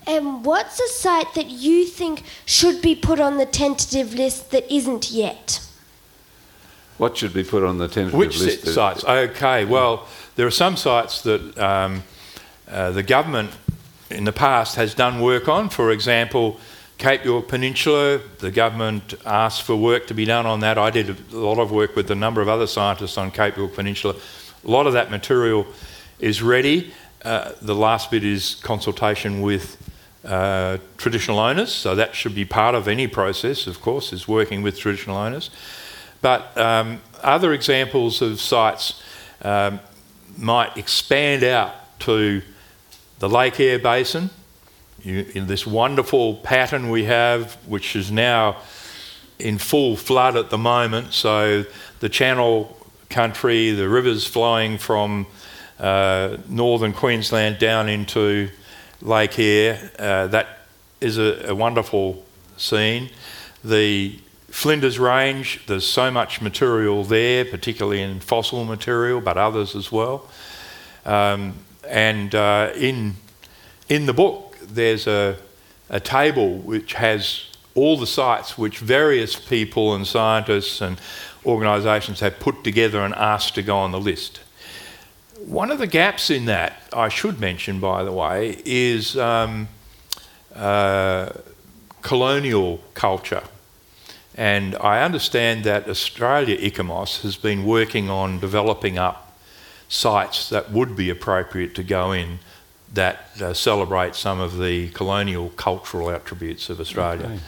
And 0.05 0.45
what's 0.45 0.79
a 0.79 0.87
site 0.87 1.33
that 1.33 1.47
you 1.47 1.85
think 1.85 2.23
should 2.45 2.81
be 2.81 2.95
put 2.95 3.19
on 3.19 3.37
the 3.37 3.45
tentative 3.47 4.13
list 4.13 4.51
that 4.51 4.71
isn't 4.71 5.09
yet? 5.09 5.67
What 6.99 7.17
should 7.17 7.33
be 7.33 7.43
put 7.43 7.63
on 7.63 7.79
the 7.79 7.87
tentative 7.87 8.17
Which 8.17 8.39
list? 8.39 8.63
set 8.63 8.73
sites? 8.73 9.03
Okay, 9.03 9.65
well, 9.65 10.07
there 10.35 10.45
are 10.45 10.51
some 10.51 10.77
sites 10.77 11.21
that 11.23 11.57
um, 11.57 12.03
uh, 12.69 12.91
the 12.91 13.03
government 13.03 13.51
in 14.09 14.23
the 14.23 14.31
past 14.31 14.75
has 14.75 14.93
done 14.93 15.19
work 15.19 15.47
on. 15.47 15.69
For 15.69 15.91
example, 15.91 16.59
Cape 16.97 17.23
York 17.23 17.47
Peninsula, 17.47 18.19
the 18.39 18.49
government 18.49 19.13
asked 19.25 19.63
for 19.63 19.75
work 19.75 20.07
to 20.07 20.13
be 20.13 20.25
done 20.25 20.45
on 20.45 20.61
that. 20.61 20.77
I 20.77 20.89
did 20.89 21.15
a 21.31 21.37
lot 21.37 21.59
of 21.59 21.71
work 21.71 21.95
with 21.95 22.09
a 22.09 22.15
number 22.15 22.41
of 22.41 22.49
other 22.49 22.67
scientists 22.67 23.17
on 23.17 23.31
Cape 23.31 23.55
York 23.55 23.73
Peninsula. 23.73 24.15
A 24.65 24.69
lot 24.69 24.87
of 24.87 24.93
that 24.93 25.11
material 25.11 25.67
is 26.19 26.41
ready. 26.41 26.91
Uh, 27.23 27.51
the 27.61 27.75
last 27.75 28.09
bit 28.09 28.23
is 28.23 28.55
consultation 28.55 29.41
with 29.41 29.77
uh, 30.25 30.77
traditional 30.97 31.39
owners, 31.39 31.71
so 31.71 31.95
that 31.95 32.15
should 32.15 32.33
be 32.33 32.45
part 32.45 32.73
of 32.73 32.87
any 32.87 33.07
process, 33.07 33.67
of 33.67 33.79
course, 33.81 34.11
is 34.11 34.27
working 34.27 34.61
with 34.61 34.79
traditional 34.79 35.17
owners. 35.17 35.51
But 36.21 36.57
um, 36.57 37.01
other 37.21 37.53
examples 37.53 38.21
of 38.21 38.41
sites 38.41 39.01
um, 39.43 39.79
might 40.37 40.75
expand 40.77 41.43
out 41.43 41.99
to 41.99 42.41
the 43.19 43.29
Lake 43.29 43.59
Eyre 43.59 43.79
Basin, 43.79 44.29
you, 45.03 45.25
in 45.33 45.47
this 45.47 45.65
wonderful 45.65 46.35
pattern 46.35 46.89
we 46.89 47.05
have, 47.05 47.53
which 47.65 47.95
is 47.95 48.11
now 48.11 48.57
in 49.39 49.57
full 49.57 49.95
flood 49.95 50.35
at 50.35 50.49
the 50.49 50.57
moment. 50.57 51.13
So 51.13 51.65
the 51.99 52.09
channel 52.09 52.77
country, 53.09 53.71
the 53.71 53.87
rivers 53.87 54.25
flowing 54.25 54.77
from 54.77 55.27
uh, 55.79 56.37
northern 56.49 56.93
Queensland 56.93 57.59
down 57.59 57.89
into 57.89 58.49
Lake 59.01 59.37
Eyre, 59.39 59.91
uh, 59.99 60.27
that 60.27 60.59
is 60.99 61.17
a, 61.17 61.49
a 61.49 61.55
wonderful 61.55 62.25
scene. 62.57 63.09
The 63.63 64.19
Flinders 64.49 64.97
Range, 64.97 65.65
there's 65.67 65.85
so 65.85 66.09
much 66.09 66.41
material 66.41 67.03
there, 67.03 67.45
particularly 67.45 68.01
in 68.01 68.19
fossil 68.19 68.65
material, 68.65 69.21
but 69.21 69.37
others 69.37 69.75
as 69.75 69.91
well. 69.91 70.27
Um, 71.05 71.53
and 71.89 72.35
uh, 72.35 72.71
in, 72.75 73.15
in 73.89 74.05
the 74.05 74.13
book, 74.13 74.57
there's 74.61 75.07
a, 75.07 75.37
a 75.89 75.99
table 75.99 76.57
which 76.57 76.93
has 76.93 77.45
all 77.75 77.97
the 77.97 78.07
sites 78.07 78.57
which 78.57 78.79
various 78.79 79.35
people 79.35 79.93
and 79.93 80.05
scientists 80.05 80.81
and 80.81 80.99
organisations 81.45 82.19
have 82.19 82.39
put 82.39 82.63
together 82.63 83.01
and 83.01 83.13
asked 83.15 83.55
to 83.55 83.61
go 83.61 83.77
on 83.77 83.91
the 83.91 83.99
list. 83.99 84.41
One 85.45 85.71
of 85.71 85.77
the 85.77 85.87
gaps 85.87 86.29
in 86.29 86.45
that, 86.45 86.81
I 86.91 87.09
should 87.09 87.39
mention 87.39 87.79
by 87.79 88.03
the 88.03 88.11
way, 88.11 88.61
is 88.65 89.15
um, 89.15 89.69
uh, 90.55 91.29
colonial 92.01 92.81
culture. 92.95 93.43
And 94.35 94.75
I 94.75 95.03
understand 95.03 95.63
that 95.63 95.87
Australia 95.87 96.57
ICOMOS 96.57 97.21
has 97.21 97.37
been 97.37 97.65
working 97.65 98.09
on 98.09 98.39
developing 98.39 98.97
up 98.97 99.26
sites 99.89 100.49
that 100.49 100.71
would 100.71 100.95
be 100.95 101.09
appropriate 101.09 101.75
to 101.75 101.83
go 101.83 102.11
in 102.11 102.39
that 102.93 103.29
uh, 103.41 103.53
celebrate 103.53 104.15
some 104.15 104.39
of 104.39 104.57
the 104.57 104.89
colonial 104.89 105.49
cultural 105.49 106.09
attributes 106.09 106.69
of 106.69 106.79
Australia. 106.79 107.25
Okay. 107.25 107.39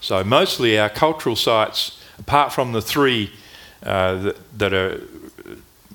So 0.00 0.22
mostly 0.24 0.78
our 0.78 0.90
cultural 0.90 1.36
sites, 1.36 2.00
apart 2.18 2.52
from 2.52 2.72
the 2.72 2.82
three 2.82 3.32
uh, 3.82 4.14
that, 4.16 4.58
that 4.58 4.72
are 4.74 5.00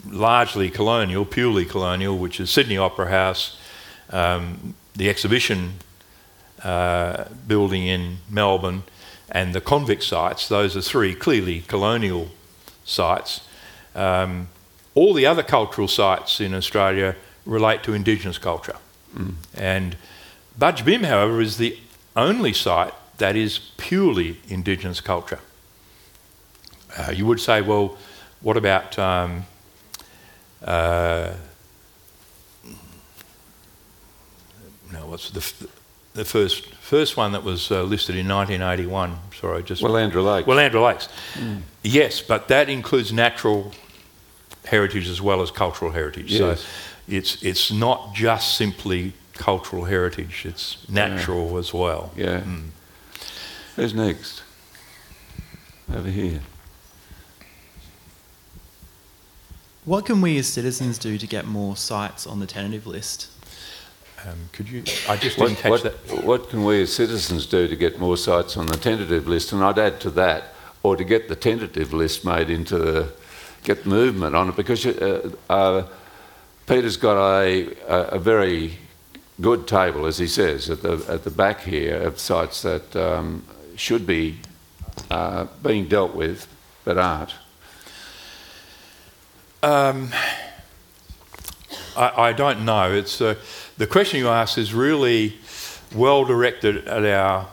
largely 0.08 0.70
colonial, 0.70 1.26
purely 1.26 1.66
colonial, 1.66 2.18
which 2.18 2.40
is 2.40 2.50
Sydney 2.50 2.78
Opera 2.78 3.10
House, 3.10 3.58
um, 4.10 4.74
the 4.96 5.10
exhibition 5.10 5.74
uh, 6.64 7.26
building 7.48 7.86
in 7.88 8.18
Melbourne, 8.30 8.84
and 9.32 9.54
the 9.54 9.62
convict 9.62 10.04
sites. 10.04 10.48
Those 10.48 10.76
are 10.76 10.82
three 10.82 11.14
clearly 11.16 11.62
colonial 11.62 12.30
sites. 12.84 13.42
Um, 13.96 14.50
all 15.00 15.14
the 15.14 15.26
other 15.26 15.44
cultural 15.44 15.88
sites 15.88 16.42
in 16.42 16.54
Australia 16.54 17.16
relate 17.46 17.82
to 17.84 17.94
Indigenous 17.94 18.38
culture. 18.38 18.76
And 19.56 19.96
Budj 20.60 20.84
Bim, 20.84 21.04
however, 21.04 21.40
is 21.42 21.56
the 21.58 21.78
only 22.16 22.52
site 22.54 22.94
that 23.18 23.36
is 23.36 23.60
purely 23.78 24.38
Indigenous 24.50 25.00
culture. 25.02 25.40
Uh, 26.98 27.12
you 27.12 27.26
would 27.26 27.40
say, 27.40 27.62
well, 27.62 27.98
what 28.42 28.58
about 28.58 29.00
um, 29.00 29.46
uh, 30.64 31.32
no, 34.92 35.06
what's 35.08 35.30
the, 35.32 35.40
f- 35.40 35.64
the 36.14 36.26
first 36.26 36.74
first 36.76 37.16
one 37.16 37.32
that 37.32 37.44
was 37.44 37.72
uh, 37.72 37.84
listed 37.84 38.16
in 38.16 38.28
1981? 38.28 39.18
Sorry, 39.40 39.64
just 39.64 39.82
Well, 39.82 39.96
Andrew 39.98 40.22
Lake. 40.22 40.46
Willandra 40.46 40.82
Lakes. 40.84 41.08
Yes, 41.84 42.22
but 42.22 42.48
that 42.50 42.70
includes 42.70 43.14
natural 43.14 43.72
heritage 44.66 45.08
as 45.08 45.22
well 45.22 45.42
as 45.42 45.52
cultural 45.52 45.92
heritage. 45.92 46.32
Yes. 46.32 46.62
So 46.62 46.68
it's 47.08 47.44
it's 47.44 47.72
not 47.72 48.14
just 48.14 48.56
simply 48.56 49.14
cultural 49.34 49.86
heritage; 49.86 50.46
it's 50.46 50.78
natural 50.90 51.58
as 51.58 51.74
well. 51.74 52.12
yeah. 52.16 52.44
Who's 53.76 53.94
next? 53.94 54.44
Over 55.94 56.10
here. 56.10 56.42
What 59.86 60.06
can 60.06 60.22
we 60.22 60.38
as 60.38 60.48
citizens 60.48 60.98
do 60.98 61.18
to 61.18 61.26
get 61.26 61.46
more 61.46 61.76
sites 61.76 62.28
on 62.28 62.40
the 62.40 62.46
tentative 62.46 62.86
list? 62.86 63.28
Um, 64.28 64.50
could 64.52 64.70
you? 64.70 64.84
I 65.08 65.16
just 65.16 65.38
didn't 65.38 65.56
catch 65.56 65.72
what, 65.72 65.84
that. 65.84 66.26
what 66.26 66.50
can 66.50 66.66
we 66.66 66.82
as 66.82 66.94
citizens 66.94 67.46
do 67.46 67.68
to 67.68 67.76
get 67.76 68.00
more 68.00 68.18
sites 68.18 68.58
on 68.58 68.66
the 68.68 68.78
tentative 68.78 69.28
list? 69.28 69.54
And 69.54 69.64
I'd 69.64 69.80
add 69.80 70.00
to 70.02 70.10
that, 70.12 70.54
or 70.84 70.96
to 70.96 71.04
get 71.04 71.30
the 71.30 71.36
tentative 71.36 71.94
list 71.94 72.26
made 72.26 72.50
into 72.50 72.78
the, 72.78 73.14
get 73.64 73.86
movement 73.86 74.36
on 74.36 74.50
it, 74.50 74.56
because 74.56 74.86
uh, 74.86 75.32
uh, 75.50 75.88
Peter's 76.68 76.98
got 76.98 77.18
a, 77.18 77.76
a, 77.88 78.20
very 78.20 78.78
good 79.42 79.68
table, 79.68 80.06
as 80.06 80.18
he 80.18 80.28
says, 80.28 80.70
at 80.70 80.82
the, 80.82 81.04
at 81.08 81.24
the 81.24 81.32
back 81.32 81.62
here 81.62 82.02
of 82.02 82.20
sites 82.20 82.62
that 82.62 82.96
um, 82.96 83.44
should 83.76 84.06
be 84.06 84.38
uh, 85.10 85.48
being 85.64 85.88
dealt 85.88 86.14
with 86.14 86.48
but 86.84 86.98
aren't. 86.98 87.34
Um, 89.62 90.12
I, 91.96 92.30
I 92.30 92.34
don't 92.34 92.66
know. 92.66 92.94
It's 92.94 93.20
uh, 93.22 93.36
the 93.78 93.88
question 93.88 94.20
you 94.20 94.30
ask 94.30 94.58
is 94.58 94.74
really 94.74 95.38
well 95.94 96.26
directed 96.26 96.88
at 96.88 97.06
our 97.06 97.48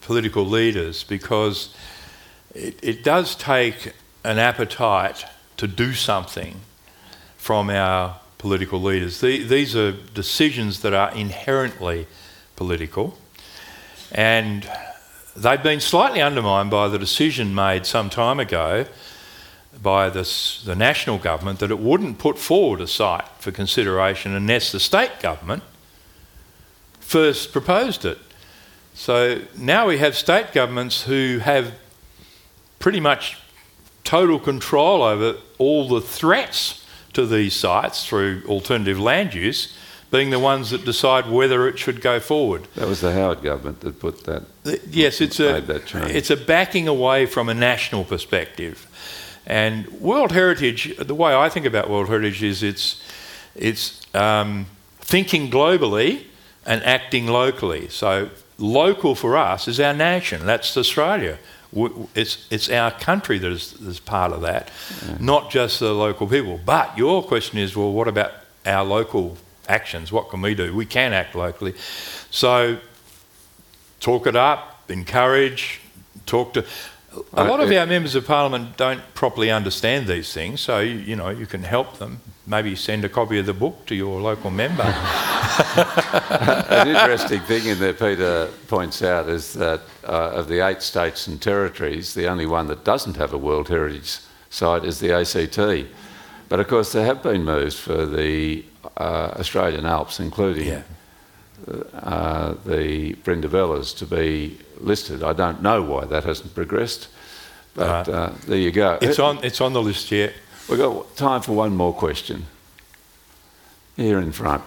political 0.00 0.44
leaders 0.44 1.04
because 1.04 1.74
it, 2.54 2.78
it 2.82 3.04
does 3.04 3.34
take 3.34 3.94
an 4.24 4.38
appetite 4.38 5.24
to 5.58 5.66
do 5.66 5.92
something 5.92 6.60
from 7.36 7.70
our 7.70 8.16
political 8.38 8.80
leaders. 8.80 9.20
The, 9.20 9.44
these 9.44 9.76
are 9.76 9.92
decisions 9.92 10.80
that 10.80 10.94
are 10.94 11.12
inherently 11.14 12.06
political, 12.56 13.18
and 14.12 14.68
they've 15.36 15.62
been 15.62 15.80
slightly 15.80 16.22
undermined 16.22 16.70
by 16.70 16.88
the 16.88 16.98
decision 16.98 17.54
made 17.54 17.86
some 17.86 18.10
time 18.10 18.40
ago 18.40 18.86
by 19.80 20.08
the, 20.10 20.20
s- 20.20 20.62
the 20.64 20.74
national 20.74 21.18
government 21.18 21.58
that 21.60 21.70
it 21.70 21.78
wouldn't 21.78 22.18
put 22.18 22.38
forward 22.38 22.80
a 22.80 22.86
site 22.86 23.28
for 23.38 23.52
consideration 23.52 24.34
unless 24.34 24.72
the 24.72 24.80
state 24.80 25.20
government 25.20 25.62
first 27.00 27.52
proposed 27.52 28.04
it. 28.04 28.18
So 28.94 29.42
now 29.56 29.86
we 29.86 29.98
have 29.98 30.16
state 30.16 30.52
governments 30.52 31.04
who 31.04 31.38
have 31.38 31.74
pretty 32.80 32.98
much 33.00 33.38
total 34.08 34.38
control 34.38 35.02
over 35.02 35.36
all 35.58 35.86
the 35.86 36.00
threats 36.00 36.82
to 37.12 37.26
these 37.26 37.52
sites 37.54 38.06
through 38.06 38.42
alternative 38.46 38.98
land 38.98 39.34
use, 39.34 39.76
being 40.10 40.30
the 40.30 40.38
ones 40.38 40.70
that 40.70 40.82
decide 40.86 41.28
whether 41.30 41.68
it 41.68 41.78
should 41.78 42.00
go 42.00 42.18
forward. 42.18 42.66
That 42.74 42.88
was 42.88 43.02
the 43.02 43.12
Howard 43.12 43.42
government 43.42 43.80
that 43.80 44.00
put 44.00 44.24
that. 44.24 44.44
The- 44.64 44.80
Yes, 44.90 45.20
it's 45.20 45.38
a 45.40 45.56
it's 46.16 46.30
a 46.30 46.36
backing 46.36 46.88
away 46.88 47.26
from 47.26 47.50
a 47.50 47.54
national 47.54 48.04
perspective, 48.04 48.86
and 49.46 49.86
World 50.00 50.32
Heritage. 50.32 50.96
The 50.96 51.14
way 51.14 51.34
I 51.34 51.50
think 51.50 51.66
about 51.66 51.90
World 51.90 52.08
Heritage 52.08 52.42
is 52.42 52.62
it's 52.62 53.02
it's 53.54 54.00
um, 54.14 54.66
thinking 55.00 55.50
globally 55.50 56.22
and 56.64 56.82
acting 56.82 57.26
locally. 57.26 57.88
So 57.90 58.30
local 58.56 59.14
for 59.14 59.36
us 59.36 59.68
is 59.68 59.78
our 59.80 59.92
nation. 59.94 60.46
That's 60.46 60.76
Australia. 60.78 61.36
It's 61.72 62.46
it's 62.50 62.70
our 62.70 62.90
country 62.90 63.38
that 63.38 63.52
is, 63.52 63.74
is 63.74 64.00
part 64.00 64.32
of 64.32 64.40
that, 64.40 64.70
not 65.20 65.50
just 65.50 65.80
the 65.80 65.92
local 65.92 66.26
people. 66.26 66.58
But 66.64 66.96
your 66.96 67.22
question 67.22 67.58
is, 67.58 67.76
well, 67.76 67.92
what 67.92 68.08
about 68.08 68.32
our 68.64 68.84
local 68.84 69.36
actions? 69.68 70.10
What 70.10 70.30
can 70.30 70.40
we 70.40 70.54
do? 70.54 70.74
We 70.74 70.86
can 70.86 71.12
act 71.12 71.34
locally. 71.34 71.74
So 72.30 72.78
talk 74.00 74.26
it 74.26 74.36
up, 74.36 74.90
encourage, 74.90 75.80
talk 76.26 76.54
to. 76.54 76.64
A 77.32 77.44
lot 77.44 77.60
of 77.60 77.70
uh, 77.70 77.76
our 77.76 77.86
members 77.86 78.14
of 78.14 78.26
parliament 78.26 78.76
don't 78.76 79.02
properly 79.14 79.50
understand 79.50 80.06
these 80.06 80.32
things, 80.32 80.60
so 80.60 80.80
you, 80.80 80.96
you 80.96 81.16
know 81.16 81.30
you 81.30 81.46
can 81.46 81.64
help 81.64 81.98
them. 81.98 82.20
Maybe 82.46 82.74
send 82.76 83.04
a 83.04 83.08
copy 83.08 83.38
of 83.38 83.46
the 83.46 83.52
book 83.52 83.84
to 83.86 83.94
your 83.94 84.20
local 84.20 84.50
member. 84.50 84.84
An 86.70 86.88
interesting 86.88 87.40
thing 87.40 87.66
in 87.66 87.78
there, 87.78 87.92
Peter 87.92 88.48
points 88.68 89.02
out, 89.02 89.28
is 89.28 89.52
that 89.54 89.80
uh, 90.04 90.30
of 90.30 90.48
the 90.48 90.66
eight 90.66 90.82
states 90.82 91.26
and 91.26 91.40
territories, 91.40 92.14
the 92.14 92.26
only 92.28 92.46
one 92.46 92.66
that 92.68 92.84
doesn't 92.84 93.16
have 93.16 93.32
a 93.32 93.38
World 93.38 93.68
Heritage 93.68 94.18
Site 94.50 94.84
is 94.84 94.98
the 95.00 95.12
ACT. 95.12 95.88
But 96.48 96.60
of 96.60 96.68
course, 96.68 96.92
there 96.92 97.04
have 97.04 97.22
been 97.22 97.44
moves 97.44 97.78
for 97.78 98.06
the 98.06 98.64
uh, 98.96 99.34
Australian 99.38 99.84
Alps, 99.86 100.20
including 100.20 100.66
Yeah. 100.68 100.82
uh, 101.94 102.54
the 102.64 103.14
Brindabellas, 103.24 103.96
to 103.98 104.06
be 104.06 104.58
listed. 104.80 105.22
I 105.22 105.32
don't 105.34 105.60
know 105.62 105.82
why 105.82 106.04
that 106.06 106.24
hasn't 106.24 106.54
progressed, 106.54 107.08
but 107.74 108.08
uh, 108.08 108.30
there 108.46 108.58
you 108.58 108.70
go. 108.70 108.98
it's 109.02 109.18
on 109.18 109.38
it's 109.44 109.60
on 109.60 109.72
the 109.72 109.82
list 109.82 110.10
yet. 110.10 110.32
We've 110.68 110.78
got 110.78 111.16
time 111.16 111.42
for 111.42 111.52
one 111.52 111.76
more 111.76 111.92
question. 111.92 112.46
Here 113.96 114.18
in 114.20 114.32
front. 114.32 114.62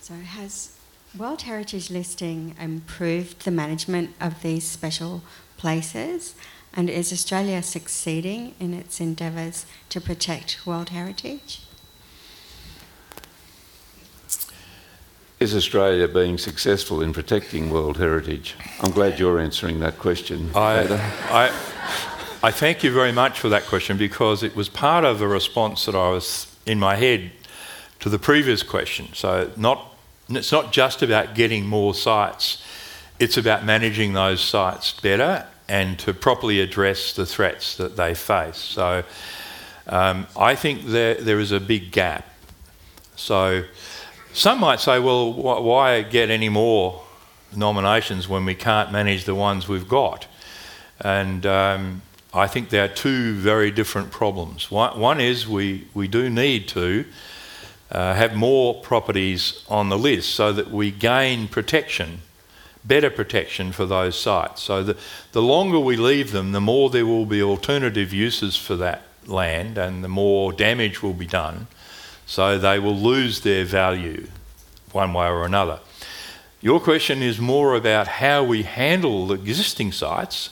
So, 0.00 0.14
has 0.14 0.76
World 1.16 1.42
Heritage 1.42 1.90
listing 1.90 2.56
improved 2.60 3.44
the 3.44 3.52
management 3.52 4.10
of 4.20 4.42
these 4.42 4.64
special 4.64 5.22
places? 5.56 6.34
And 6.72 6.90
is 6.90 7.12
Australia 7.12 7.62
succeeding 7.62 8.56
in 8.58 8.74
its 8.74 9.00
endeavours 9.00 9.64
to 9.90 10.00
protect 10.00 10.66
World 10.66 10.88
Heritage? 10.88 11.60
Is 15.38 15.54
Australia 15.54 16.08
being 16.08 16.36
successful 16.36 17.00
in 17.00 17.12
protecting 17.12 17.70
World 17.70 17.98
Heritage? 17.98 18.56
I'm 18.80 18.90
glad 18.90 19.20
you're 19.20 19.38
answering 19.38 19.78
that 19.80 19.98
question, 19.98 20.50
I, 20.54 20.82
I, 21.30 21.46
I 22.42 22.50
thank 22.50 22.82
you 22.82 22.92
very 22.92 23.12
much 23.12 23.38
for 23.38 23.48
that 23.50 23.66
question 23.66 23.96
because 23.96 24.42
it 24.42 24.56
was 24.56 24.68
part 24.68 25.04
of 25.04 25.20
a 25.20 25.28
response 25.28 25.86
that 25.86 25.94
I 25.94 26.10
was 26.10 26.48
in 26.66 26.80
my 26.80 26.96
head 26.96 27.30
to 28.00 28.08
the 28.08 28.18
previous 28.18 28.64
question. 28.64 29.12
So 29.12 29.50
not, 29.56 29.93
it's 30.28 30.52
not 30.52 30.72
just 30.72 31.02
about 31.02 31.34
getting 31.34 31.66
more 31.66 31.94
sites, 31.94 32.62
it's 33.18 33.36
about 33.36 33.64
managing 33.64 34.12
those 34.12 34.40
sites 34.40 34.98
better 35.00 35.46
and 35.68 35.98
to 35.98 36.12
properly 36.12 36.60
address 36.60 37.12
the 37.14 37.24
threats 37.24 37.76
that 37.76 37.96
they 37.96 38.14
face. 38.14 38.58
So 38.58 39.04
um, 39.86 40.26
I 40.36 40.54
think 40.54 40.86
there, 40.86 41.14
there 41.14 41.38
is 41.38 41.52
a 41.52 41.60
big 41.60 41.90
gap. 41.90 42.28
So 43.16 43.64
some 44.32 44.60
might 44.60 44.80
say, 44.80 44.98
well, 44.98 45.32
wh- 45.32 45.62
why 45.62 46.02
get 46.02 46.30
any 46.30 46.48
more 46.48 47.02
nominations 47.54 48.28
when 48.28 48.44
we 48.44 48.54
can't 48.54 48.92
manage 48.92 49.24
the 49.24 49.34
ones 49.34 49.68
we've 49.68 49.88
got? 49.88 50.26
And 51.00 51.46
um, 51.46 52.02
I 52.32 52.46
think 52.46 52.70
there 52.70 52.84
are 52.84 52.88
two 52.88 53.34
very 53.34 53.70
different 53.70 54.10
problems. 54.10 54.70
One, 54.70 54.98
one 54.98 55.20
is 55.20 55.46
we, 55.46 55.86
we 55.94 56.08
do 56.08 56.28
need 56.28 56.68
to 56.68 57.04
uh, 57.90 58.14
have 58.14 58.34
more 58.34 58.74
properties 58.82 59.62
on 59.68 59.88
the 59.88 59.98
list 59.98 60.34
so 60.34 60.52
that 60.52 60.70
we 60.70 60.90
gain 60.90 61.48
protection, 61.48 62.20
better 62.84 63.10
protection 63.10 63.72
for 63.72 63.86
those 63.86 64.18
sites. 64.18 64.62
So 64.62 64.82
the, 64.82 64.96
the 65.32 65.42
longer 65.42 65.78
we 65.78 65.96
leave 65.96 66.32
them, 66.32 66.52
the 66.52 66.60
more 66.60 66.90
there 66.90 67.06
will 67.06 67.26
be 67.26 67.42
alternative 67.42 68.12
uses 68.12 68.56
for 68.56 68.76
that 68.76 69.02
land 69.26 69.78
and 69.78 70.02
the 70.02 70.08
more 70.08 70.52
damage 70.52 71.02
will 71.02 71.14
be 71.14 71.26
done. 71.26 71.66
So 72.26 72.58
they 72.58 72.78
will 72.78 72.96
lose 72.96 73.40
their 73.40 73.64
value 73.64 74.28
one 74.92 75.12
way 75.12 75.26
or 75.26 75.44
another. 75.44 75.80
Your 76.60 76.80
question 76.80 77.22
is 77.22 77.38
more 77.38 77.74
about 77.74 78.08
how 78.08 78.42
we 78.42 78.62
handle 78.62 79.26
the 79.26 79.34
existing 79.34 79.92
sites 79.92 80.48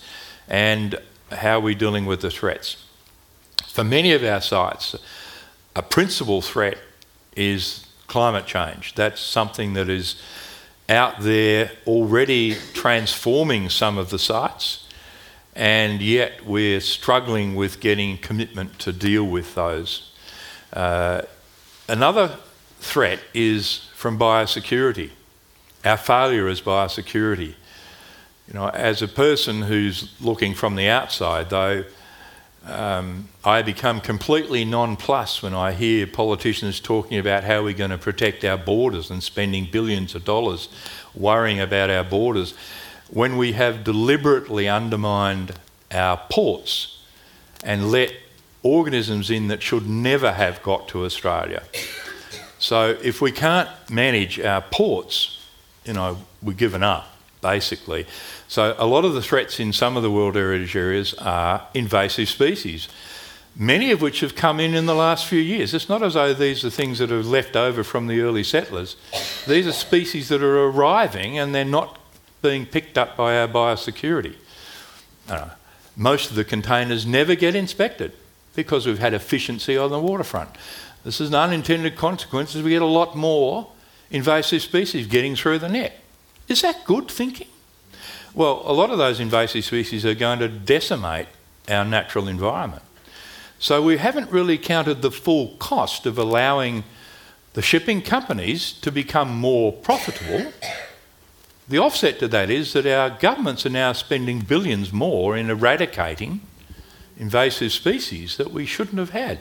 and 0.46 0.98
how 1.30 1.60
we're 1.60 1.74
dealing 1.74 2.04
with 2.04 2.20
the 2.20 2.30
threats. 2.30 2.76
For 3.66 3.82
many 3.82 4.12
of 4.12 4.22
our 4.22 4.42
sites, 4.42 4.94
a 5.74 5.82
principal 5.82 6.42
threat 6.42 6.76
is 7.36 7.86
climate 8.06 8.46
change. 8.46 8.94
That's 8.94 9.20
something 9.20 9.74
that 9.74 9.88
is 9.88 10.20
out 10.88 11.20
there 11.20 11.70
already 11.86 12.56
transforming 12.74 13.70
some 13.70 13.96
of 13.98 14.10
the 14.10 14.18
sites, 14.18 14.86
and 15.54 16.02
yet 16.02 16.44
we're 16.44 16.80
struggling 16.80 17.54
with 17.54 17.80
getting 17.80 18.18
commitment 18.18 18.78
to 18.80 18.92
deal 18.92 19.24
with 19.24 19.54
those. 19.54 20.12
Uh, 20.72 21.22
another 21.88 22.36
threat 22.80 23.20
is 23.32 23.88
from 23.94 24.18
biosecurity. 24.18 25.10
Our 25.84 25.96
failure 25.96 26.48
is 26.48 26.60
biosecurity. 26.60 27.54
You 28.48 28.54
know, 28.54 28.68
as 28.68 29.02
a 29.02 29.08
person 29.08 29.62
who's 29.62 30.12
looking 30.20 30.54
from 30.54 30.74
the 30.76 30.88
outside, 30.88 31.48
though, 31.50 31.84
um, 32.64 33.28
I 33.44 33.62
become 33.62 34.00
completely 34.00 34.64
nonplussed 34.64 35.42
when 35.42 35.54
I 35.54 35.72
hear 35.72 36.06
politicians 36.06 36.78
talking 36.78 37.18
about 37.18 37.44
how 37.44 37.64
we're 37.64 37.74
going 37.74 37.90
to 37.90 37.98
protect 37.98 38.44
our 38.44 38.56
borders 38.56 39.10
and 39.10 39.22
spending 39.22 39.68
billions 39.70 40.14
of 40.14 40.24
dollars 40.24 40.68
worrying 41.14 41.60
about 41.60 41.90
our 41.90 42.04
borders 42.04 42.54
when 43.10 43.36
we 43.36 43.52
have 43.52 43.84
deliberately 43.84 44.68
undermined 44.68 45.54
our 45.90 46.16
ports 46.30 47.02
and 47.64 47.90
let 47.90 48.12
organisms 48.62 49.30
in 49.30 49.48
that 49.48 49.62
should 49.62 49.88
never 49.88 50.32
have 50.32 50.62
got 50.62 50.88
to 50.88 51.04
Australia. 51.04 51.62
So 52.58 52.96
if 53.02 53.20
we 53.20 53.32
can't 53.32 53.68
manage 53.90 54.38
our 54.38 54.62
ports, 54.62 55.44
you 55.84 55.94
know, 55.94 56.18
we're 56.40 56.52
given 56.52 56.82
up, 56.82 57.11
basically. 57.42 58.06
So 58.48 58.74
a 58.78 58.86
lot 58.86 59.04
of 59.04 59.12
the 59.12 59.20
threats 59.20 59.60
in 59.60 59.74
some 59.74 59.98
of 59.98 60.02
the 60.02 60.10
World 60.10 60.36
Heritage 60.36 60.74
areas 60.74 61.12
are 61.14 61.66
invasive 61.74 62.30
species, 62.30 62.88
many 63.54 63.90
of 63.90 64.00
which 64.00 64.20
have 64.20 64.34
come 64.34 64.58
in 64.60 64.74
in 64.74 64.86
the 64.86 64.94
last 64.94 65.26
few 65.26 65.40
years. 65.40 65.74
It's 65.74 65.90
not 65.90 66.02
as 66.02 66.14
though 66.14 66.32
these 66.32 66.64
are 66.64 66.70
things 66.70 66.98
that 67.00 67.12
are 67.12 67.22
left 67.22 67.54
over 67.54 67.84
from 67.84 68.06
the 68.06 68.22
early 68.22 68.44
settlers. 68.44 68.96
These 69.46 69.66
are 69.66 69.72
species 69.72 70.30
that 70.30 70.42
are 70.42 70.64
arriving 70.64 71.38
and 71.38 71.54
they're 71.54 71.64
not 71.66 71.98
being 72.40 72.64
picked 72.64 72.96
up 72.96 73.16
by 73.16 73.36
our 73.36 73.48
biosecurity. 73.48 74.36
Uh, 75.28 75.50
most 75.96 76.30
of 76.30 76.36
the 76.36 76.44
containers 76.44 77.04
never 77.04 77.34
get 77.34 77.54
inspected 77.54 78.12
because 78.54 78.86
we've 78.86 78.98
had 78.98 79.14
efficiency 79.14 79.76
on 79.76 79.90
the 79.90 80.00
waterfront. 80.00 80.50
This 81.04 81.20
is 81.20 81.28
an 81.28 81.34
unintended 81.34 81.96
consequence 81.96 82.54
as 82.54 82.62
we 82.62 82.70
get 82.70 82.82
a 82.82 82.86
lot 82.86 83.16
more 83.16 83.68
invasive 84.10 84.62
species 84.62 85.06
getting 85.06 85.34
through 85.34 85.58
the 85.58 85.68
net. 85.68 86.01
Is 86.52 86.62
that 86.62 86.84
good 86.84 87.10
thinking? 87.10 87.48
Well, 88.34 88.62
a 88.66 88.72
lot 88.72 88.90
of 88.90 88.98
those 88.98 89.20
invasive 89.20 89.64
species 89.64 90.04
are 90.04 90.14
going 90.14 90.38
to 90.38 90.48
decimate 90.48 91.26
our 91.68 91.84
natural 91.84 92.28
environment. 92.28 92.82
So 93.58 93.80
we 93.82 93.96
haven't 93.96 94.30
really 94.30 94.58
counted 94.58 95.00
the 95.00 95.10
full 95.10 95.56
cost 95.58 96.04
of 96.04 96.18
allowing 96.18 96.84
the 97.54 97.62
shipping 97.62 98.02
companies 98.02 98.72
to 98.72 98.92
become 98.92 99.34
more 99.34 99.72
profitable. 99.72 100.52
The 101.68 101.78
offset 101.78 102.18
to 102.18 102.28
that 102.28 102.50
is 102.50 102.74
that 102.74 102.86
our 102.86 103.08
governments 103.08 103.64
are 103.64 103.70
now 103.70 103.92
spending 103.92 104.40
billions 104.40 104.92
more 104.92 105.36
in 105.36 105.48
eradicating 105.48 106.42
invasive 107.16 107.72
species 107.72 108.36
that 108.36 108.50
we 108.50 108.66
shouldn't 108.66 108.98
have 108.98 109.10
had. 109.10 109.38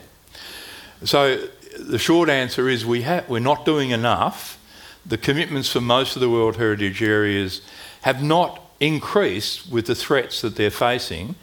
So 1.04 1.48
the 1.78 1.98
short 1.98 2.30
answer 2.30 2.68
is 2.68 2.86
we 2.86 3.02
ha- 3.02 3.24
we're 3.28 3.40
not 3.40 3.66
doing 3.66 3.90
enough. 3.90 4.58
The 5.04 5.18
commitments 5.18 5.68
for 5.70 5.80
most 5.80 6.16
of 6.16 6.20
the 6.20 6.30
World 6.30 6.56
Heritage 6.56 7.02
areas 7.02 7.60
have 8.02 8.22
not 8.22 8.60
increased 8.80 9.70
with 9.70 9.86
the 9.86 9.94
threats 9.94 10.40
that 10.42 10.56
they're 10.56 10.70
facing. 10.70 11.34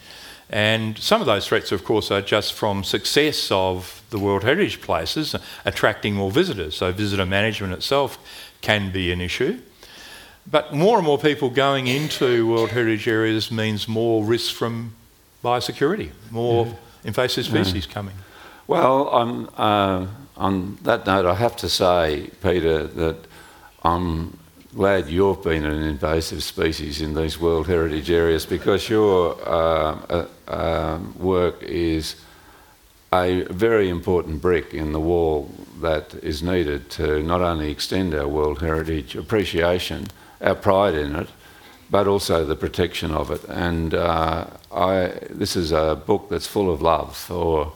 And 0.49 0.97
some 0.97 1.21
of 1.21 1.27
those 1.27 1.47
threats, 1.47 1.71
of 1.71 1.83
course, 1.83 2.09
are 2.09 2.21
just 2.21 2.53
from 2.53 2.83
success 2.83 3.51
of 3.51 4.01
the 4.09 4.17
World 4.17 4.43
Heritage 4.43 4.81
places 4.81 5.35
attracting 5.63 6.15
more 6.15 6.31
visitors. 6.31 6.75
So 6.75 6.91
visitor 6.91 7.25
management 7.25 7.73
itself 7.73 8.17
can 8.61 8.91
be 8.91 9.11
an 9.11 9.21
issue. 9.21 9.59
But 10.49 10.73
more 10.73 10.97
and 10.97 11.05
more 11.05 11.19
people 11.19 11.49
going 11.49 11.87
into 11.87 12.47
World 12.47 12.71
Heritage 12.71 13.07
areas 13.07 13.51
means 13.51 13.87
more 13.87 14.23
risk 14.23 14.55
from 14.55 14.95
biosecurity, 15.43 16.11
more 16.31 16.65
yeah. 16.65 16.73
invasive 17.03 17.45
species 17.45 17.85
yeah. 17.85 17.93
coming. 17.93 18.15
Well, 18.65 19.07
on, 19.09 19.47
uh, 19.49 20.07
on 20.35 20.77
that 20.81 21.05
note, 21.05 21.25
I 21.25 21.35
have 21.35 21.55
to 21.57 21.69
say, 21.69 22.31
Peter, 22.41 22.87
that 22.87 23.28
I'm 23.83 24.37
glad 24.75 25.07
you've 25.07 25.41
been 25.41 25.63
an 25.63 25.83
invasive 25.83 26.43
species 26.43 27.01
in 27.01 27.13
these 27.13 27.39
World 27.39 27.67
Heritage 27.67 28.11
areas 28.11 28.45
because 28.45 28.89
your 28.89 29.37
uh, 29.47 30.25
uh, 30.49 30.53
um, 30.53 31.17
work 31.17 31.63
is 31.63 32.15
a 33.13 33.43
very 33.43 33.89
important 33.89 34.41
brick 34.41 34.73
in 34.73 34.91
the 34.91 34.99
wall 34.99 35.49
that 35.79 36.13
is 36.15 36.43
needed 36.43 36.89
to 36.91 37.23
not 37.23 37.41
only 37.41 37.71
extend 37.71 38.13
our 38.13 38.27
World 38.27 38.61
Heritage 38.61 39.15
appreciation, 39.15 40.07
our 40.41 40.55
pride 40.55 40.95
in 40.95 41.15
it, 41.15 41.29
but 41.89 42.05
also 42.05 42.43
the 42.43 42.57
protection 42.57 43.11
of 43.11 43.31
it. 43.31 43.43
And 43.45 43.93
uh, 43.93 44.47
I, 44.73 45.13
this 45.29 45.55
is 45.55 45.71
a 45.71 45.95
book 45.95 46.27
that's 46.29 46.47
full 46.47 46.69
of 46.69 46.81
love 46.81 47.15
for 47.15 47.71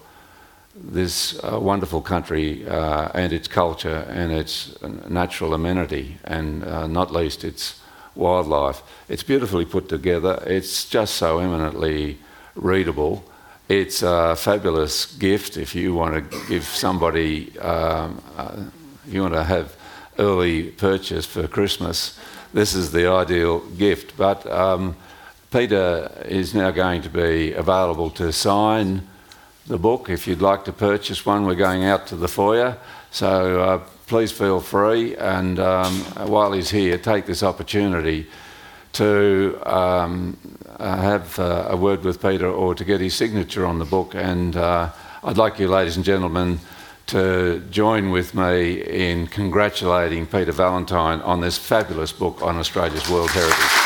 this 0.76 1.40
uh, 1.44 1.60
wonderful 1.60 2.02
country 2.02 2.68
uh, 2.68 3.10
and 3.14 3.32
its 3.32 3.48
culture 3.48 4.06
and 4.10 4.32
its 4.32 4.76
natural 5.08 5.54
amenity, 5.54 6.18
and 6.24 6.64
uh, 6.64 6.88
not 6.88 7.12
least 7.12 7.44
its 7.44 7.80
wildlife. 8.16 8.82
It's 9.08 9.24
beautifully 9.24 9.66
put 9.66 9.90
together. 9.90 10.42
It's 10.46 10.86
just 10.90 11.16
so 11.16 11.40
eminently 11.40 12.18
readable. 12.56 13.24
It's 13.70 14.04
a 14.04 14.36
fabulous 14.36 15.06
gift 15.06 15.58
if 15.58 15.74
you 15.76 15.94
want 15.94 16.32
to 16.32 16.40
give 16.48 16.64
somebody, 16.64 17.58
um, 17.60 18.22
uh, 18.38 18.58
you 19.08 19.22
want 19.22 19.34
to 19.34 19.44
have 19.44 19.76
early 20.20 20.72
purchase 20.72 21.26
for 21.26 21.48
Christmas. 21.48 22.20
This 22.54 22.76
is 22.76 22.92
the 22.92 23.08
ideal 23.08 23.60
gift. 23.78 24.18
But 24.18 24.46
um, 24.52 24.96
Peter 25.52 26.12
is 26.26 26.54
now 26.54 26.72
going 26.72 27.02
to 27.04 27.10
be 27.10 27.54
available 27.54 28.10
to 28.12 28.32
sign 28.32 29.08
the 29.68 29.78
book. 29.78 30.10
If 30.10 30.28
you'd 30.28 30.42
like 30.42 30.66
to 30.66 30.74
purchase 30.74 31.26
one, 31.26 31.46
we're 31.46 31.56
going 31.56 31.86
out 31.86 32.08
to 32.08 32.16
the 32.16 32.28
foyer. 32.28 32.78
So 33.12 33.62
uh, 33.62 33.78
please 34.08 34.32
feel 34.32 34.60
free. 34.60 35.16
And 35.16 35.60
um, 35.60 35.94
while 36.28 36.52
he's 36.52 36.70
here, 36.70 36.98
take 36.98 37.26
this 37.26 37.44
opportunity 37.44 38.28
to 38.94 39.60
um, 39.66 40.38
uh, 40.80 40.98
have 40.98 41.40
uh, 41.40 41.68
a 41.70 41.78
word 41.78 42.04
with 42.04 42.22
Peter 42.22 42.48
or 42.48 42.76
to 42.76 42.84
get 42.84 43.02
his 43.02 43.16
signature 43.16 43.66
on 43.66 43.80
the 43.80 43.86
book. 43.86 44.14
And 44.16 44.56
uh, 44.56 44.90
I'd 45.24 45.38
like 45.38 45.60
you, 45.60 45.68
ladies 45.68 45.96
and 45.96 46.06
gentlemen, 46.06 46.60
to 47.08 47.60
join 47.70 48.12
with 48.12 48.34
me 48.36 48.82
in 48.82 49.28
congratulating 49.28 50.26
Peter 50.26 50.52
Valentine 50.52 51.22
on 51.22 51.42
this 51.42 51.58
fabulous 51.58 52.12
book 52.12 52.42
on 52.42 52.58
Australia's 52.58 53.10
World 53.10 53.30
Heritage. 53.32 53.83